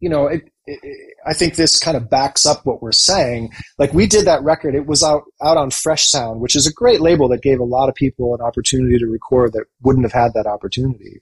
you 0.00 0.08
know, 0.08 0.26
it, 0.26 0.42
it, 0.66 1.14
I 1.26 1.34
think 1.34 1.54
this 1.54 1.78
kind 1.78 1.96
of 1.96 2.10
backs 2.10 2.46
up 2.46 2.64
what 2.64 2.82
we're 2.82 2.92
saying. 2.92 3.52
Like 3.78 3.92
we 3.92 4.06
did 4.06 4.26
that 4.26 4.42
record; 4.42 4.74
it 4.74 4.86
was 4.86 5.02
out 5.02 5.22
out 5.42 5.56
on 5.56 5.70
Fresh 5.70 6.08
Sound, 6.08 6.40
which 6.40 6.56
is 6.56 6.66
a 6.66 6.72
great 6.72 7.00
label 7.00 7.28
that 7.28 7.42
gave 7.42 7.60
a 7.60 7.64
lot 7.64 7.88
of 7.88 7.94
people 7.94 8.34
an 8.34 8.40
opportunity 8.40 8.98
to 8.98 9.06
record 9.06 9.52
that 9.54 9.64
wouldn't 9.82 10.04
have 10.04 10.12
had 10.12 10.34
that 10.34 10.46
opportunity. 10.46 11.20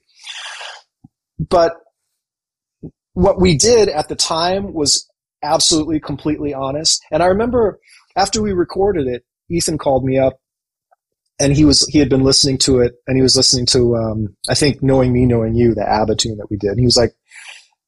But 1.39 1.75
what 3.13 3.39
we 3.39 3.57
did 3.57 3.89
at 3.89 4.09
the 4.09 4.15
time 4.15 4.73
was 4.73 5.07
absolutely 5.43 5.99
completely 5.99 6.53
honest. 6.53 7.01
And 7.11 7.23
I 7.23 7.27
remember 7.27 7.79
after 8.15 8.41
we 8.41 8.51
recorded 8.51 9.07
it, 9.07 9.23
Ethan 9.49 9.77
called 9.77 10.03
me 10.03 10.17
up 10.17 10.39
and 11.39 11.55
he 11.55 11.65
was 11.65 11.87
he 11.87 11.99
had 11.99 12.09
been 12.09 12.23
listening 12.23 12.57
to 12.59 12.79
it 12.79 12.95
and 13.07 13.17
he 13.17 13.23
was 13.23 13.35
listening 13.35 13.65
to 13.67 13.95
um, 13.95 14.35
I 14.49 14.55
think 14.55 14.81
knowing 14.81 15.13
me 15.13 15.25
knowing 15.25 15.55
you 15.55 15.73
the 15.73 15.87
ABBA 15.87 16.15
tune 16.15 16.37
that 16.37 16.49
we 16.49 16.57
did. 16.57 16.71
And 16.71 16.79
he 16.79 16.85
was 16.85 16.97
like 16.97 17.13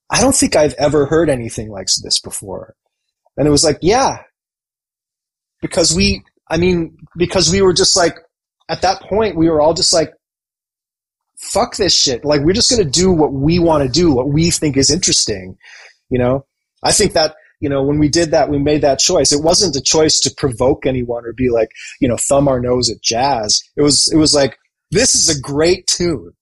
I 0.10 0.22
don't 0.22 0.36
think 0.36 0.56
I've 0.56 0.74
ever 0.74 1.06
heard 1.06 1.30
anything 1.30 1.70
like 1.70 1.88
this 2.04 2.20
before. 2.20 2.76
And 3.38 3.48
it 3.48 3.52
was 3.52 3.64
like 3.64 3.80
yeah. 3.82 4.24
Because 5.62 5.96
we 5.96 6.24
I 6.50 6.58
mean 6.58 6.98
because 7.18 7.52
we 7.52 7.62
were 7.62 7.74
just 7.74 7.96
like 7.96 8.16
at 8.70 8.82
that 8.82 9.02
point 9.02 9.36
we 9.36 9.50
were 9.50 9.62
all 9.62 9.74
just 9.74 9.94
like 9.94 10.14
fuck 11.38 11.76
this 11.76 11.94
shit. 11.94 12.24
Like 12.24 12.42
we're 12.42 12.54
just 12.54 12.70
to 12.70 12.84
do 12.84 13.12
what 13.12 13.34
we 13.34 13.60
want 13.60 13.84
to 13.84 13.90
do 13.90 14.14
what 14.14 14.30
we 14.30 14.52
think 14.52 14.78
is 14.78 14.92
interesting 14.92 15.58
you 16.12 16.20
know? 16.20 16.46
I 16.84 16.92
think 16.92 17.14
that 17.14 17.36
you 17.62 17.70
know, 17.70 17.84
when 17.84 18.00
we 18.00 18.10
did 18.10 18.32
that, 18.32 18.50
we 18.50 18.58
made 18.58 18.82
that 18.82 19.00
choice. 19.00 19.32
It 19.32 19.44
wasn't 19.44 19.76
a 19.76 19.82
choice 19.82 20.20
to 20.22 20.34
provoke 20.36 20.86
anyone 20.86 21.26
or 21.26 21.32
be 21.32 21.50
like, 21.50 21.70
you 22.02 22.08
know, 22.08 22.18
thumb 22.18 22.48
our 22.48 22.60
nose 22.60 22.90
at 22.90 23.02
jazz. 23.02 23.62
It 23.78 23.84
was, 23.84 24.12
it 24.12 24.18
was 24.18 24.34
like, 24.34 24.58
this 24.90 25.16
is 25.16 25.30
a 25.30 25.40
great 25.40 25.88
tune. 25.88 26.34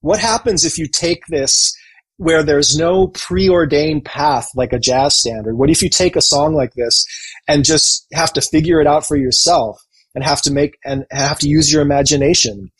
What 0.00 0.18
happens 0.18 0.64
if 0.64 0.76
you 0.76 0.86
take 0.86 1.24
this 1.28 1.74
where 2.16 2.42
there's 2.42 2.76
no 2.76 3.08
preordained 3.08 4.04
path 4.04 4.48
like 4.54 4.72
a 4.72 4.78
jazz 4.78 5.16
standard? 5.16 5.56
What 5.56 5.70
if 5.70 5.80
you 5.80 5.88
take 5.88 6.16
a 6.16 6.20
song 6.20 6.54
like 6.54 6.74
this 6.74 7.06
and 7.48 7.64
just 7.64 8.06
have 8.12 8.32
to 8.34 8.42
figure 8.42 8.80
it 8.80 8.86
out 8.86 9.06
for 9.06 9.16
yourself 9.16 9.80
and 10.14 10.22
have 10.22 10.42
to 10.42 10.52
make 10.52 10.76
and 10.84 11.06
have 11.10 11.38
to 11.38 11.48
use 11.48 11.72
your 11.72 11.82
imagination? 11.82 12.70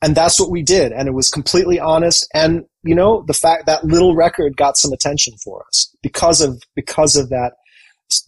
and 0.00 0.14
that's 0.14 0.38
what 0.38 0.50
we 0.50 0.62
did 0.62 0.92
and 0.92 1.08
it 1.08 1.14
was 1.14 1.28
completely 1.28 1.80
honest 1.80 2.28
and 2.34 2.64
you 2.82 2.94
know 2.94 3.24
the 3.26 3.34
fact 3.34 3.66
that 3.66 3.84
little 3.84 4.14
record 4.14 4.56
got 4.56 4.76
some 4.76 4.92
attention 4.92 5.34
for 5.42 5.64
us 5.66 5.94
because 6.02 6.40
of 6.40 6.62
because 6.74 7.16
of 7.16 7.28
that 7.30 7.52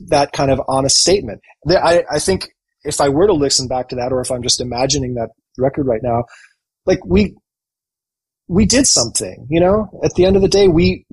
that 0.09 0.33
kind 0.33 0.51
of 0.51 0.61
honest 0.69 0.99
statement 0.99 1.41
I, 1.69 2.05
I 2.11 2.19
think 2.19 2.49
if 2.85 3.01
i 3.01 3.09
were 3.09 3.27
to 3.27 3.33
listen 3.33 3.69
back 3.69 3.89
to 3.89 3.97
that 3.97 4.13
or 4.13 4.21
if 4.21 4.31
i'm 4.31 4.43
just 4.43 4.61
imagining 4.61 5.15
that 5.15 5.31
record 5.59 5.87
right 5.87 6.03
now 6.03 6.25
like 6.87 7.05
we 7.05 7.35
we 8.49 8.67
did 8.67 8.87
something 8.87 9.47
you 9.49 9.61
know 9.61 9.89
at 10.05 10.15
the 10.15 10.25
end 10.25 10.37
of 10.37 10.43
the 10.43 10.49
day 10.49 10.69
we 10.69 11.07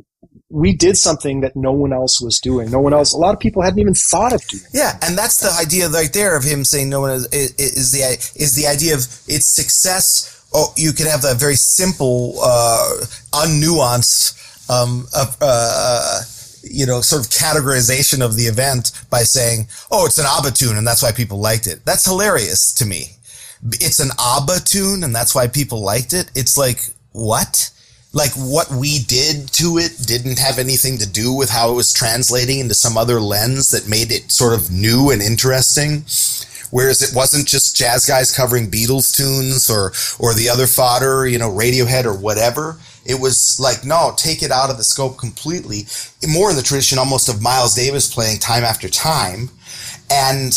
we 0.49 0.73
did 0.73 0.97
something 0.97 1.41
that 1.41 1.55
no 1.55 1.71
one 1.71 1.91
else 1.91 2.21
was 2.21 2.39
doing. 2.39 2.71
No 2.71 2.79
one 2.79 2.93
else. 2.93 3.13
A 3.13 3.17
lot 3.17 3.33
of 3.33 3.39
people 3.39 3.61
hadn't 3.61 3.79
even 3.79 3.93
thought 3.93 4.33
of 4.33 4.41
doing. 4.47 4.63
Yeah, 4.73 4.97
and 5.01 5.17
that's 5.17 5.41
the 5.41 5.51
idea 5.59 5.89
right 5.89 6.11
there 6.11 6.37
of 6.37 6.43
him 6.43 6.63
saying 6.63 6.89
no 6.89 7.01
one 7.01 7.11
is, 7.11 7.25
is, 7.33 7.51
is 7.55 7.91
the 7.91 7.99
is 8.41 8.55
the 8.55 8.67
idea 8.67 8.93
of 8.93 9.01
its 9.27 9.53
success 9.53 10.36
oh, 10.57 10.73
you 10.75 10.91
can 10.91 11.05
have 11.05 11.21
that 11.21 11.37
very 11.37 11.55
simple, 11.55 12.35
uh, 12.43 13.05
unnuanced, 13.33 14.33
um, 14.69 15.05
uh, 15.15 15.31
uh, 15.39 16.21
you 16.63 16.85
know, 16.85 16.99
sort 16.99 17.23
of 17.23 17.31
categorization 17.31 18.25
of 18.25 18.35
the 18.35 18.43
event 18.43 18.91
by 19.11 19.21
saying, 19.21 19.67
"Oh, 19.91 20.07
it's 20.07 20.17
an 20.17 20.25
ABBA 20.25 20.51
tune, 20.51 20.77
and 20.77 20.85
that's 20.85 21.03
why 21.03 21.11
people 21.11 21.39
liked 21.39 21.67
it." 21.67 21.85
That's 21.85 22.05
hilarious 22.05 22.73
to 22.73 22.85
me. 22.85 23.11
It's 23.73 23.99
an 23.99 24.09
ABBA 24.17 24.61
tune, 24.61 25.03
and 25.03 25.15
that's 25.15 25.35
why 25.35 25.47
people 25.47 25.81
liked 25.81 26.13
it. 26.13 26.31
It's 26.33 26.57
like 26.57 26.81
what? 27.11 27.69
Like 28.13 28.31
what 28.31 28.71
we 28.71 28.99
did 28.99 29.51
to 29.53 29.77
it 29.77 29.93
didn't 30.07 30.39
have 30.39 30.57
anything 30.57 30.97
to 30.97 31.07
do 31.07 31.33
with 31.33 31.51
how 31.51 31.71
it 31.71 31.75
was 31.75 31.93
translating 31.93 32.59
into 32.59 32.73
some 32.73 32.97
other 32.97 33.21
lens 33.21 33.69
that 33.71 33.87
made 33.87 34.11
it 34.11 34.31
sort 34.31 34.53
of 34.53 34.71
new 34.71 35.11
and 35.11 35.21
interesting. 35.21 36.03
Whereas 36.71 37.01
it 37.01 37.15
wasn't 37.15 37.47
just 37.47 37.75
jazz 37.75 38.05
guys 38.05 38.35
covering 38.35 38.69
Beatles 38.69 39.15
tunes 39.15 39.69
or 39.69 39.93
or 40.19 40.33
the 40.33 40.49
other 40.49 40.67
fodder, 40.67 41.27
you 41.27 41.39
know, 41.39 41.49
Radiohead 41.49 42.05
or 42.05 42.13
whatever. 42.13 42.77
It 43.05 43.21
was 43.21 43.59
like, 43.59 43.85
no, 43.85 44.13
take 44.17 44.43
it 44.43 44.51
out 44.51 44.69
of 44.69 44.77
the 44.77 44.83
scope 44.83 45.17
completely. 45.17 45.85
More 46.27 46.49
in 46.49 46.57
the 46.57 46.61
tradition 46.61 46.99
almost 46.99 47.29
of 47.29 47.41
Miles 47.41 47.73
Davis 47.73 48.13
playing 48.13 48.39
time 48.39 48.63
after 48.63 48.89
time 48.89 49.49
and 50.11 50.53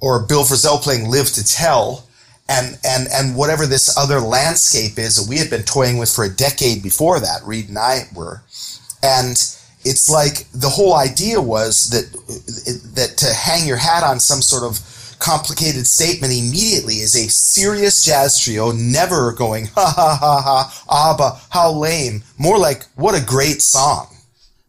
or 0.00 0.26
Bill 0.26 0.42
Frisell 0.42 0.82
playing 0.82 1.08
Live 1.08 1.28
to 1.32 1.44
Tell 1.44 2.06
and 2.48 2.78
and 2.84 3.08
and 3.12 3.36
whatever 3.36 3.66
this 3.66 3.96
other 3.96 4.20
landscape 4.20 4.98
is 4.98 5.16
that 5.16 5.28
we 5.28 5.38
had 5.38 5.50
been 5.50 5.62
toying 5.62 5.98
with 5.98 6.14
for 6.14 6.24
a 6.24 6.34
decade 6.34 6.82
before 6.82 7.20
that, 7.20 7.42
Reid 7.44 7.68
and 7.68 7.78
I 7.78 8.08
were. 8.14 8.42
And 9.02 9.36
it's 9.84 10.10
like 10.10 10.50
the 10.52 10.68
whole 10.68 10.94
idea 10.94 11.40
was 11.40 11.90
that 11.90 12.12
that 12.94 13.16
to 13.18 13.32
hang 13.32 13.66
your 13.66 13.76
hat 13.76 14.02
on 14.02 14.20
some 14.20 14.42
sort 14.42 14.64
of 14.64 14.80
complicated 15.24 15.86
statement 15.86 16.32
immediately 16.32 16.96
is 16.96 17.14
a 17.16 17.28
serious 17.30 18.04
jazz 18.04 18.38
trio, 18.38 18.72
never 18.72 19.32
going, 19.32 19.66
ha 19.74 19.92
ha 19.96 20.18
ha 20.20 20.42
ha, 20.42 21.12
ABBA, 21.12 21.40
how 21.50 21.72
lame. 21.72 22.22
More 22.36 22.58
like, 22.58 22.84
what 22.94 23.14
a 23.14 23.24
great 23.24 23.62
song. 23.62 24.08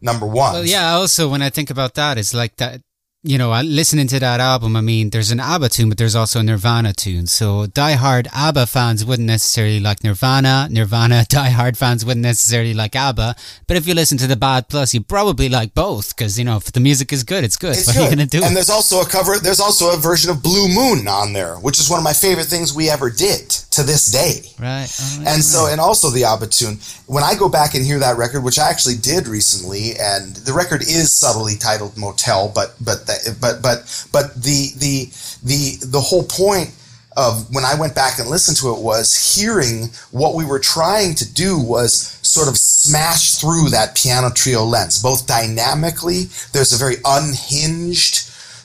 Number 0.00 0.26
one. 0.26 0.52
Well, 0.54 0.66
yeah, 0.66 0.92
also 0.92 1.28
when 1.28 1.42
I 1.42 1.50
think 1.50 1.70
about 1.70 1.94
that, 1.94 2.16
it's 2.16 2.32
like 2.32 2.56
that 2.56 2.80
you 3.26 3.38
know, 3.38 3.60
listening 3.62 4.06
to 4.06 4.20
that 4.20 4.38
album, 4.38 4.76
I 4.76 4.80
mean, 4.80 5.10
there's 5.10 5.32
an 5.32 5.40
ABBA 5.40 5.70
tune, 5.70 5.88
but 5.88 5.98
there's 5.98 6.14
also 6.14 6.40
a 6.40 6.42
Nirvana 6.44 6.92
tune. 6.92 7.26
So 7.26 7.66
die-hard 7.66 8.28
ABBA 8.32 8.66
fans 8.66 9.04
wouldn't 9.04 9.26
necessarily 9.26 9.80
like 9.80 10.04
Nirvana. 10.04 10.68
Nirvana 10.70 11.24
die-hard 11.28 11.76
fans 11.76 12.04
wouldn't 12.04 12.22
necessarily 12.22 12.72
like 12.72 12.94
ABBA. 12.94 13.34
But 13.66 13.76
if 13.76 13.88
you 13.88 13.94
listen 13.94 14.16
to 14.18 14.28
the 14.28 14.36
Bad 14.36 14.68
Plus, 14.68 14.94
you 14.94 15.00
probably 15.00 15.48
like 15.48 15.74
both 15.74 16.16
because, 16.16 16.38
you 16.38 16.44
know, 16.44 16.56
if 16.56 16.70
the 16.70 16.78
music 16.78 17.12
is 17.12 17.24
good, 17.24 17.42
it's 17.42 17.56
good. 17.56 17.76
It's 17.76 17.86
what 17.88 17.96
good. 17.96 18.00
are 18.00 18.10
you 18.10 18.16
going 18.16 18.28
to 18.28 18.38
do? 18.38 18.44
And 18.44 18.54
there's 18.54 18.70
also 18.70 19.00
a 19.00 19.06
cover, 19.06 19.38
there's 19.42 19.60
also 19.60 19.92
a 19.92 19.96
version 19.96 20.30
of 20.30 20.40
Blue 20.40 20.68
Moon 20.68 21.08
on 21.08 21.32
there, 21.32 21.56
which 21.56 21.80
is 21.80 21.90
one 21.90 21.98
of 21.98 22.04
my 22.04 22.12
favorite 22.12 22.46
things 22.46 22.74
we 22.74 22.88
ever 22.88 23.10
did 23.10 23.50
to 23.76 23.82
this 23.82 24.06
day. 24.06 24.40
Right. 24.58 24.88
Oh, 24.88 25.24
and 25.26 25.42
so, 25.42 25.66
and 25.66 25.80
also 25.80 26.10
the 26.10 26.24
ABBA 26.24 26.46
tune. 26.46 26.78
When 27.06 27.24
I 27.24 27.34
go 27.34 27.48
back 27.48 27.74
and 27.74 27.84
hear 27.84 27.98
that 27.98 28.16
record, 28.16 28.42
which 28.42 28.58
I 28.58 28.70
actually 28.70 28.96
did 28.96 29.28
recently, 29.28 29.92
and 30.00 30.34
the 30.36 30.52
record 30.52 30.82
is 30.82 31.12
subtly 31.12 31.56
titled 31.56 31.96
Motel, 31.96 32.50
but, 32.54 32.74
but, 32.80 33.06
but, 33.40 33.62
but, 33.62 34.06
but 34.12 34.34
the 34.34 34.72
the 34.76 35.10
the 35.44 35.86
the 35.86 36.00
whole 36.00 36.24
point 36.24 36.74
of 37.16 37.52
when 37.54 37.64
I 37.64 37.78
went 37.78 37.94
back 37.94 38.18
and 38.18 38.28
listened 38.28 38.58
to 38.58 38.74
it 38.74 38.82
was 38.82 39.34
hearing 39.34 39.88
what 40.10 40.34
we 40.34 40.44
were 40.44 40.58
trying 40.58 41.14
to 41.14 41.32
do 41.32 41.58
was 41.58 42.18
sort 42.22 42.48
of 42.48 42.58
smash 42.58 43.36
through 43.36 43.70
that 43.70 43.96
piano 43.96 44.30
trio 44.30 44.64
lens, 44.64 45.02
both 45.02 45.26
dynamically. 45.26 46.24
There's 46.52 46.74
a 46.74 46.76
very 46.76 46.96
unhinged, 47.06 48.16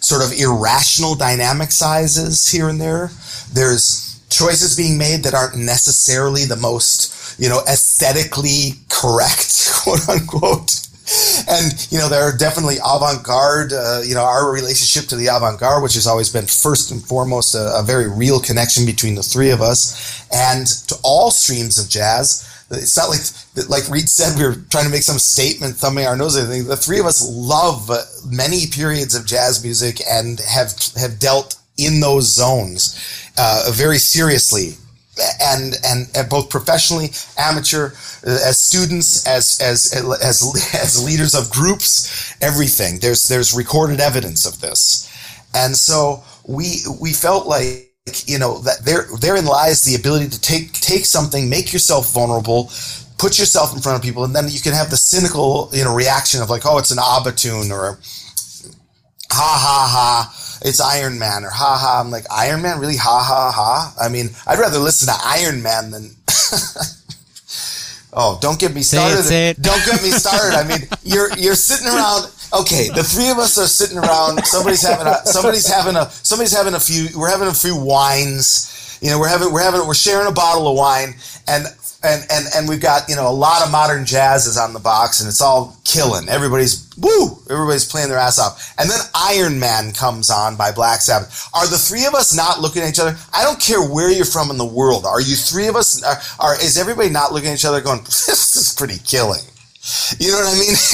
sort 0.04 0.22
of 0.22 0.38
irrational 0.38 1.16
dynamic 1.16 1.72
sizes 1.72 2.52
here 2.52 2.68
and 2.68 2.82
there. 2.82 3.12
There's 3.54 4.20
choices 4.30 4.76
being 4.76 4.97
made 4.97 5.24
that 5.24 5.34
aren't 5.34 5.58
necessarily 5.58 6.43
the 6.43 6.58
most 6.58 7.22
you 7.41 7.49
know, 7.49 7.62
aesthetically 7.68 8.74
correct, 8.89 9.72
quote 9.84 10.08
unquote. 10.08 10.88
And, 11.49 11.88
you 11.91 11.97
know, 11.97 12.07
there 12.07 12.24
are 12.24 12.36
definitely 12.36 12.78
avant 12.78 13.24
garde, 13.24 13.74
uh, 13.74 14.01
you 14.05 14.16
know, 14.16 14.24
our 14.24 14.51
relationship 14.51 15.09
to 15.09 15.16
the 15.16 15.28
avant 15.28 15.59
garde, 15.59 15.84
which 15.84 15.95
has 15.95 16.07
always 16.07 16.30
been 16.30 16.45
first 16.45 16.91
and 16.91 17.03
foremost 17.03 17.55
a, 17.55 17.80
a 17.80 17.84
very 17.84 18.09
real 18.09 18.39
connection 18.39 18.86
between 18.86 19.16
the 19.16 19.24
three 19.24 19.49
of 19.49 19.62
us 19.62 20.26
and 20.32 20.68
to 20.88 20.95
all 21.03 21.32
streams 21.32 21.78
of 21.78 21.89
jazz. 21.89 22.47
It's 22.72 22.95
not 22.95 23.09
like, 23.09 23.70
like 23.70 23.89
Reid 23.89 24.07
said, 24.07 24.38
we 24.38 24.45
were 24.45 24.55
trying 24.70 24.86
to 24.86 24.91
make 24.91 25.03
some 25.03 25.20
statement, 25.20 25.76
thumbing 25.76 26.05
our 26.05 26.16
nose. 26.16 26.38
I 26.38 26.45
think 26.45 26.68
the 26.68 26.78
three 26.78 26.99
of 26.99 27.05
us 27.05 27.28
love 27.30 27.91
many 28.26 28.68
periods 28.68 29.14
of 29.14 29.26
jazz 29.26 29.62
music 29.62 29.99
and 30.09 30.39
have 30.39 30.72
have 30.95 31.20
dealt 31.20 31.55
in 31.78 31.99
those 31.99 32.34
zones 32.34 32.97
uh, 33.38 33.70
very 33.74 33.97
seriously 33.97 34.78
and, 35.41 35.76
and, 35.86 36.09
and 36.16 36.30
both 36.30 36.49
professionally, 36.49 37.09
amateur, 37.38 37.91
uh, 38.26 38.39
as 38.45 38.57
students, 38.57 39.28
as 39.28 39.59
as 39.62 39.93
as 39.93 40.41
as 40.74 41.05
leaders 41.05 41.36
of 41.36 41.49
groups, 41.49 42.36
everything. 42.41 42.99
There's 42.99 43.28
there's 43.28 43.53
recorded 43.53 43.99
evidence 43.99 44.45
of 44.45 44.62
this, 44.62 45.09
and 45.53 45.76
so 45.76 46.24
we 46.47 46.84
we 46.99 47.14
felt 47.14 47.47
like 47.47 47.91
you 48.26 48.39
know 48.39 48.59
that 48.59 48.86
there 48.86 49.07
therein 49.20 49.45
lies 49.45 49.84
the 49.84 49.95
ability 49.95 50.30
to 50.30 50.39
take 50.39 50.74
take 50.74 51.05
something, 51.05 51.49
make 51.49 51.74
yourself 51.74 52.14
vulnerable, 52.14 52.72
put 53.18 53.38
yourself 53.38 53.76
in 53.76 53.82
front 53.82 53.97
of 53.97 54.03
people, 54.03 54.24
and 54.24 54.36
then 54.36 54.47
you 54.49 54.59
can 54.59 54.74
have 54.74 54.89
the 54.89 54.97
cynical 54.97 55.70
you 55.74 55.84
know 55.84 55.93
reaction 55.93 56.41
of 56.41 56.49
like, 56.49 56.66
oh, 56.66 56.78
it's 56.78 56.91
an 56.91 56.99
ABBA 56.99 57.32
or 57.74 57.99
ha 59.30 59.57
ha 59.59 59.88
ha 59.89 60.41
it's 60.64 60.80
Iron 60.80 61.18
Man 61.20 61.43
or 61.43 61.49
ha 61.49 61.78
ha. 61.78 62.01
I'm 62.03 62.12
like, 62.12 62.26
Iron 62.32 62.62
Man? 62.62 62.80
Really? 62.80 62.97
Ha 62.97 63.24
ha 63.24 63.51
ha. 63.53 63.93
I 63.99 64.09
mean, 64.09 64.30
I'd 64.45 64.59
rather 64.59 64.80
listen 64.80 65.07
to 65.07 65.20
Iron 65.24 65.62
Man 65.64 65.91
than. 65.91 66.12
oh, 68.14 68.38
don't 68.41 68.59
get 68.59 68.74
me 68.74 68.82
started. 68.82 69.16
Say 69.16 69.20
it, 69.20 69.24
say 69.24 69.49
it. 69.49 69.62
Don't 69.62 69.84
get 69.86 70.03
me 70.03 70.12
started. 70.12 70.57
I 70.57 70.68
mean, 70.68 70.88
you're 71.03 71.36
you're 71.38 71.55
sitting 71.55 71.88
around. 71.88 72.32
Okay, 72.53 72.89
the 72.89 73.03
three 73.03 73.30
of 73.30 73.39
us 73.39 73.57
are 73.57 73.68
sitting 73.68 73.97
around. 73.97 74.45
Somebody's 74.45 74.82
having 74.84 75.07
a 75.07 75.26
somebody's 75.26 75.68
having 75.68 75.95
a 75.95 76.09
somebody's 76.09 76.55
having 76.55 76.76
a 76.76 76.80
few. 76.80 77.07
We're 77.18 77.30
having 77.30 77.47
a 77.47 77.53
few 77.53 77.76
wines. 77.76 78.99
You 79.01 79.09
know, 79.09 79.20
we're 79.20 79.30
having 79.30 79.51
we're 79.51 79.64
having 79.64 79.88
we're 79.88 79.95
sharing 79.95 80.28
a 80.28 80.32
bottle 80.32 80.68
of 80.68 80.78
wine, 80.78 81.16
and 81.47 81.66
and 82.04 82.26
and 82.32 82.45
and 82.56 82.68
we've 82.68 82.82
got 82.82 83.08
you 83.08 83.16
know 83.16 83.30
a 83.30 83.32
lot 83.32 83.64
of 83.64 83.72
modern 83.72 84.06
jazz 84.06 84.47
is 84.47 84.58
on 84.58 84.74
the 84.74 84.80
box 84.80 85.20
and 85.20 85.28
it's 85.28 85.41
all 85.41 85.78
killing. 85.86 86.28
Everybody's 86.30 86.89
woo! 86.97 87.38
Everybody's 87.49 87.86
playing 87.86 88.10
their 88.10 88.18
ass 88.18 88.39
off. 88.39 88.74
And 88.80 88.89
then 88.89 88.99
iron 89.14 89.60
man 89.60 89.91
comes 89.93 90.30
on 90.30 90.56
by 90.56 90.72
black 90.72 91.02
sabbath. 91.02 91.49
Are 91.54 91.68
the 91.68 91.78
three 91.78 92.06
of 92.06 92.16
us 92.16 92.36
not 92.36 92.60
looking 92.60 92.82
at 92.82 92.89
each 92.89 92.99
other? 92.99 93.16
I 93.34 93.43
don't 93.43 93.60
care 93.60 93.82
where 93.82 94.12
you're 94.12 94.26
from 94.26 94.49
in 94.49 94.58
the 94.58 94.66
world. 94.66 95.06
Are 95.06 95.22
you 95.22 95.36
three 95.36 95.68
of 95.68 95.76
us 95.76 96.04
are, 96.04 96.18
are 96.39 96.56
is 96.56 96.78
everybody 96.78 97.10
not 97.10 97.34
looking 97.34 97.49
at 97.49 97.56
each 97.56 97.66
other 97.66 97.82
going 97.82 98.02
this 98.06 98.56
is 98.56 98.74
pretty 98.76 98.97
killing. 99.06 99.41
You 100.20 100.32
know 100.32 100.38
what 100.38 100.56
i 100.56 100.60
mean? 100.60 100.76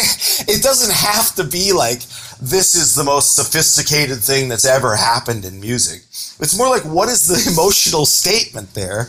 It 0.47 0.63
doesn't 0.63 0.93
have 0.93 1.35
to 1.35 1.43
be 1.43 1.73
like 1.73 2.01
this 2.41 2.75
is 2.75 2.95
the 2.95 3.03
most 3.03 3.35
sophisticated 3.35 4.19
thing 4.19 4.49
that's 4.49 4.65
ever 4.65 4.95
happened 4.95 5.45
in 5.45 5.59
music 5.59 6.01
it's 6.39 6.57
more 6.57 6.69
like 6.69 6.83
what 6.83 7.09
is 7.09 7.27
the 7.27 7.51
emotional 7.53 8.05
statement 8.05 8.73
there 8.73 9.07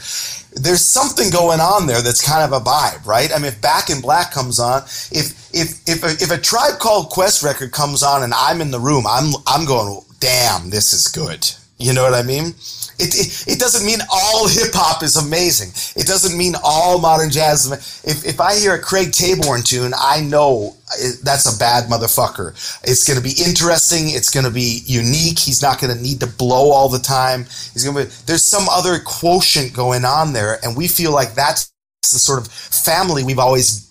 there's 0.55 0.85
something 0.85 1.31
going 1.31 1.61
on 1.61 1.87
there 1.87 2.03
that's 2.03 2.27
kind 2.27 2.43
of 2.43 2.59
a 2.59 2.65
vibe, 2.65 3.07
right? 3.07 3.31
I 3.33 3.39
mean, 3.39 3.47
if 3.47 3.61
Back 3.61 3.91
in 3.91 4.01
Black 4.01 4.33
comes 4.33 4.59
on, 4.59 4.83
if 5.13 5.55
if 5.55 5.89
if 5.89 6.03
a, 6.03 6.11
if 6.23 6.31
a 6.31 6.41
Tribe 6.41 6.79
Called 6.79 7.11
Quest 7.11 7.43
record 7.43 7.73
comes 7.73 8.03
on 8.03 8.23
and 8.23 8.33
I'm 8.35 8.61
in 8.61 8.71
the 8.71 8.81
room, 8.81 9.07
I'm 9.07 9.35
I'm 9.47 9.67
going, 9.67 10.01
damn, 10.21 10.71
this 10.71 10.93
is 10.93 11.09
good. 11.09 11.49
You 11.79 11.93
know 11.93 12.03
what 12.03 12.15
I 12.15 12.23
mean? 12.23 12.55
It, 12.99 13.15
it, 13.15 13.55
it, 13.55 13.59
doesn't 13.61 13.87
mean 13.87 14.01
all 14.11 14.49
hip 14.49 14.73
hop 14.75 15.05
is 15.05 15.17
amazing. 15.17 15.71
It 16.01 16.07
doesn't 16.07 16.37
mean 16.37 16.55
all 16.65 16.99
modern 17.01 17.31
jazz. 17.31 17.71
If, 18.05 18.27
if 18.27 18.41
I 18.41 18.57
hear 18.59 18.75
a 18.75 18.81
Craig 18.81 19.09
Taborn 19.09 19.65
tune, 19.65 19.93
I 19.97 20.21
know 20.21 20.77
uh, 20.91 21.11
that's 21.23 21.55
a 21.55 21.59
bad 21.59 21.89
motherfucker. 21.89 22.53
It's 22.83 23.07
going 23.07 23.17
to 23.17 23.23
be 23.23 23.41
interesting. 23.41 24.11
It's 24.11 24.31
going 24.31 24.47
to 24.47 24.53
be 24.53 24.83
unique. 24.85 25.39
He's 25.39 25.63
not 25.63 25.81
going 25.81 25.97
to 25.97 26.03
need 26.03 26.21
to 26.21 26.27
blow 26.27 26.73
all 26.73 26.89
the 26.89 26.99
time. 26.99 27.45
He's 27.73 27.85
going 27.85 28.07
to 28.07 28.27
there's 28.27 28.45
some 28.45 28.69
other 28.69 28.99
quotient 28.99 29.73
going 29.75 30.05
on 30.05 30.33
there. 30.33 30.59
And 30.65 30.77
we 30.77 30.89
feel 30.89 31.13
like 31.13 31.35
that's 31.35 31.73
the 32.03 32.19
sort 32.19 32.41
of 32.41 32.53
family 32.53 33.23
we've 33.23 33.39
always 33.39 33.88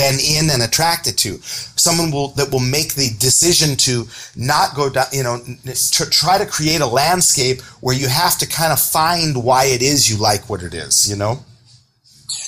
been 0.00 0.18
in 0.18 0.50
and 0.50 0.62
attracted 0.62 1.18
to. 1.18 1.38
Someone 1.76 2.10
will 2.10 2.28
that 2.38 2.50
will 2.50 2.66
make 2.78 2.94
the 2.94 3.10
decision 3.18 3.76
to 3.76 4.06
not 4.34 4.74
go 4.74 4.88
down, 4.88 5.06
you 5.12 5.22
know, 5.22 5.38
to 5.38 6.10
try 6.10 6.38
to 6.38 6.46
create 6.46 6.80
a 6.80 6.86
landscape 6.86 7.60
where 7.80 7.94
you 7.94 8.08
have 8.08 8.38
to 8.38 8.46
kind 8.48 8.72
of 8.72 8.80
find 8.80 9.44
why 9.44 9.66
it 9.66 9.82
is 9.82 10.10
you 10.10 10.16
like 10.16 10.48
what 10.48 10.62
it 10.62 10.72
is, 10.72 11.08
you 11.10 11.16
know? 11.16 11.44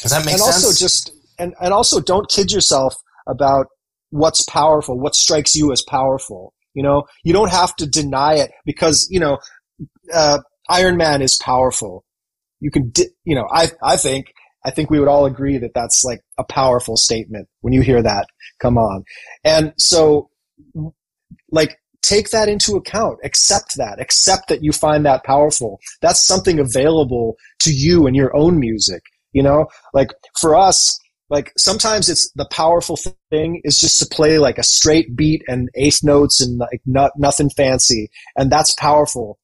Does 0.03 0.13
that 0.13 0.25
make 0.25 0.35
and 0.35 0.41
sense? 0.41 0.57
And 0.57 0.65
also 0.65 0.85
just 0.85 1.13
and, 1.39 1.55
and 1.61 1.75
also 1.75 2.01
don't 2.01 2.29
kid 2.31 2.51
yourself 2.51 2.95
about 3.27 3.67
what's 4.11 4.45
powerful, 4.45 4.99
what 4.99 5.15
strikes 5.15 5.55
you 5.55 5.73
as 5.73 5.83
powerful. 5.83 6.55
You 6.75 6.83
know, 6.83 7.05
you 7.23 7.33
don't 7.35 7.51
have 7.51 7.77
to 7.77 7.87
deny 7.87 8.35
it 8.35 8.51
because, 8.65 9.07
you 9.11 9.21
know, 9.21 9.39
uh, 10.15 10.39
Iron 10.71 10.97
Man 10.97 11.21
is 11.21 11.37
powerful. 11.37 12.05
You 12.61 12.71
can, 12.71 12.91
di- 12.91 13.11
you 13.25 13.35
know, 13.35 13.47
I, 13.53 13.71
I 13.83 13.97
think 13.97 14.33
I 14.65 14.71
think 14.71 14.91
we 14.91 14.99
would 14.99 15.09
all 15.09 15.27
agree 15.27 15.59
that 15.59 15.75
that's 15.75 16.05
like 16.05 16.21
a 16.39 16.45
powerful 16.45 16.97
statement 16.97 17.49
when 17.61 17.73
you 17.73 17.83
hear 17.83 18.03
that 18.03 18.27
come 18.61 18.79
on. 18.79 19.05
And 19.45 19.75
so, 19.77 20.31
like, 21.51 21.77
take 22.03 22.31
that 22.31 22.49
into 22.49 22.77
account. 22.77 23.19
Accept 23.25 23.77
that. 23.77 24.01
Accept 24.01 24.49
that 24.49 24.63
you 24.63 24.73
find 24.73 25.05
that 25.05 25.25
powerful. 25.25 25.81
That's 26.01 26.25
something 26.27 26.59
available 26.59 27.37
to 27.61 27.73
you 27.73 28.07
in 28.07 28.15
your 28.15 28.35
own 28.37 28.59
music. 28.59 29.03
You 29.33 29.43
know, 29.43 29.67
like 29.95 30.11
for 30.39 30.55
us, 30.55 30.99
like 31.31 31.53
sometimes 31.57 32.11
it's 32.11 32.31
the 32.33 32.47
powerful 32.51 32.99
thing 33.31 33.63
is 33.65 33.81
just 33.81 33.99
to 34.01 34.07
play 34.07 34.39
like 34.39 34.59
a 34.59 34.63
straight 34.63 35.17
beat 35.17 35.43
and 35.49 35.71
eighth 35.75 36.05
notes 36.05 36.41
and 36.41 36.59
like 36.59 36.83
not, 36.85 37.13
nothing 37.17 37.49
fancy. 37.49 38.11
And 38.37 38.53
that's 38.53 38.75
powerful. 38.75 39.39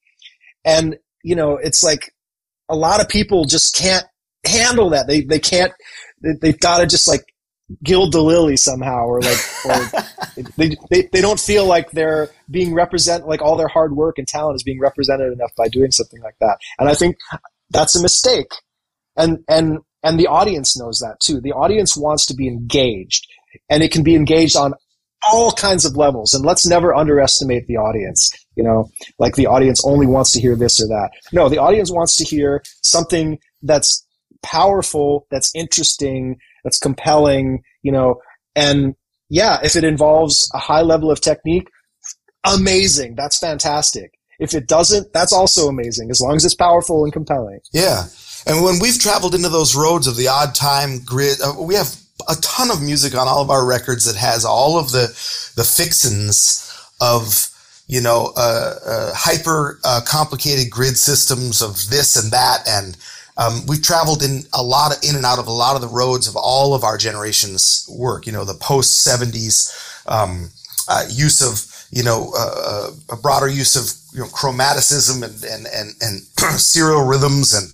And, 0.65 0.99
you 1.25 1.35
know, 1.35 1.57
it's 1.57 1.83
like 1.83 2.13
a 2.69 2.77
lot 2.77 3.01
of 3.01 3.09
people 3.09 3.47
just 3.47 3.75
can't 3.75 4.05
handle 4.47 4.91
that. 4.91 5.07
They 5.07 5.23
they 5.23 5.39
can't. 5.39 5.73
They, 6.21 6.49
have 6.49 6.61
got 6.61 6.79
to 6.79 6.87
just 6.87 7.07
like 7.07 7.25
gild 7.83 8.13
the 8.13 8.23
lily 8.23 8.57
somehow, 8.57 9.05
or 9.05 9.21
like, 9.21 9.39
or 9.67 10.03
they, 10.57 10.77
they 10.91 11.09
they 11.13 11.21
don't 11.21 11.41
feel 11.41 11.67
like 11.67 11.91
they're 11.91 12.31
being 12.51 12.75
represent 12.75 13.27
like 13.27 13.43
all 13.43 13.57
their 13.57 13.69
hard 13.69 13.95
work 13.95 14.19
and 14.19 14.27
talent 14.27 14.57
is 14.57 14.63
being 14.63 14.81
represented 14.81 15.33
enough 15.33 15.53
by 15.57 15.69
doing 15.69 15.91
something 15.91 16.21
like 16.23 16.37
that. 16.41 16.59
And 16.79 16.89
I 16.89 16.95
think 16.95 17.17
that's 17.71 17.97
a 17.97 18.03
mistake. 18.03 18.51
And 19.17 19.45
and 19.49 19.79
and 20.03 20.19
the 20.19 20.29
audience 20.29 20.79
knows 20.79 21.01
that 21.01 21.21
too. 21.21 21.41
The 21.41 21.53
audience 21.53 21.97
wants 21.97 22.27
to 22.27 22.35
be 22.35 22.49
engaged, 22.49 23.27
and 23.69 23.83
it 23.83 23.93
can 23.93 24.03
be 24.03 24.15
engaged 24.15 24.57
on 24.57 24.75
all 25.31 25.53
kinds 25.53 25.85
of 25.85 25.97
levels. 25.97 26.33
And 26.35 26.45
let's 26.45 26.67
never 26.67 26.95
underestimate 26.95 27.67
the 27.67 27.77
audience. 27.77 28.31
You 28.55 28.65
know, 28.65 28.91
like 29.19 29.35
the 29.37 29.47
audience 29.47 29.85
only 29.85 30.07
wants 30.07 30.33
to 30.33 30.41
hear 30.41 30.57
this 30.57 30.81
or 30.81 30.87
that. 30.89 31.11
No, 31.33 31.49
the 31.49 31.59
audience 31.59 31.91
wants 31.91 32.17
to 32.17 32.25
hear 32.25 32.63
something 32.83 33.39
that's 33.63 34.07
powerful, 34.43 35.27
that's 35.31 35.51
interesting, 35.55 36.37
that's 36.65 36.79
compelling, 36.79 37.63
you 37.83 37.93
know, 37.93 38.21
and 38.55 38.95
yeah, 39.29 39.59
if 39.63 39.77
it 39.77 39.85
involves 39.85 40.51
a 40.55 40.59
high 40.59 40.83
level 40.83 41.11
of 41.11 41.21
technique, 41.21 41.69
amazing. 42.45 43.15
That's 43.15 43.39
fantastic. 43.39 44.13
If 44.39 44.55
it 44.55 44.67
doesn't, 44.67 45.13
that's 45.13 45.33
also 45.33 45.69
amazing, 45.69 46.11
as 46.11 46.21
long 46.21 46.37
as 46.37 46.45
it's 46.45 46.55
powerful 46.55 47.05
and 47.05 47.13
compelling. 47.13 47.61
Yeah. 47.73 48.05
And 48.47 48.63
when 48.63 48.79
we've 48.81 48.99
traveled 48.99 49.35
into 49.35 49.49
those 49.49 49.75
roads 49.75 50.07
of 50.07 50.17
the 50.17 50.29
odd 50.29 50.55
time 50.55 51.01
grid, 51.05 51.41
uh, 51.43 51.55
we 51.61 51.75
have 51.75 51.97
a 52.29 52.35
ton 52.41 52.71
of 52.71 52.81
music 52.81 53.15
on 53.15 53.29
all 53.29 53.43
of 53.43 53.51
our 53.51 53.67
records 53.67 54.05
that 54.05 54.17
has 54.17 54.45
all 54.45 54.79
of 54.79 54.93
the, 54.93 55.09
the 55.57 55.65
fixins 55.65 56.65
of, 57.01 57.51
you 57.89 58.01
know, 58.01 58.33
uh, 58.37 58.75
uh, 58.87 59.13
hyper 59.15 59.81
uh, 59.85 60.01
complicated 60.07 60.71
grid 60.71 60.97
systems 60.97 61.61
of 61.61 61.91
this 61.91 62.17
and 62.17 62.33
that 62.33 62.67
and 62.69 62.97
um, 63.39 63.65
we've 63.67 63.83
traveled 63.83 64.23
in 64.23 64.43
a 64.53 64.63
lot 64.63 64.95
of 64.95 65.03
in 65.09 65.15
and 65.15 65.25
out 65.25 65.39
of 65.39 65.47
a 65.47 65.53
lot 65.53 65.77
of 65.77 65.81
the 65.81 65.89
roads 65.89 66.27
of 66.27 66.37
all 66.37 66.75
of 66.75 66.83
our 66.83 66.99
generation's 66.99 67.89
work. 67.89 68.27
You 68.27 68.33
know, 68.33 68.45
the 68.45 68.55
post 68.55 69.03
seventies 69.03 69.73
um, 70.07 70.51
uh, 70.89 71.05
use 71.09 71.41
of 71.41 71.65
you 71.91 72.03
know 72.03 72.33
uh, 72.37 72.55
uh 72.57 72.91
a 73.11 73.17
broader 73.17 73.49
use 73.49 73.77
of 73.77 74.15
you 74.15 74.25
know 74.25 74.29
chromaticism 74.31 75.23
and 75.23 75.45
and 75.45 75.67
and, 75.73 75.95
and 76.03 76.23
serial 76.61 77.07
rhythms 77.07 77.55
and 77.55 77.73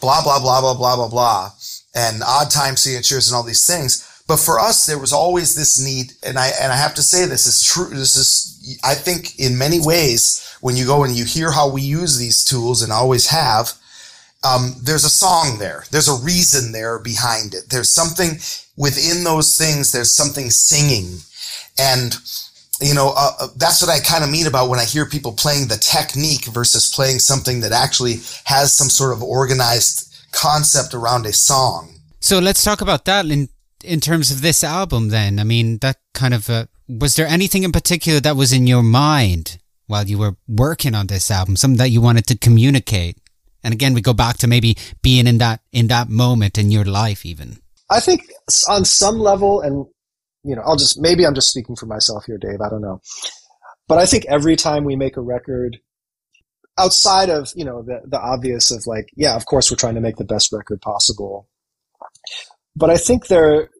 blah 0.00 0.22
blah 0.22 0.40
blah 0.40 0.60
blah 0.60 0.74
blah 0.74 0.96
blah 0.96 1.08
blah 1.08 1.50
and 1.94 2.22
odd 2.26 2.50
time 2.50 2.76
signatures 2.76 3.28
and 3.28 3.36
all 3.36 3.44
these 3.44 3.66
things. 3.66 4.10
But 4.26 4.38
for 4.38 4.58
us, 4.58 4.86
there 4.86 4.98
was 4.98 5.12
always 5.12 5.54
this 5.54 5.78
need, 5.78 6.12
and 6.26 6.38
I 6.38 6.48
and 6.60 6.72
I 6.72 6.76
have 6.76 6.94
to 6.94 7.02
say 7.02 7.26
this 7.26 7.46
is 7.46 7.62
true. 7.62 7.90
This 7.90 8.16
is, 8.16 8.80
I 8.82 8.94
think, 8.94 9.38
in 9.38 9.58
many 9.58 9.78
ways, 9.80 10.56
when 10.60 10.76
you 10.76 10.86
go 10.86 11.04
and 11.04 11.14
you 11.14 11.24
hear 11.24 11.52
how 11.52 11.68
we 11.68 11.82
use 11.82 12.18
these 12.18 12.42
tools 12.42 12.82
and 12.82 12.90
always 12.90 13.28
have, 13.28 13.74
um, 14.44 14.74
there's 14.82 15.04
a 15.04 15.10
song 15.10 15.58
there. 15.58 15.84
There's 15.90 16.08
a 16.08 16.22
reason 16.22 16.72
there 16.72 16.98
behind 16.98 17.54
it. 17.54 17.70
There's 17.70 17.90
something 17.90 18.38
within 18.76 19.24
those 19.24 19.56
things. 19.56 19.90
There's 19.90 20.14
something 20.14 20.50
singing. 20.50 21.18
And, 21.78 22.16
you 22.80 22.94
know, 22.94 23.14
uh, 23.16 23.32
uh 23.40 23.48
that's 23.56 23.80
what 23.80 23.90
I 23.90 24.00
kind 24.00 24.22
of 24.22 24.30
mean 24.30 24.46
about 24.46 24.68
when 24.68 24.78
I 24.78 24.84
hear 24.84 25.06
people 25.06 25.32
playing 25.32 25.68
the 25.68 25.78
technique 25.78 26.44
versus 26.46 26.92
playing 26.94 27.20
something 27.20 27.60
that 27.60 27.72
actually 27.72 28.16
has 28.44 28.72
some 28.72 28.88
sort 28.88 29.12
of 29.12 29.22
organized 29.22 30.14
concept 30.32 30.94
around 30.94 31.26
a 31.26 31.32
song. 31.32 31.94
So 32.20 32.38
let's 32.38 32.62
talk 32.62 32.80
about 32.80 33.04
that 33.06 33.26
in 33.26 33.48
in 33.82 34.00
terms 34.00 34.30
of 34.30 34.40
this 34.40 34.64
album. 34.64 35.10
Then, 35.10 35.38
I 35.38 35.44
mean, 35.44 35.78
that 35.78 35.98
kind 36.14 36.34
of 36.34 36.48
uh, 36.48 36.66
was 36.88 37.16
there 37.16 37.26
anything 37.26 37.64
in 37.64 37.72
particular 37.72 38.20
that 38.20 38.36
was 38.36 38.52
in 38.52 38.66
your 38.66 38.82
mind 38.82 39.58
while 39.86 40.04
you 40.06 40.18
were 40.18 40.36
working 40.48 40.94
on 40.94 41.06
this 41.06 41.30
album, 41.30 41.56
something 41.56 41.78
that 41.78 41.90
you 41.90 42.00
wanted 42.00 42.26
to 42.26 42.38
communicate? 42.38 43.18
And 43.64 43.72
again, 43.72 43.94
we 43.94 44.02
go 44.02 44.12
back 44.12 44.36
to 44.38 44.46
maybe 44.46 44.76
being 45.02 45.26
in 45.26 45.38
that 45.38 45.60
in 45.72 45.88
that 45.88 46.10
moment 46.10 46.58
in 46.58 46.70
your 46.70 46.84
life, 46.84 47.24
even. 47.24 47.58
I 47.90 47.98
think 47.98 48.22
on 48.68 48.84
some 48.84 49.18
level, 49.18 49.62
and 49.62 49.86
you 50.44 50.54
know, 50.54 50.62
I'll 50.64 50.76
just 50.76 51.00
maybe 51.00 51.26
I'm 51.26 51.34
just 51.34 51.48
speaking 51.48 51.74
for 51.74 51.86
myself 51.86 52.26
here, 52.26 52.38
Dave. 52.38 52.60
I 52.64 52.68
don't 52.68 52.82
know, 52.82 53.00
but 53.88 53.98
I 53.98 54.04
think 54.04 54.26
every 54.26 54.54
time 54.54 54.84
we 54.84 54.96
make 54.96 55.16
a 55.16 55.22
record, 55.22 55.78
outside 56.78 57.30
of 57.30 57.50
you 57.56 57.64
know 57.64 57.82
the 57.82 58.02
the 58.06 58.20
obvious 58.20 58.70
of 58.70 58.86
like, 58.86 59.08
yeah, 59.16 59.34
of 59.34 59.46
course 59.46 59.70
we're 59.70 59.78
trying 59.78 59.94
to 59.94 60.00
make 60.02 60.16
the 60.16 60.24
best 60.24 60.52
record 60.52 60.82
possible, 60.82 61.48
but 62.76 62.90
I 62.90 62.98
think 62.98 63.28
there, 63.28 63.70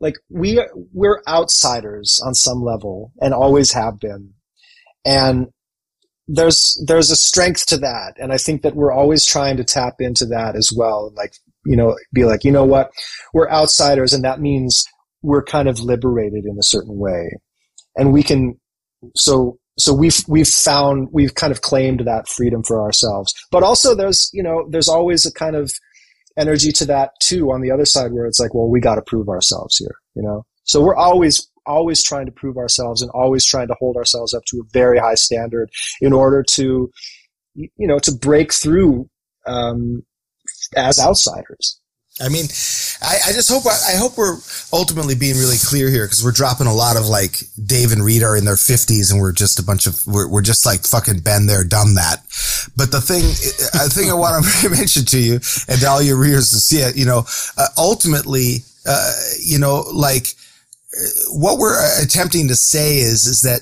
like 0.00 0.16
we 0.28 0.60
we're 0.92 1.22
outsiders 1.28 2.20
on 2.26 2.34
some 2.34 2.62
level 2.62 3.12
and 3.20 3.32
always 3.32 3.72
have 3.72 4.00
been, 4.00 4.34
and 5.04 5.48
there's 6.32 6.82
there's 6.86 7.10
a 7.10 7.16
strength 7.16 7.66
to 7.66 7.76
that, 7.78 8.14
and 8.18 8.32
I 8.32 8.38
think 8.38 8.62
that 8.62 8.76
we're 8.76 8.92
always 8.92 9.26
trying 9.26 9.56
to 9.56 9.64
tap 9.64 9.96
into 9.98 10.26
that 10.26 10.56
as 10.56 10.72
well, 10.74 11.12
like 11.16 11.34
you 11.66 11.76
know, 11.76 11.96
be 12.12 12.24
like, 12.24 12.44
you 12.44 12.52
know 12.52 12.64
what, 12.64 12.90
we're 13.34 13.50
outsiders, 13.50 14.12
and 14.12 14.24
that 14.24 14.40
means 14.40 14.84
we're 15.22 15.42
kind 15.42 15.68
of 15.68 15.80
liberated 15.80 16.44
in 16.46 16.56
a 16.58 16.62
certain 16.62 16.98
way, 16.98 17.30
and 17.96 18.12
we 18.12 18.22
can. 18.22 18.58
So 19.16 19.58
so 19.78 19.92
we've 19.92 20.22
we've 20.28 20.48
found 20.48 21.08
we've 21.12 21.34
kind 21.34 21.50
of 21.50 21.62
claimed 21.62 22.00
that 22.06 22.28
freedom 22.28 22.62
for 22.62 22.80
ourselves, 22.80 23.34
but 23.50 23.62
also 23.62 23.94
there's 23.94 24.30
you 24.32 24.42
know 24.42 24.66
there's 24.70 24.88
always 24.88 25.26
a 25.26 25.32
kind 25.32 25.56
of 25.56 25.72
energy 26.38 26.70
to 26.72 26.84
that 26.86 27.10
too 27.20 27.50
on 27.50 27.60
the 27.60 27.72
other 27.72 27.84
side 27.84 28.12
where 28.12 28.26
it's 28.26 28.38
like, 28.38 28.54
well, 28.54 28.68
we 28.68 28.80
got 28.80 28.94
to 28.94 29.02
prove 29.02 29.28
ourselves 29.28 29.76
here, 29.76 29.96
you 30.14 30.22
know. 30.22 30.44
So 30.64 30.80
we're 30.80 30.94
always 30.94 31.49
always 31.66 32.02
trying 32.02 32.26
to 32.26 32.32
prove 32.32 32.56
ourselves 32.56 33.02
and 33.02 33.10
always 33.12 33.44
trying 33.44 33.68
to 33.68 33.76
hold 33.78 33.96
ourselves 33.96 34.34
up 34.34 34.44
to 34.46 34.58
a 34.58 34.68
very 34.72 34.98
high 34.98 35.14
standard 35.14 35.70
in 36.00 36.12
order 36.12 36.42
to 36.42 36.90
you 37.54 37.70
know 37.78 37.98
to 37.98 38.12
break 38.12 38.52
through 38.52 39.08
um, 39.46 40.02
as 40.76 40.98
outsiders. 40.98 41.80
I 42.20 42.28
mean, 42.28 42.46
I, 43.02 43.16
I 43.28 43.32
just 43.32 43.48
hope 43.48 43.64
I, 43.66 43.96
hope 43.96 44.18
we're 44.18 44.36
ultimately 44.72 45.14
being 45.14 45.36
really 45.36 45.56
clear 45.56 45.88
here 45.88 46.04
because 46.04 46.22
we're 46.22 46.32
dropping 46.32 46.66
a 46.66 46.74
lot 46.74 46.96
of 46.96 47.06
like 47.06 47.40
Dave 47.64 47.92
and 47.92 48.04
Reid 48.04 48.22
are 48.22 48.36
in 48.36 48.44
their 48.44 48.56
fifties 48.56 49.10
and 49.10 49.20
we're 49.20 49.32
just 49.32 49.58
a 49.58 49.62
bunch 49.62 49.86
of 49.86 50.06
we're, 50.06 50.28
we're 50.28 50.42
just 50.42 50.66
like 50.66 50.84
fucking 50.84 51.20
been 51.20 51.46
there, 51.46 51.64
done 51.64 51.94
that. 51.94 52.18
But 52.76 52.92
the 52.92 53.00
thing, 53.00 53.24
I 53.80 53.88
think 53.88 54.10
I 54.10 54.14
want 54.14 54.44
to 54.44 54.68
mention 54.70 55.04
to 55.06 55.18
you 55.18 55.34
and 55.68 55.80
to 55.80 55.86
all 55.88 56.02
your 56.02 56.18
readers 56.18 56.50
to 56.50 56.56
see 56.56 56.78
it, 56.78 56.96
you 56.96 57.06
know, 57.06 57.24
uh, 57.56 57.68
ultimately, 57.78 58.64
uh, 58.86 59.12
you 59.38 59.58
know, 59.58 59.84
like 59.94 60.34
what 61.28 61.58
we're 61.58 61.78
attempting 62.02 62.48
to 62.48 62.54
say 62.54 62.98
is 62.98 63.26
is 63.26 63.42
that 63.42 63.60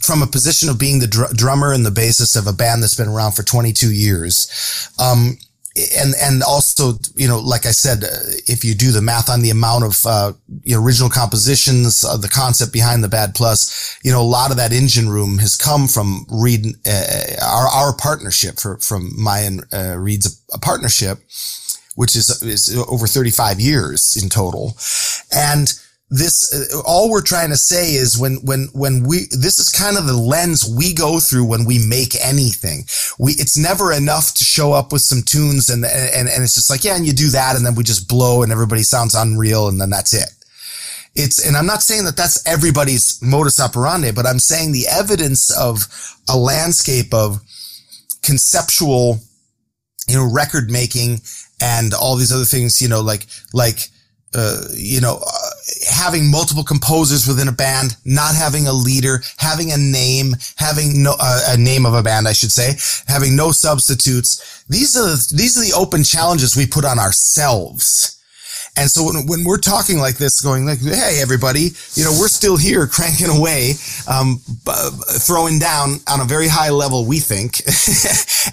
from 0.04 0.22
a 0.22 0.26
position 0.26 0.68
of 0.68 0.78
being 0.78 0.98
the 0.98 1.06
dr- 1.06 1.36
drummer 1.36 1.72
and 1.72 1.86
the 1.86 1.90
bassist 1.90 2.36
of 2.36 2.46
a 2.46 2.52
band 2.52 2.82
that's 2.82 2.96
been 2.96 3.08
around 3.08 3.32
for 3.32 3.42
22 3.42 3.92
years, 3.92 4.90
um, 4.98 5.38
and 5.96 6.14
and 6.20 6.42
also 6.42 6.94
you 7.14 7.28
know 7.28 7.38
like 7.38 7.66
I 7.66 7.70
said, 7.70 8.02
uh, 8.02 8.08
if 8.48 8.64
you 8.64 8.74
do 8.74 8.90
the 8.90 9.00
math 9.00 9.30
on 9.30 9.42
the 9.42 9.50
amount 9.50 9.84
of 9.84 10.06
uh, 10.06 10.32
original 10.74 11.08
compositions, 11.08 12.04
uh, 12.04 12.16
the 12.16 12.28
concept 12.28 12.72
behind 12.72 13.04
the 13.04 13.08
Bad 13.08 13.34
Plus, 13.36 13.98
you 14.02 14.10
know 14.10 14.20
a 14.20 14.24
lot 14.24 14.50
of 14.50 14.56
that 14.56 14.72
engine 14.72 15.08
room 15.08 15.38
has 15.38 15.54
come 15.54 15.86
from 15.86 16.26
Reid 16.28 16.66
uh, 16.84 17.36
our 17.42 17.68
our 17.68 17.96
partnership 17.96 18.58
for 18.58 18.78
from 18.78 19.12
my 19.16 19.38
and 19.40 19.64
uh, 19.72 19.96
Reid's 19.96 20.26
a, 20.26 20.56
a 20.56 20.58
partnership, 20.58 21.18
which 21.94 22.16
is 22.16 22.42
is 22.42 22.76
over 22.88 23.06
35 23.06 23.60
years 23.60 24.20
in 24.20 24.28
total, 24.28 24.76
and 25.32 25.72
this 26.08 26.54
uh, 26.54 26.80
all 26.86 27.10
we're 27.10 27.22
trying 27.22 27.50
to 27.50 27.56
say 27.56 27.94
is 27.94 28.16
when 28.16 28.36
when 28.44 28.68
when 28.72 29.02
we 29.02 29.26
this 29.32 29.58
is 29.58 29.70
kind 29.70 29.96
of 29.96 30.06
the 30.06 30.16
lens 30.16 30.64
we 30.64 30.94
go 30.94 31.18
through 31.18 31.44
when 31.44 31.64
we 31.64 31.84
make 31.84 32.14
anything. 32.24 32.84
We 33.18 33.32
it's 33.32 33.58
never 33.58 33.92
enough 33.92 34.34
to 34.34 34.44
show 34.44 34.72
up 34.72 34.92
with 34.92 35.02
some 35.02 35.22
tunes 35.22 35.68
and 35.68 35.84
and 35.84 36.28
and 36.28 36.42
it's 36.44 36.54
just 36.54 36.70
like 36.70 36.84
yeah 36.84 36.96
and 36.96 37.06
you 37.06 37.12
do 37.12 37.30
that 37.30 37.56
and 37.56 37.66
then 37.66 37.74
we 37.74 37.82
just 37.82 38.08
blow 38.08 38.42
and 38.42 38.52
everybody 38.52 38.82
sounds 38.82 39.14
unreal 39.14 39.68
and 39.68 39.80
then 39.80 39.90
that's 39.90 40.14
it. 40.14 40.30
It's 41.16 41.44
and 41.44 41.56
i'm 41.56 41.66
not 41.66 41.82
saying 41.82 42.04
that 42.04 42.16
that's 42.16 42.46
everybody's 42.46 43.18
modus 43.22 43.58
operandi 43.58 44.12
but 44.12 44.26
i'm 44.26 44.38
saying 44.38 44.72
the 44.72 44.86
evidence 44.86 45.50
of 45.50 45.88
a 46.28 46.36
landscape 46.36 47.14
of 47.14 47.40
conceptual 48.22 49.20
you 50.08 50.14
know 50.14 50.30
record 50.30 50.70
making 50.70 51.20
and 51.60 51.94
all 51.94 52.16
these 52.16 52.32
other 52.32 52.44
things 52.44 52.82
you 52.82 52.88
know 52.88 53.00
like 53.00 53.26
like 53.54 53.88
uh, 54.36 54.62
you 54.74 55.00
know, 55.00 55.18
uh, 55.26 55.50
having 55.90 56.30
multiple 56.30 56.62
composers 56.62 57.26
within 57.26 57.48
a 57.48 57.52
band, 57.52 57.96
not 58.04 58.34
having 58.34 58.66
a 58.66 58.72
leader, 58.72 59.22
having 59.38 59.72
a 59.72 59.76
name, 59.76 60.36
having 60.56 61.02
no 61.02 61.14
uh, 61.18 61.54
a 61.54 61.56
name 61.56 61.86
of 61.86 61.94
a 61.94 62.02
band, 62.02 62.28
I 62.28 62.32
should 62.32 62.52
say, 62.52 62.74
having 63.10 63.34
no 63.34 63.50
substitutes. 63.50 64.64
These 64.68 64.96
are 64.96 65.04
the, 65.04 65.34
these 65.34 65.56
are 65.56 65.64
the 65.64 65.72
open 65.72 66.04
challenges 66.04 66.56
we 66.56 66.66
put 66.66 66.84
on 66.84 66.98
ourselves. 66.98 68.15
And 68.76 68.90
so 68.90 69.04
when, 69.04 69.26
when 69.26 69.44
we're 69.44 69.58
talking 69.58 69.98
like 69.98 70.18
this, 70.18 70.40
going 70.40 70.66
like, 70.66 70.80
"Hey, 70.80 71.20
everybody, 71.20 71.70
you 71.94 72.04
know, 72.04 72.12
we're 72.18 72.28
still 72.28 72.56
here 72.56 72.86
cranking 72.86 73.28
away, 73.28 73.74
um, 74.08 74.40
b- 74.64 74.72
throwing 75.18 75.58
down 75.58 76.00
on 76.08 76.20
a 76.20 76.24
very 76.24 76.48
high 76.48 76.70
level, 76.70 77.06
we 77.06 77.18
think, 77.18 77.62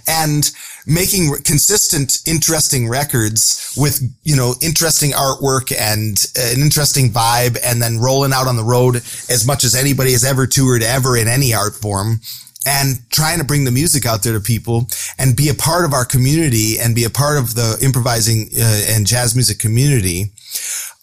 and." 0.08 0.52
making 0.86 1.34
consistent, 1.46 2.18
interesting 2.28 2.90
records 2.90 3.74
with, 3.78 4.02
you 4.24 4.36
know, 4.36 4.54
interesting 4.62 5.12
artwork 5.12 5.74
and 5.80 6.26
an 6.36 6.62
interesting 6.62 7.10
vibe 7.10 7.58
and 7.64 7.82
then 7.82 8.00
rolling 8.00 8.34
out 8.34 8.48
on 8.48 8.58
the 8.58 8.64
road 8.64 8.98
as 9.30 9.46
much 9.48 9.64
as 9.64 9.76
anybody 9.76 10.12
has 10.12 10.26
ever 10.26 10.46
toured 10.46 10.84
ever 10.84 11.16
in 11.16 11.30
any 11.30 11.54
art 11.54 11.74
form 11.74 12.20
and 12.66 13.10
trying 13.10 13.40
to 13.40 13.44
bring 13.44 13.66
the 13.66 13.72
music 13.72 14.06
out 14.06 14.24
there 14.24 14.34
to 14.34 14.40
people 14.40 14.88
and 15.18 15.36
be 15.36 15.50
a 15.50 15.54
part 15.54 15.86
of 15.86 15.94
our 15.94 16.06
community 16.06 16.80
and 16.80 16.96
be 16.96 17.04
a 17.04 17.10
part 17.10 17.38
of 17.38 17.56
the 17.56 17.78
improvising 17.82 18.50
uh, 18.58 18.86
and 18.90 19.08
jazz 19.08 19.36
music 19.36 19.60
community. 19.60 20.32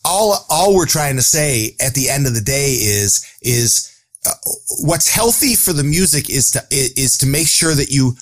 All, 0.04 0.46
all 0.48 0.74
we're 0.74 0.86
trying 0.86 1.16
to 1.16 1.22
say 1.22 1.76
at 1.80 1.94
the 1.94 2.08
end 2.08 2.26
of 2.26 2.34
the 2.34 2.40
day 2.40 2.72
is, 2.72 3.26
is, 3.42 3.86
uh, 4.26 4.32
what's 4.80 5.08
healthy 5.08 5.54
for 5.54 5.72
the 5.72 5.84
music 5.84 6.28
is 6.30 6.50
to, 6.52 6.62
is 6.70 7.18
to 7.18 7.26
make 7.26 7.48
sure 7.48 7.74
that 7.74 7.90
you, 7.90 8.14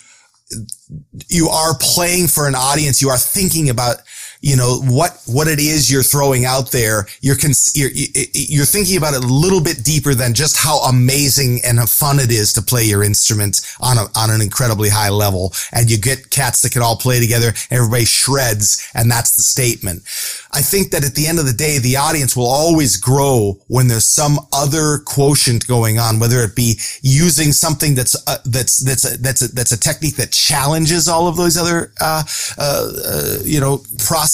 you 1.28 1.49
are 1.49 1.76
playing 1.78 2.28
for 2.28 2.49
an 2.49 2.55
audience. 2.55 3.03
You 3.03 3.11
are 3.11 3.18
thinking 3.18 3.68
about, 3.70 3.99
you 4.41 4.57
know, 4.57 4.80
what, 4.84 5.20
what 5.26 5.49
it 5.49 5.59
is 5.59 5.91
you're 5.91 6.03
throwing 6.03 6.45
out 6.45 6.70
there. 6.70 7.07
You're, 7.20 7.36
you're, 7.74 7.91
you're 8.34 8.64
thinking 8.64 8.97
about 8.97 9.14
it 9.14 9.24
a 9.24 9.26
little 9.26 9.61
bit 9.61 9.84
deeper 9.84 10.14
than 10.14 10.34
just 10.34 10.57
how 10.57 10.78
amazing 10.89 11.61
and 11.64 11.78
fun 11.89 12.18
it 12.18 12.30
is 12.30 12.53
to 12.55 12.62
play 12.62 12.84
your 12.84 13.03
instrument 13.03 13.61
on 13.80 13.99
a, 13.99 14.07
on 14.16 14.30
an 14.30 14.41
incredibly 14.41 14.89
high 14.89 15.11
level. 15.11 15.53
And 15.72 15.91
you 15.91 15.99
get 15.99 16.30
cats 16.30 16.62
that 16.62 16.72
can 16.72 16.82
all 16.82 16.97
play 16.97 17.20
together. 17.20 17.53
Everybody 17.70 18.05
shreds. 18.05 18.91
And 18.95 19.11
that's 19.11 19.36
the 19.36 19.43
statement. 19.43 20.03
I 20.53 20.62
think 20.62 20.91
that 20.91 21.05
at 21.05 21.14
the 21.14 21.26
end 21.26 21.39
of 21.39 21.47
the 21.47 21.53
day, 21.53 21.78
the 21.78 21.97
audience 21.97 22.36
will 22.36 22.47
always 22.47 22.97
grow 22.97 23.59
when 23.68 23.89
there's 23.89 24.07
some 24.07 24.39
other 24.53 24.99
quotient 25.05 25.66
going 25.66 25.99
on, 25.99 26.18
whether 26.18 26.41
it 26.43 26.57
be 26.57 26.78
using 27.03 27.53
something 27.53 27.95
that's 27.95 28.16
uh, 28.26 28.39
that's 28.45 28.78
that's 28.78 29.05
a, 29.05 29.18
that's 29.18 29.43
a, 29.43 29.49
that's 29.55 29.72
a 29.72 29.78
technique 29.78 30.16
that 30.16 30.32
challenges 30.32 31.09
all 31.09 31.28
of 31.28 31.36
those 31.36 31.57
other 31.57 31.93
uh, 32.01 32.22
uh, 32.57 32.93
uh, 33.05 33.39
you 33.45 33.61
know 33.61 33.78
processes, 33.99 34.28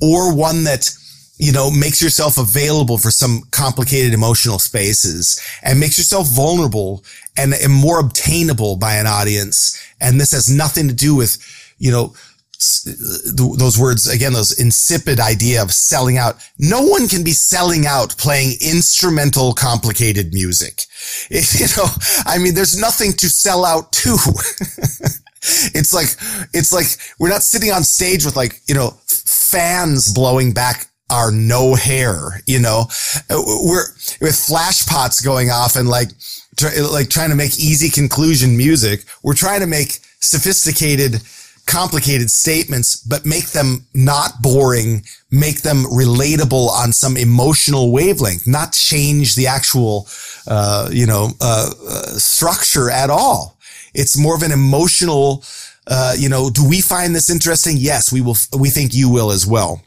or 0.00 0.34
one 0.34 0.64
that 0.64 0.90
you 1.38 1.52
know 1.52 1.70
makes 1.70 2.02
yourself 2.02 2.38
available 2.38 2.98
for 2.98 3.10
some 3.10 3.42
complicated 3.50 4.12
emotional 4.12 4.58
spaces 4.58 5.40
and 5.62 5.78
makes 5.78 5.98
yourself 5.98 6.28
vulnerable 6.28 7.04
and, 7.36 7.54
and 7.54 7.72
more 7.72 8.00
obtainable 8.00 8.76
by 8.76 8.94
an 8.96 9.06
audience. 9.06 9.80
And 10.00 10.20
this 10.20 10.32
has 10.32 10.50
nothing 10.50 10.88
to 10.88 10.94
do 10.94 11.14
with 11.14 11.38
you 11.78 11.90
know 11.90 12.14
those 12.58 13.78
words 13.78 14.08
again, 14.08 14.32
those 14.32 14.58
insipid 14.58 15.20
idea 15.20 15.62
of 15.62 15.70
selling 15.70 16.18
out. 16.18 16.36
No 16.58 16.82
one 16.82 17.06
can 17.06 17.22
be 17.22 17.30
selling 17.30 17.86
out 17.86 18.16
playing 18.18 18.56
instrumental, 18.60 19.52
complicated 19.52 20.34
music. 20.34 20.82
you 21.30 21.66
know, 21.76 21.86
I 22.26 22.38
mean, 22.38 22.54
there's 22.54 22.76
nothing 22.76 23.12
to 23.12 23.28
sell 23.28 23.64
out 23.64 23.92
to. 23.92 24.16
it's 25.74 25.92
like, 25.92 26.08
it's 26.54 26.72
like 26.72 26.86
we're 27.18 27.28
not 27.28 27.42
sitting 27.42 27.70
on 27.70 27.82
stage 27.82 28.24
with 28.24 28.36
like, 28.36 28.60
you 28.68 28.74
know, 28.74 28.90
fans 29.06 30.12
blowing 30.12 30.52
back 30.52 30.86
our 31.10 31.30
no 31.30 31.74
hair, 31.74 32.40
you 32.46 32.58
know, 32.58 32.84
we're 33.30 33.86
with 34.20 34.36
flash 34.36 34.86
pots 34.86 35.20
going 35.20 35.50
off 35.50 35.76
and 35.76 35.88
like, 35.88 36.08
try, 36.56 36.70
like 36.92 37.08
trying 37.08 37.30
to 37.30 37.36
make 37.36 37.58
easy 37.58 37.88
conclusion 37.88 38.56
music. 38.56 39.04
We're 39.22 39.34
trying 39.34 39.60
to 39.60 39.66
make 39.66 40.00
sophisticated, 40.20 41.22
complicated 41.66 42.30
statements, 42.30 42.96
but 42.96 43.24
make 43.24 43.48
them 43.48 43.86
not 43.94 44.42
boring, 44.42 45.04
make 45.30 45.62
them 45.62 45.84
relatable 45.84 46.68
on 46.68 46.92
some 46.92 47.16
emotional 47.16 47.90
wavelength, 47.90 48.46
not 48.46 48.72
change 48.72 49.34
the 49.34 49.46
actual, 49.46 50.08
uh, 50.46 50.88
you 50.92 51.06
know, 51.06 51.30
uh, 51.40 51.70
uh, 51.88 52.02
structure 52.18 52.90
at 52.90 53.08
all. 53.10 53.57
It's 53.98 54.16
more 54.16 54.34
of 54.34 54.42
an 54.42 54.52
emotional, 54.52 55.44
uh, 55.86 56.14
you 56.16 56.28
know, 56.28 56.50
do 56.50 56.66
we 56.66 56.80
find 56.80 57.14
this 57.14 57.28
interesting? 57.28 57.76
Yes, 57.76 58.12
we 58.12 58.20
will. 58.20 58.36
We 58.56 58.70
think 58.70 58.94
you 58.94 59.10
will 59.10 59.30
as 59.30 59.46
well. 59.46 59.82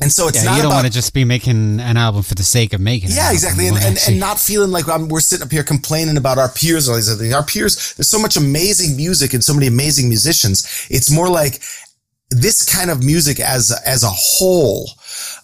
And 0.00 0.12
so 0.12 0.28
it's 0.28 0.38
yeah, 0.38 0.50
not 0.50 0.56
you 0.56 0.62
don't 0.62 0.70
about, 0.70 0.84
want 0.84 0.86
to 0.86 0.92
just 0.92 1.12
be 1.12 1.24
making 1.24 1.80
an 1.80 1.96
album 1.96 2.22
for 2.22 2.36
the 2.36 2.44
sake 2.44 2.72
of 2.72 2.80
making. 2.80 3.10
It. 3.10 3.16
Yeah, 3.16 3.32
exactly, 3.32 3.66
and, 3.66 3.76
and, 3.78 3.98
and 4.06 4.20
not 4.20 4.38
feeling 4.38 4.70
like 4.70 4.88
I'm, 4.88 5.08
we're 5.08 5.20
sitting 5.20 5.44
up 5.44 5.50
here 5.50 5.64
complaining 5.64 6.16
about 6.16 6.38
our 6.38 6.48
peers 6.48 6.88
or 6.88 6.92
all 6.92 6.96
these 6.98 7.10
other 7.10 7.22
things. 7.22 7.34
Our 7.34 7.44
peers, 7.44 7.94
there's 7.94 8.08
so 8.08 8.20
much 8.20 8.36
amazing 8.36 8.96
music 8.96 9.34
and 9.34 9.42
so 9.42 9.52
many 9.52 9.66
amazing 9.66 10.08
musicians. 10.08 10.86
It's 10.88 11.10
more 11.10 11.28
like 11.28 11.60
this 12.30 12.64
kind 12.64 12.90
of 12.90 13.02
music 13.02 13.40
as 13.40 13.72
as 13.84 14.04
a 14.04 14.10
whole, 14.10 14.88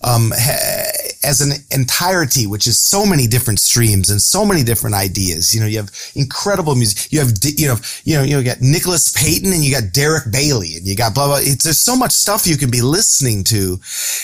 um, 0.02 0.32
ha- 0.34 1.03
as 1.24 1.40
an 1.40 1.52
entirety, 1.70 2.46
which 2.46 2.66
is 2.66 2.78
so 2.78 3.06
many 3.06 3.26
different 3.26 3.60
streams 3.60 4.10
and 4.10 4.20
so 4.20 4.44
many 4.44 4.62
different 4.62 4.94
ideas. 4.94 5.54
You 5.54 5.60
know, 5.60 5.66
you 5.66 5.78
have 5.78 5.90
incredible 6.14 6.74
music. 6.74 7.12
You 7.12 7.20
have 7.20 7.32
you 7.42 7.68
know 7.68 7.76
you 8.04 8.16
know 8.16 8.22
you 8.22 8.42
got 8.42 8.60
Nicholas 8.60 9.12
Payton 9.12 9.52
and 9.52 9.64
you 9.64 9.72
got 9.72 9.92
Derek 9.92 10.30
Bailey 10.30 10.76
and 10.76 10.86
you 10.86 10.96
got 10.96 11.14
blah 11.14 11.26
blah. 11.26 11.38
It's, 11.40 11.64
there's 11.64 11.80
so 11.80 11.96
much 11.96 12.12
stuff 12.12 12.46
you 12.46 12.56
can 12.56 12.70
be 12.70 12.82
listening 12.82 13.44
to, 13.44 13.80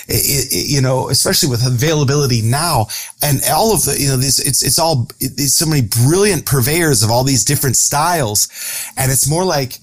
you 0.09 0.80
know, 0.80 1.09
especially 1.09 1.48
with 1.48 1.66
availability 1.66 2.42
now 2.42 2.86
and 3.22 3.40
all 3.51 3.74
of 3.74 3.84
the 3.84 3.96
you 3.98 4.09
know 4.09 4.16
this 4.16 4.38
it's 4.38 4.62
it's 4.62 4.78
all 4.78 5.09
it's 5.20 5.55
so 5.55 5.66
many 5.66 5.82
brilliant 5.82 6.46
purveyors 6.46 7.03
of 7.03 7.11
all 7.11 7.24
these 7.24 7.44
different 7.44 7.76
styles, 7.76 8.48
and 8.96 9.11
it's 9.11 9.28
more 9.28 9.44
like 9.44 9.78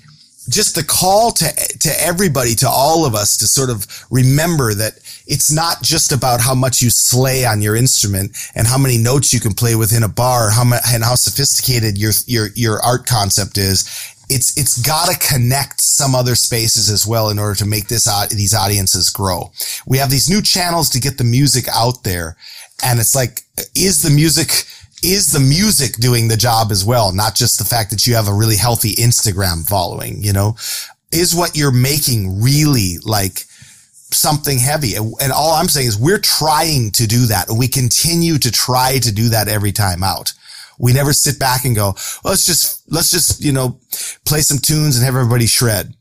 just 0.49 0.75
the 0.75 0.83
call 0.83 1.31
to 1.31 1.45
to 1.79 1.89
everybody, 1.99 2.55
to 2.55 2.69
all 2.69 3.05
of 3.05 3.15
us, 3.15 3.37
to 3.37 3.47
sort 3.47 3.69
of 3.69 3.85
remember 4.09 4.73
that 4.73 4.99
it's 5.27 5.51
not 5.51 5.81
just 5.81 6.11
about 6.11 6.41
how 6.41 6.55
much 6.55 6.81
you 6.81 6.89
slay 6.89 7.45
on 7.45 7.61
your 7.61 7.75
instrument 7.75 8.35
and 8.55 8.65
how 8.65 8.77
many 8.77 8.97
notes 8.97 9.33
you 9.33 9.39
can 9.39 9.53
play 9.53 9.75
within 9.75 10.03
a 10.03 10.09
bar, 10.09 10.49
how 10.49 10.63
and 10.63 11.03
how 11.03 11.15
sophisticated 11.15 11.97
your 11.97 12.11
your 12.25 12.47
your 12.55 12.81
art 12.81 13.05
concept 13.05 13.57
is. 13.57 13.83
It's 14.29 14.57
it's 14.57 14.81
got 14.81 15.09
to 15.09 15.27
connect 15.33 15.79
some 15.81 16.15
other 16.15 16.35
spaces 16.35 16.89
as 16.89 17.05
well 17.05 17.29
in 17.29 17.39
order 17.39 17.55
to 17.55 17.65
make 17.65 17.87
this 17.87 18.07
these 18.29 18.53
audiences 18.53 19.09
grow. 19.09 19.51
We 19.85 19.97
have 19.97 20.09
these 20.09 20.29
new 20.29 20.41
channels 20.41 20.89
to 20.91 20.99
get 20.99 21.17
the 21.17 21.23
music 21.23 21.65
out 21.73 22.03
there, 22.03 22.37
and 22.83 22.99
it's 22.99 23.15
like, 23.15 23.41
is 23.75 24.01
the 24.01 24.09
music 24.09 24.65
is 25.03 25.31
the 25.31 25.39
music 25.39 25.95
doing 25.97 26.27
the 26.27 26.37
job 26.37 26.71
as 26.71 26.83
well? 26.83 27.13
Not 27.13 27.35
just 27.35 27.59
the 27.59 27.65
fact 27.65 27.91
that 27.91 28.07
you 28.07 28.15
have 28.15 28.27
a 28.27 28.33
really 28.33 28.57
healthy 28.57 28.95
Instagram 28.95 29.67
following, 29.67 30.23
you 30.23 30.33
know, 30.33 30.55
is 31.11 31.35
what 31.35 31.55
you're 31.55 31.71
making 31.71 32.41
really 32.41 32.97
like 33.03 33.43
something 34.11 34.57
heavy. 34.57 34.95
And 34.95 35.31
all 35.33 35.53
I'm 35.53 35.67
saying 35.67 35.87
is 35.87 35.97
we're 35.97 36.19
trying 36.19 36.91
to 36.91 37.07
do 37.07 37.25
that. 37.27 37.47
We 37.49 37.67
continue 37.67 38.37
to 38.37 38.51
try 38.51 38.99
to 38.99 39.11
do 39.11 39.29
that 39.29 39.47
every 39.47 39.71
time 39.71 40.03
out. 40.03 40.33
We 40.79 40.93
never 40.93 41.11
sit 41.11 41.39
back 41.39 41.65
and 41.65 41.75
go, 41.75 41.95
well, 42.23 42.31
let's 42.31 42.45
just, 42.45 42.83
let's 42.91 43.11
just, 43.11 43.43
you 43.43 43.51
know, 43.51 43.79
play 44.25 44.41
some 44.41 44.59
tunes 44.59 44.95
and 44.95 45.03
have 45.03 45.15
everybody 45.15 45.47
shred. 45.47 45.95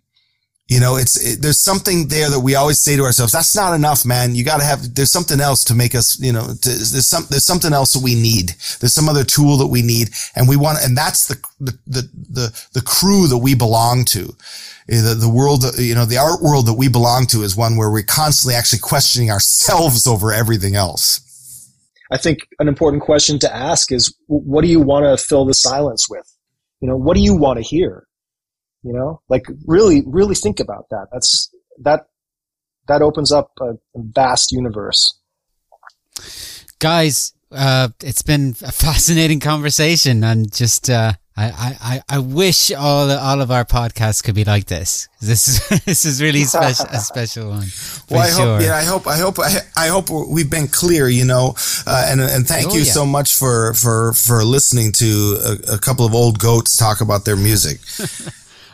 You 0.68 0.80
know, 0.80 0.96
it's, 0.96 1.16
it, 1.24 1.42
there's 1.42 1.60
something 1.60 2.08
there 2.08 2.28
that 2.28 2.40
we 2.40 2.56
always 2.56 2.80
say 2.80 2.96
to 2.96 3.02
ourselves, 3.02 3.32
that's 3.32 3.54
not 3.54 3.74
enough, 3.74 4.04
man. 4.04 4.34
You 4.34 4.44
got 4.44 4.58
to 4.58 4.64
have, 4.64 4.96
there's 4.96 5.12
something 5.12 5.40
else 5.40 5.62
to 5.64 5.74
make 5.74 5.94
us, 5.94 6.18
you 6.18 6.32
know, 6.32 6.42
to, 6.46 6.68
there's 6.68 7.06
some, 7.06 7.24
there's 7.30 7.46
something 7.46 7.72
else 7.72 7.92
that 7.92 8.02
we 8.02 8.16
need. 8.16 8.50
There's 8.80 8.92
some 8.92 9.08
other 9.08 9.22
tool 9.22 9.58
that 9.58 9.68
we 9.68 9.82
need. 9.82 10.10
And 10.34 10.48
we 10.48 10.56
want, 10.56 10.78
and 10.82 10.96
that's 10.96 11.28
the, 11.28 11.36
the, 11.60 11.78
the, 11.86 12.10
the, 12.30 12.66
the 12.72 12.82
crew 12.82 13.28
that 13.28 13.38
we 13.38 13.54
belong 13.54 14.04
to. 14.06 14.34
Eh, 14.88 15.00
the, 15.00 15.14
the 15.14 15.28
world, 15.28 15.64
you 15.78 15.94
know, 15.94 16.04
the 16.04 16.18
art 16.18 16.42
world 16.42 16.66
that 16.66 16.74
we 16.74 16.88
belong 16.88 17.26
to 17.26 17.42
is 17.42 17.56
one 17.56 17.76
where 17.76 17.90
we're 17.90 18.02
constantly 18.02 18.56
actually 18.56 18.80
questioning 18.80 19.30
ourselves 19.30 20.04
over 20.08 20.32
everything 20.32 20.74
else. 20.74 21.20
I 22.10 22.18
think 22.18 22.40
an 22.58 22.66
important 22.66 23.02
question 23.02 23.38
to 23.40 23.54
ask 23.54 23.92
is, 23.92 24.14
what 24.26 24.62
do 24.62 24.68
you 24.68 24.80
want 24.80 25.04
to 25.04 25.22
fill 25.22 25.44
the 25.44 25.54
silence 25.54 26.08
with? 26.08 26.26
You 26.80 26.88
know, 26.88 26.96
what 26.96 27.16
do 27.16 27.22
you 27.22 27.36
want 27.36 27.58
to 27.58 27.62
hear? 27.62 28.06
You 28.86 28.92
know, 28.92 29.20
like 29.28 29.46
really, 29.66 30.04
really 30.06 30.36
think 30.36 30.60
about 30.60 30.86
that. 30.90 31.08
That's 31.12 31.52
that 31.82 32.06
that 32.86 33.02
opens 33.02 33.32
up 33.32 33.50
a 33.60 33.74
vast 33.96 34.52
universe. 34.52 35.18
Guys, 36.78 37.32
uh, 37.50 37.88
it's 38.00 38.22
been 38.22 38.54
a 38.62 38.70
fascinating 38.86 39.40
conversation, 39.40 40.22
and 40.22 40.52
just 40.52 40.88
uh, 40.88 41.14
I, 41.36 41.76
I, 42.08 42.16
I 42.16 42.18
wish 42.20 42.70
all 42.70 43.10
all 43.10 43.40
of 43.40 43.50
our 43.50 43.64
podcasts 43.64 44.22
could 44.22 44.36
be 44.36 44.44
like 44.44 44.66
this. 44.66 45.08
This 45.20 45.48
is 45.48 45.84
this 45.84 46.04
is 46.04 46.22
really 46.22 46.44
special, 46.44 46.86
a 46.86 46.98
special 46.98 47.48
one. 47.48 47.66
Well, 48.08 48.20
I 48.20 48.30
sure. 48.30 48.56
hope, 48.56 48.62
yeah, 48.62 48.76
I 48.76 48.84
hope, 48.84 49.06
I 49.08 49.16
hope, 49.16 49.38
I, 49.40 49.58
I 49.76 49.88
hope 49.88 50.10
we've 50.30 50.48
been 50.48 50.68
clear, 50.68 51.08
you 51.08 51.24
know, 51.24 51.56
uh, 51.88 52.06
and 52.08 52.20
and 52.20 52.46
thank 52.46 52.70
oh, 52.70 52.74
you 52.74 52.82
yeah. 52.82 52.92
so 52.92 53.04
much 53.04 53.34
for 53.34 53.74
for 53.74 54.12
for 54.12 54.44
listening 54.44 54.92
to 54.92 55.38
a, 55.44 55.74
a 55.74 55.78
couple 55.78 56.06
of 56.06 56.14
old 56.14 56.38
goats 56.38 56.76
talk 56.76 57.00
about 57.00 57.24
their 57.24 57.36
music. 57.36 57.80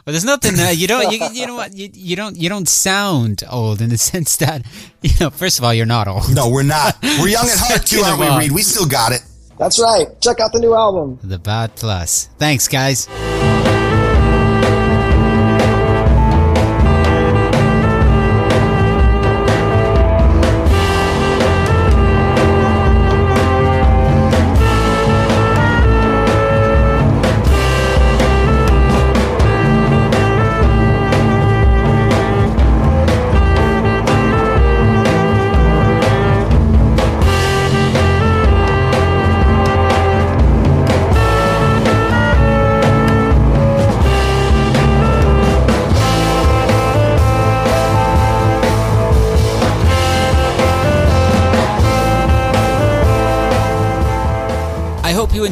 Well, 0.04 0.12
there's 0.12 0.24
nothing 0.24 0.58
uh, 0.58 0.70
you 0.70 0.88
don't 0.88 1.12
you, 1.12 1.28
you 1.32 1.46
know 1.46 1.54
what 1.54 1.76
you, 1.76 1.88
you 1.92 2.16
don't 2.16 2.36
you 2.36 2.48
don't 2.48 2.68
sound 2.68 3.44
old 3.48 3.80
in 3.80 3.88
the 3.88 3.98
sense 4.10 4.36
that 4.38 4.66
you 5.00 5.10
know 5.20 5.30
first 5.30 5.58
of 5.58 5.64
all 5.64 5.72
you're 5.72 5.86
not 5.86 6.08
old. 6.08 6.34
No, 6.34 6.48
we're 6.48 6.64
not. 6.64 6.96
We're 7.02 7.28
young 7.28 7.46
at 7.46 7.58
heart 7.58 7.86
too, 7.86 8.00
aren't 8.00 8.20
we, 8.20 8.38
Reid? 8.38 8.52
We 8.52 8.62
still 8.62 8.86
got 8.86 9.12
it. 9.12 9.22
That's 9.58 9.80
right. 9.80 10.08
Check 10.20 10.40
out 10.40 10.52
the 10.52 10.58
new 10.58 10.74
album. 10.74 11.20
The 11.22 11.38
Bad 11.38 11.76
Plus. 11.76 12.28
Thanks, 12.38 12.66
guys. 12.66 13.06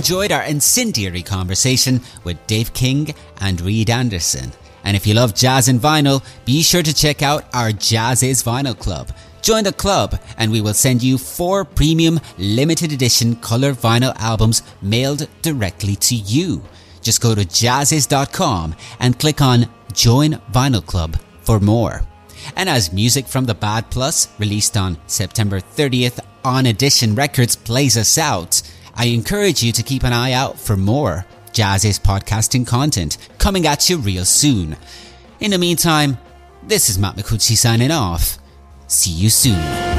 Enjoyed 0.00 0.32
our 0.32 0.44
incendiary 0.44 1.20
conversation 1.20 2.00
with 2.24 2.46
Dave 2.46 2.72
King 2.72 3.14
and 3.38 3.60
Reid 3.60 3.90
Anderson. 3.90 4.50
And 4.82 4.96
if 4.96 5.06
you 5.06 5.12
love 5.12 5.34
jazz 5.34 5.68
and 5.68 5.78
vinyl, 5.78 6.24
be 6.46 6.62
sure 6.62 6.82
to 6.82 6.94
check 6.94 7.20
out 7.20 7.44
our 7.52 7.68
Jazziz 7.68 8.42
Vinyl 8.42 8.78
Club. 8.78 9.12
Join 9.42 9.62
the 9.62 9.74
club 9.74 10.18
and 10.38 10.50
we 10.50 10.62
will 10.62 10.72
send 10.72 11.02
you 11.02 11.18
four 11.18 11.66
premium 11.66 12.18
limited 12.38 12.92
edition 12.92 13.36
color 13.36 13.74
vinyl 13.74 14.16
albums 14.16 14.62
mailed 14.80 15.28
directly 15.42 15.96
to 15.96 16.14
you. 16.14 16.62
Just 17.02 17.20
go 17.20 17.34
to 17.34 17.42
jazziz.com 17.42 18.74
and 19.00 19.18
click 19.18 19.42
on 19.42 19.68
Join 19.92 20.32
Vinyl 20.50 20.86
Club 20.86 21.18
for 21.42 21.60
more. 21.60 22.00
And 22.56 22.70
as 22.70 22.90
music 22.90 23.26
from 23.26 23.44
the 23.44 23.54
Bad 23.54 23.90
Plus, 23.90 24.28
released 24.38 24.78
on 24.78 24.96
September 25.06 25.60
30th 25.60 26.20
on 26.42 26.64
Edition 26.64 27.14
Records, 27.14 27.54
plays 27.54 27.98
us 27.98 28.16
out, 28.16 28.62
I 28.94 29.06
encourage 29.06 29.62
you 29.62 29.72
to 29.72 29.82
keep 29.82 30.02
an 30.04 30.12
eye 30.12 30.32
out 30.32 30.58
for 30.58 30.76
more 30.76 31.26
Jazziz 31.52 32.00
podcasting 32.00 32.66
content 32.66 33.16
coming 33.38 33.66
at 33.66 33.88
you 33.88 33.98
real 33.98 34.24
soon. 34.24 34.76
In 35.40 35.50
the 35.50 35.58
meantime, 35.58 36.18
this 36.62 36.88
is 36.88 36.98
Matt 36.98 37.16
Micucci 37.16 37.56
signing 37.56 37.90
off. 37.90 38.38
See 38.86 39.10
you 39.10 39.30
soon. 39.30 39.89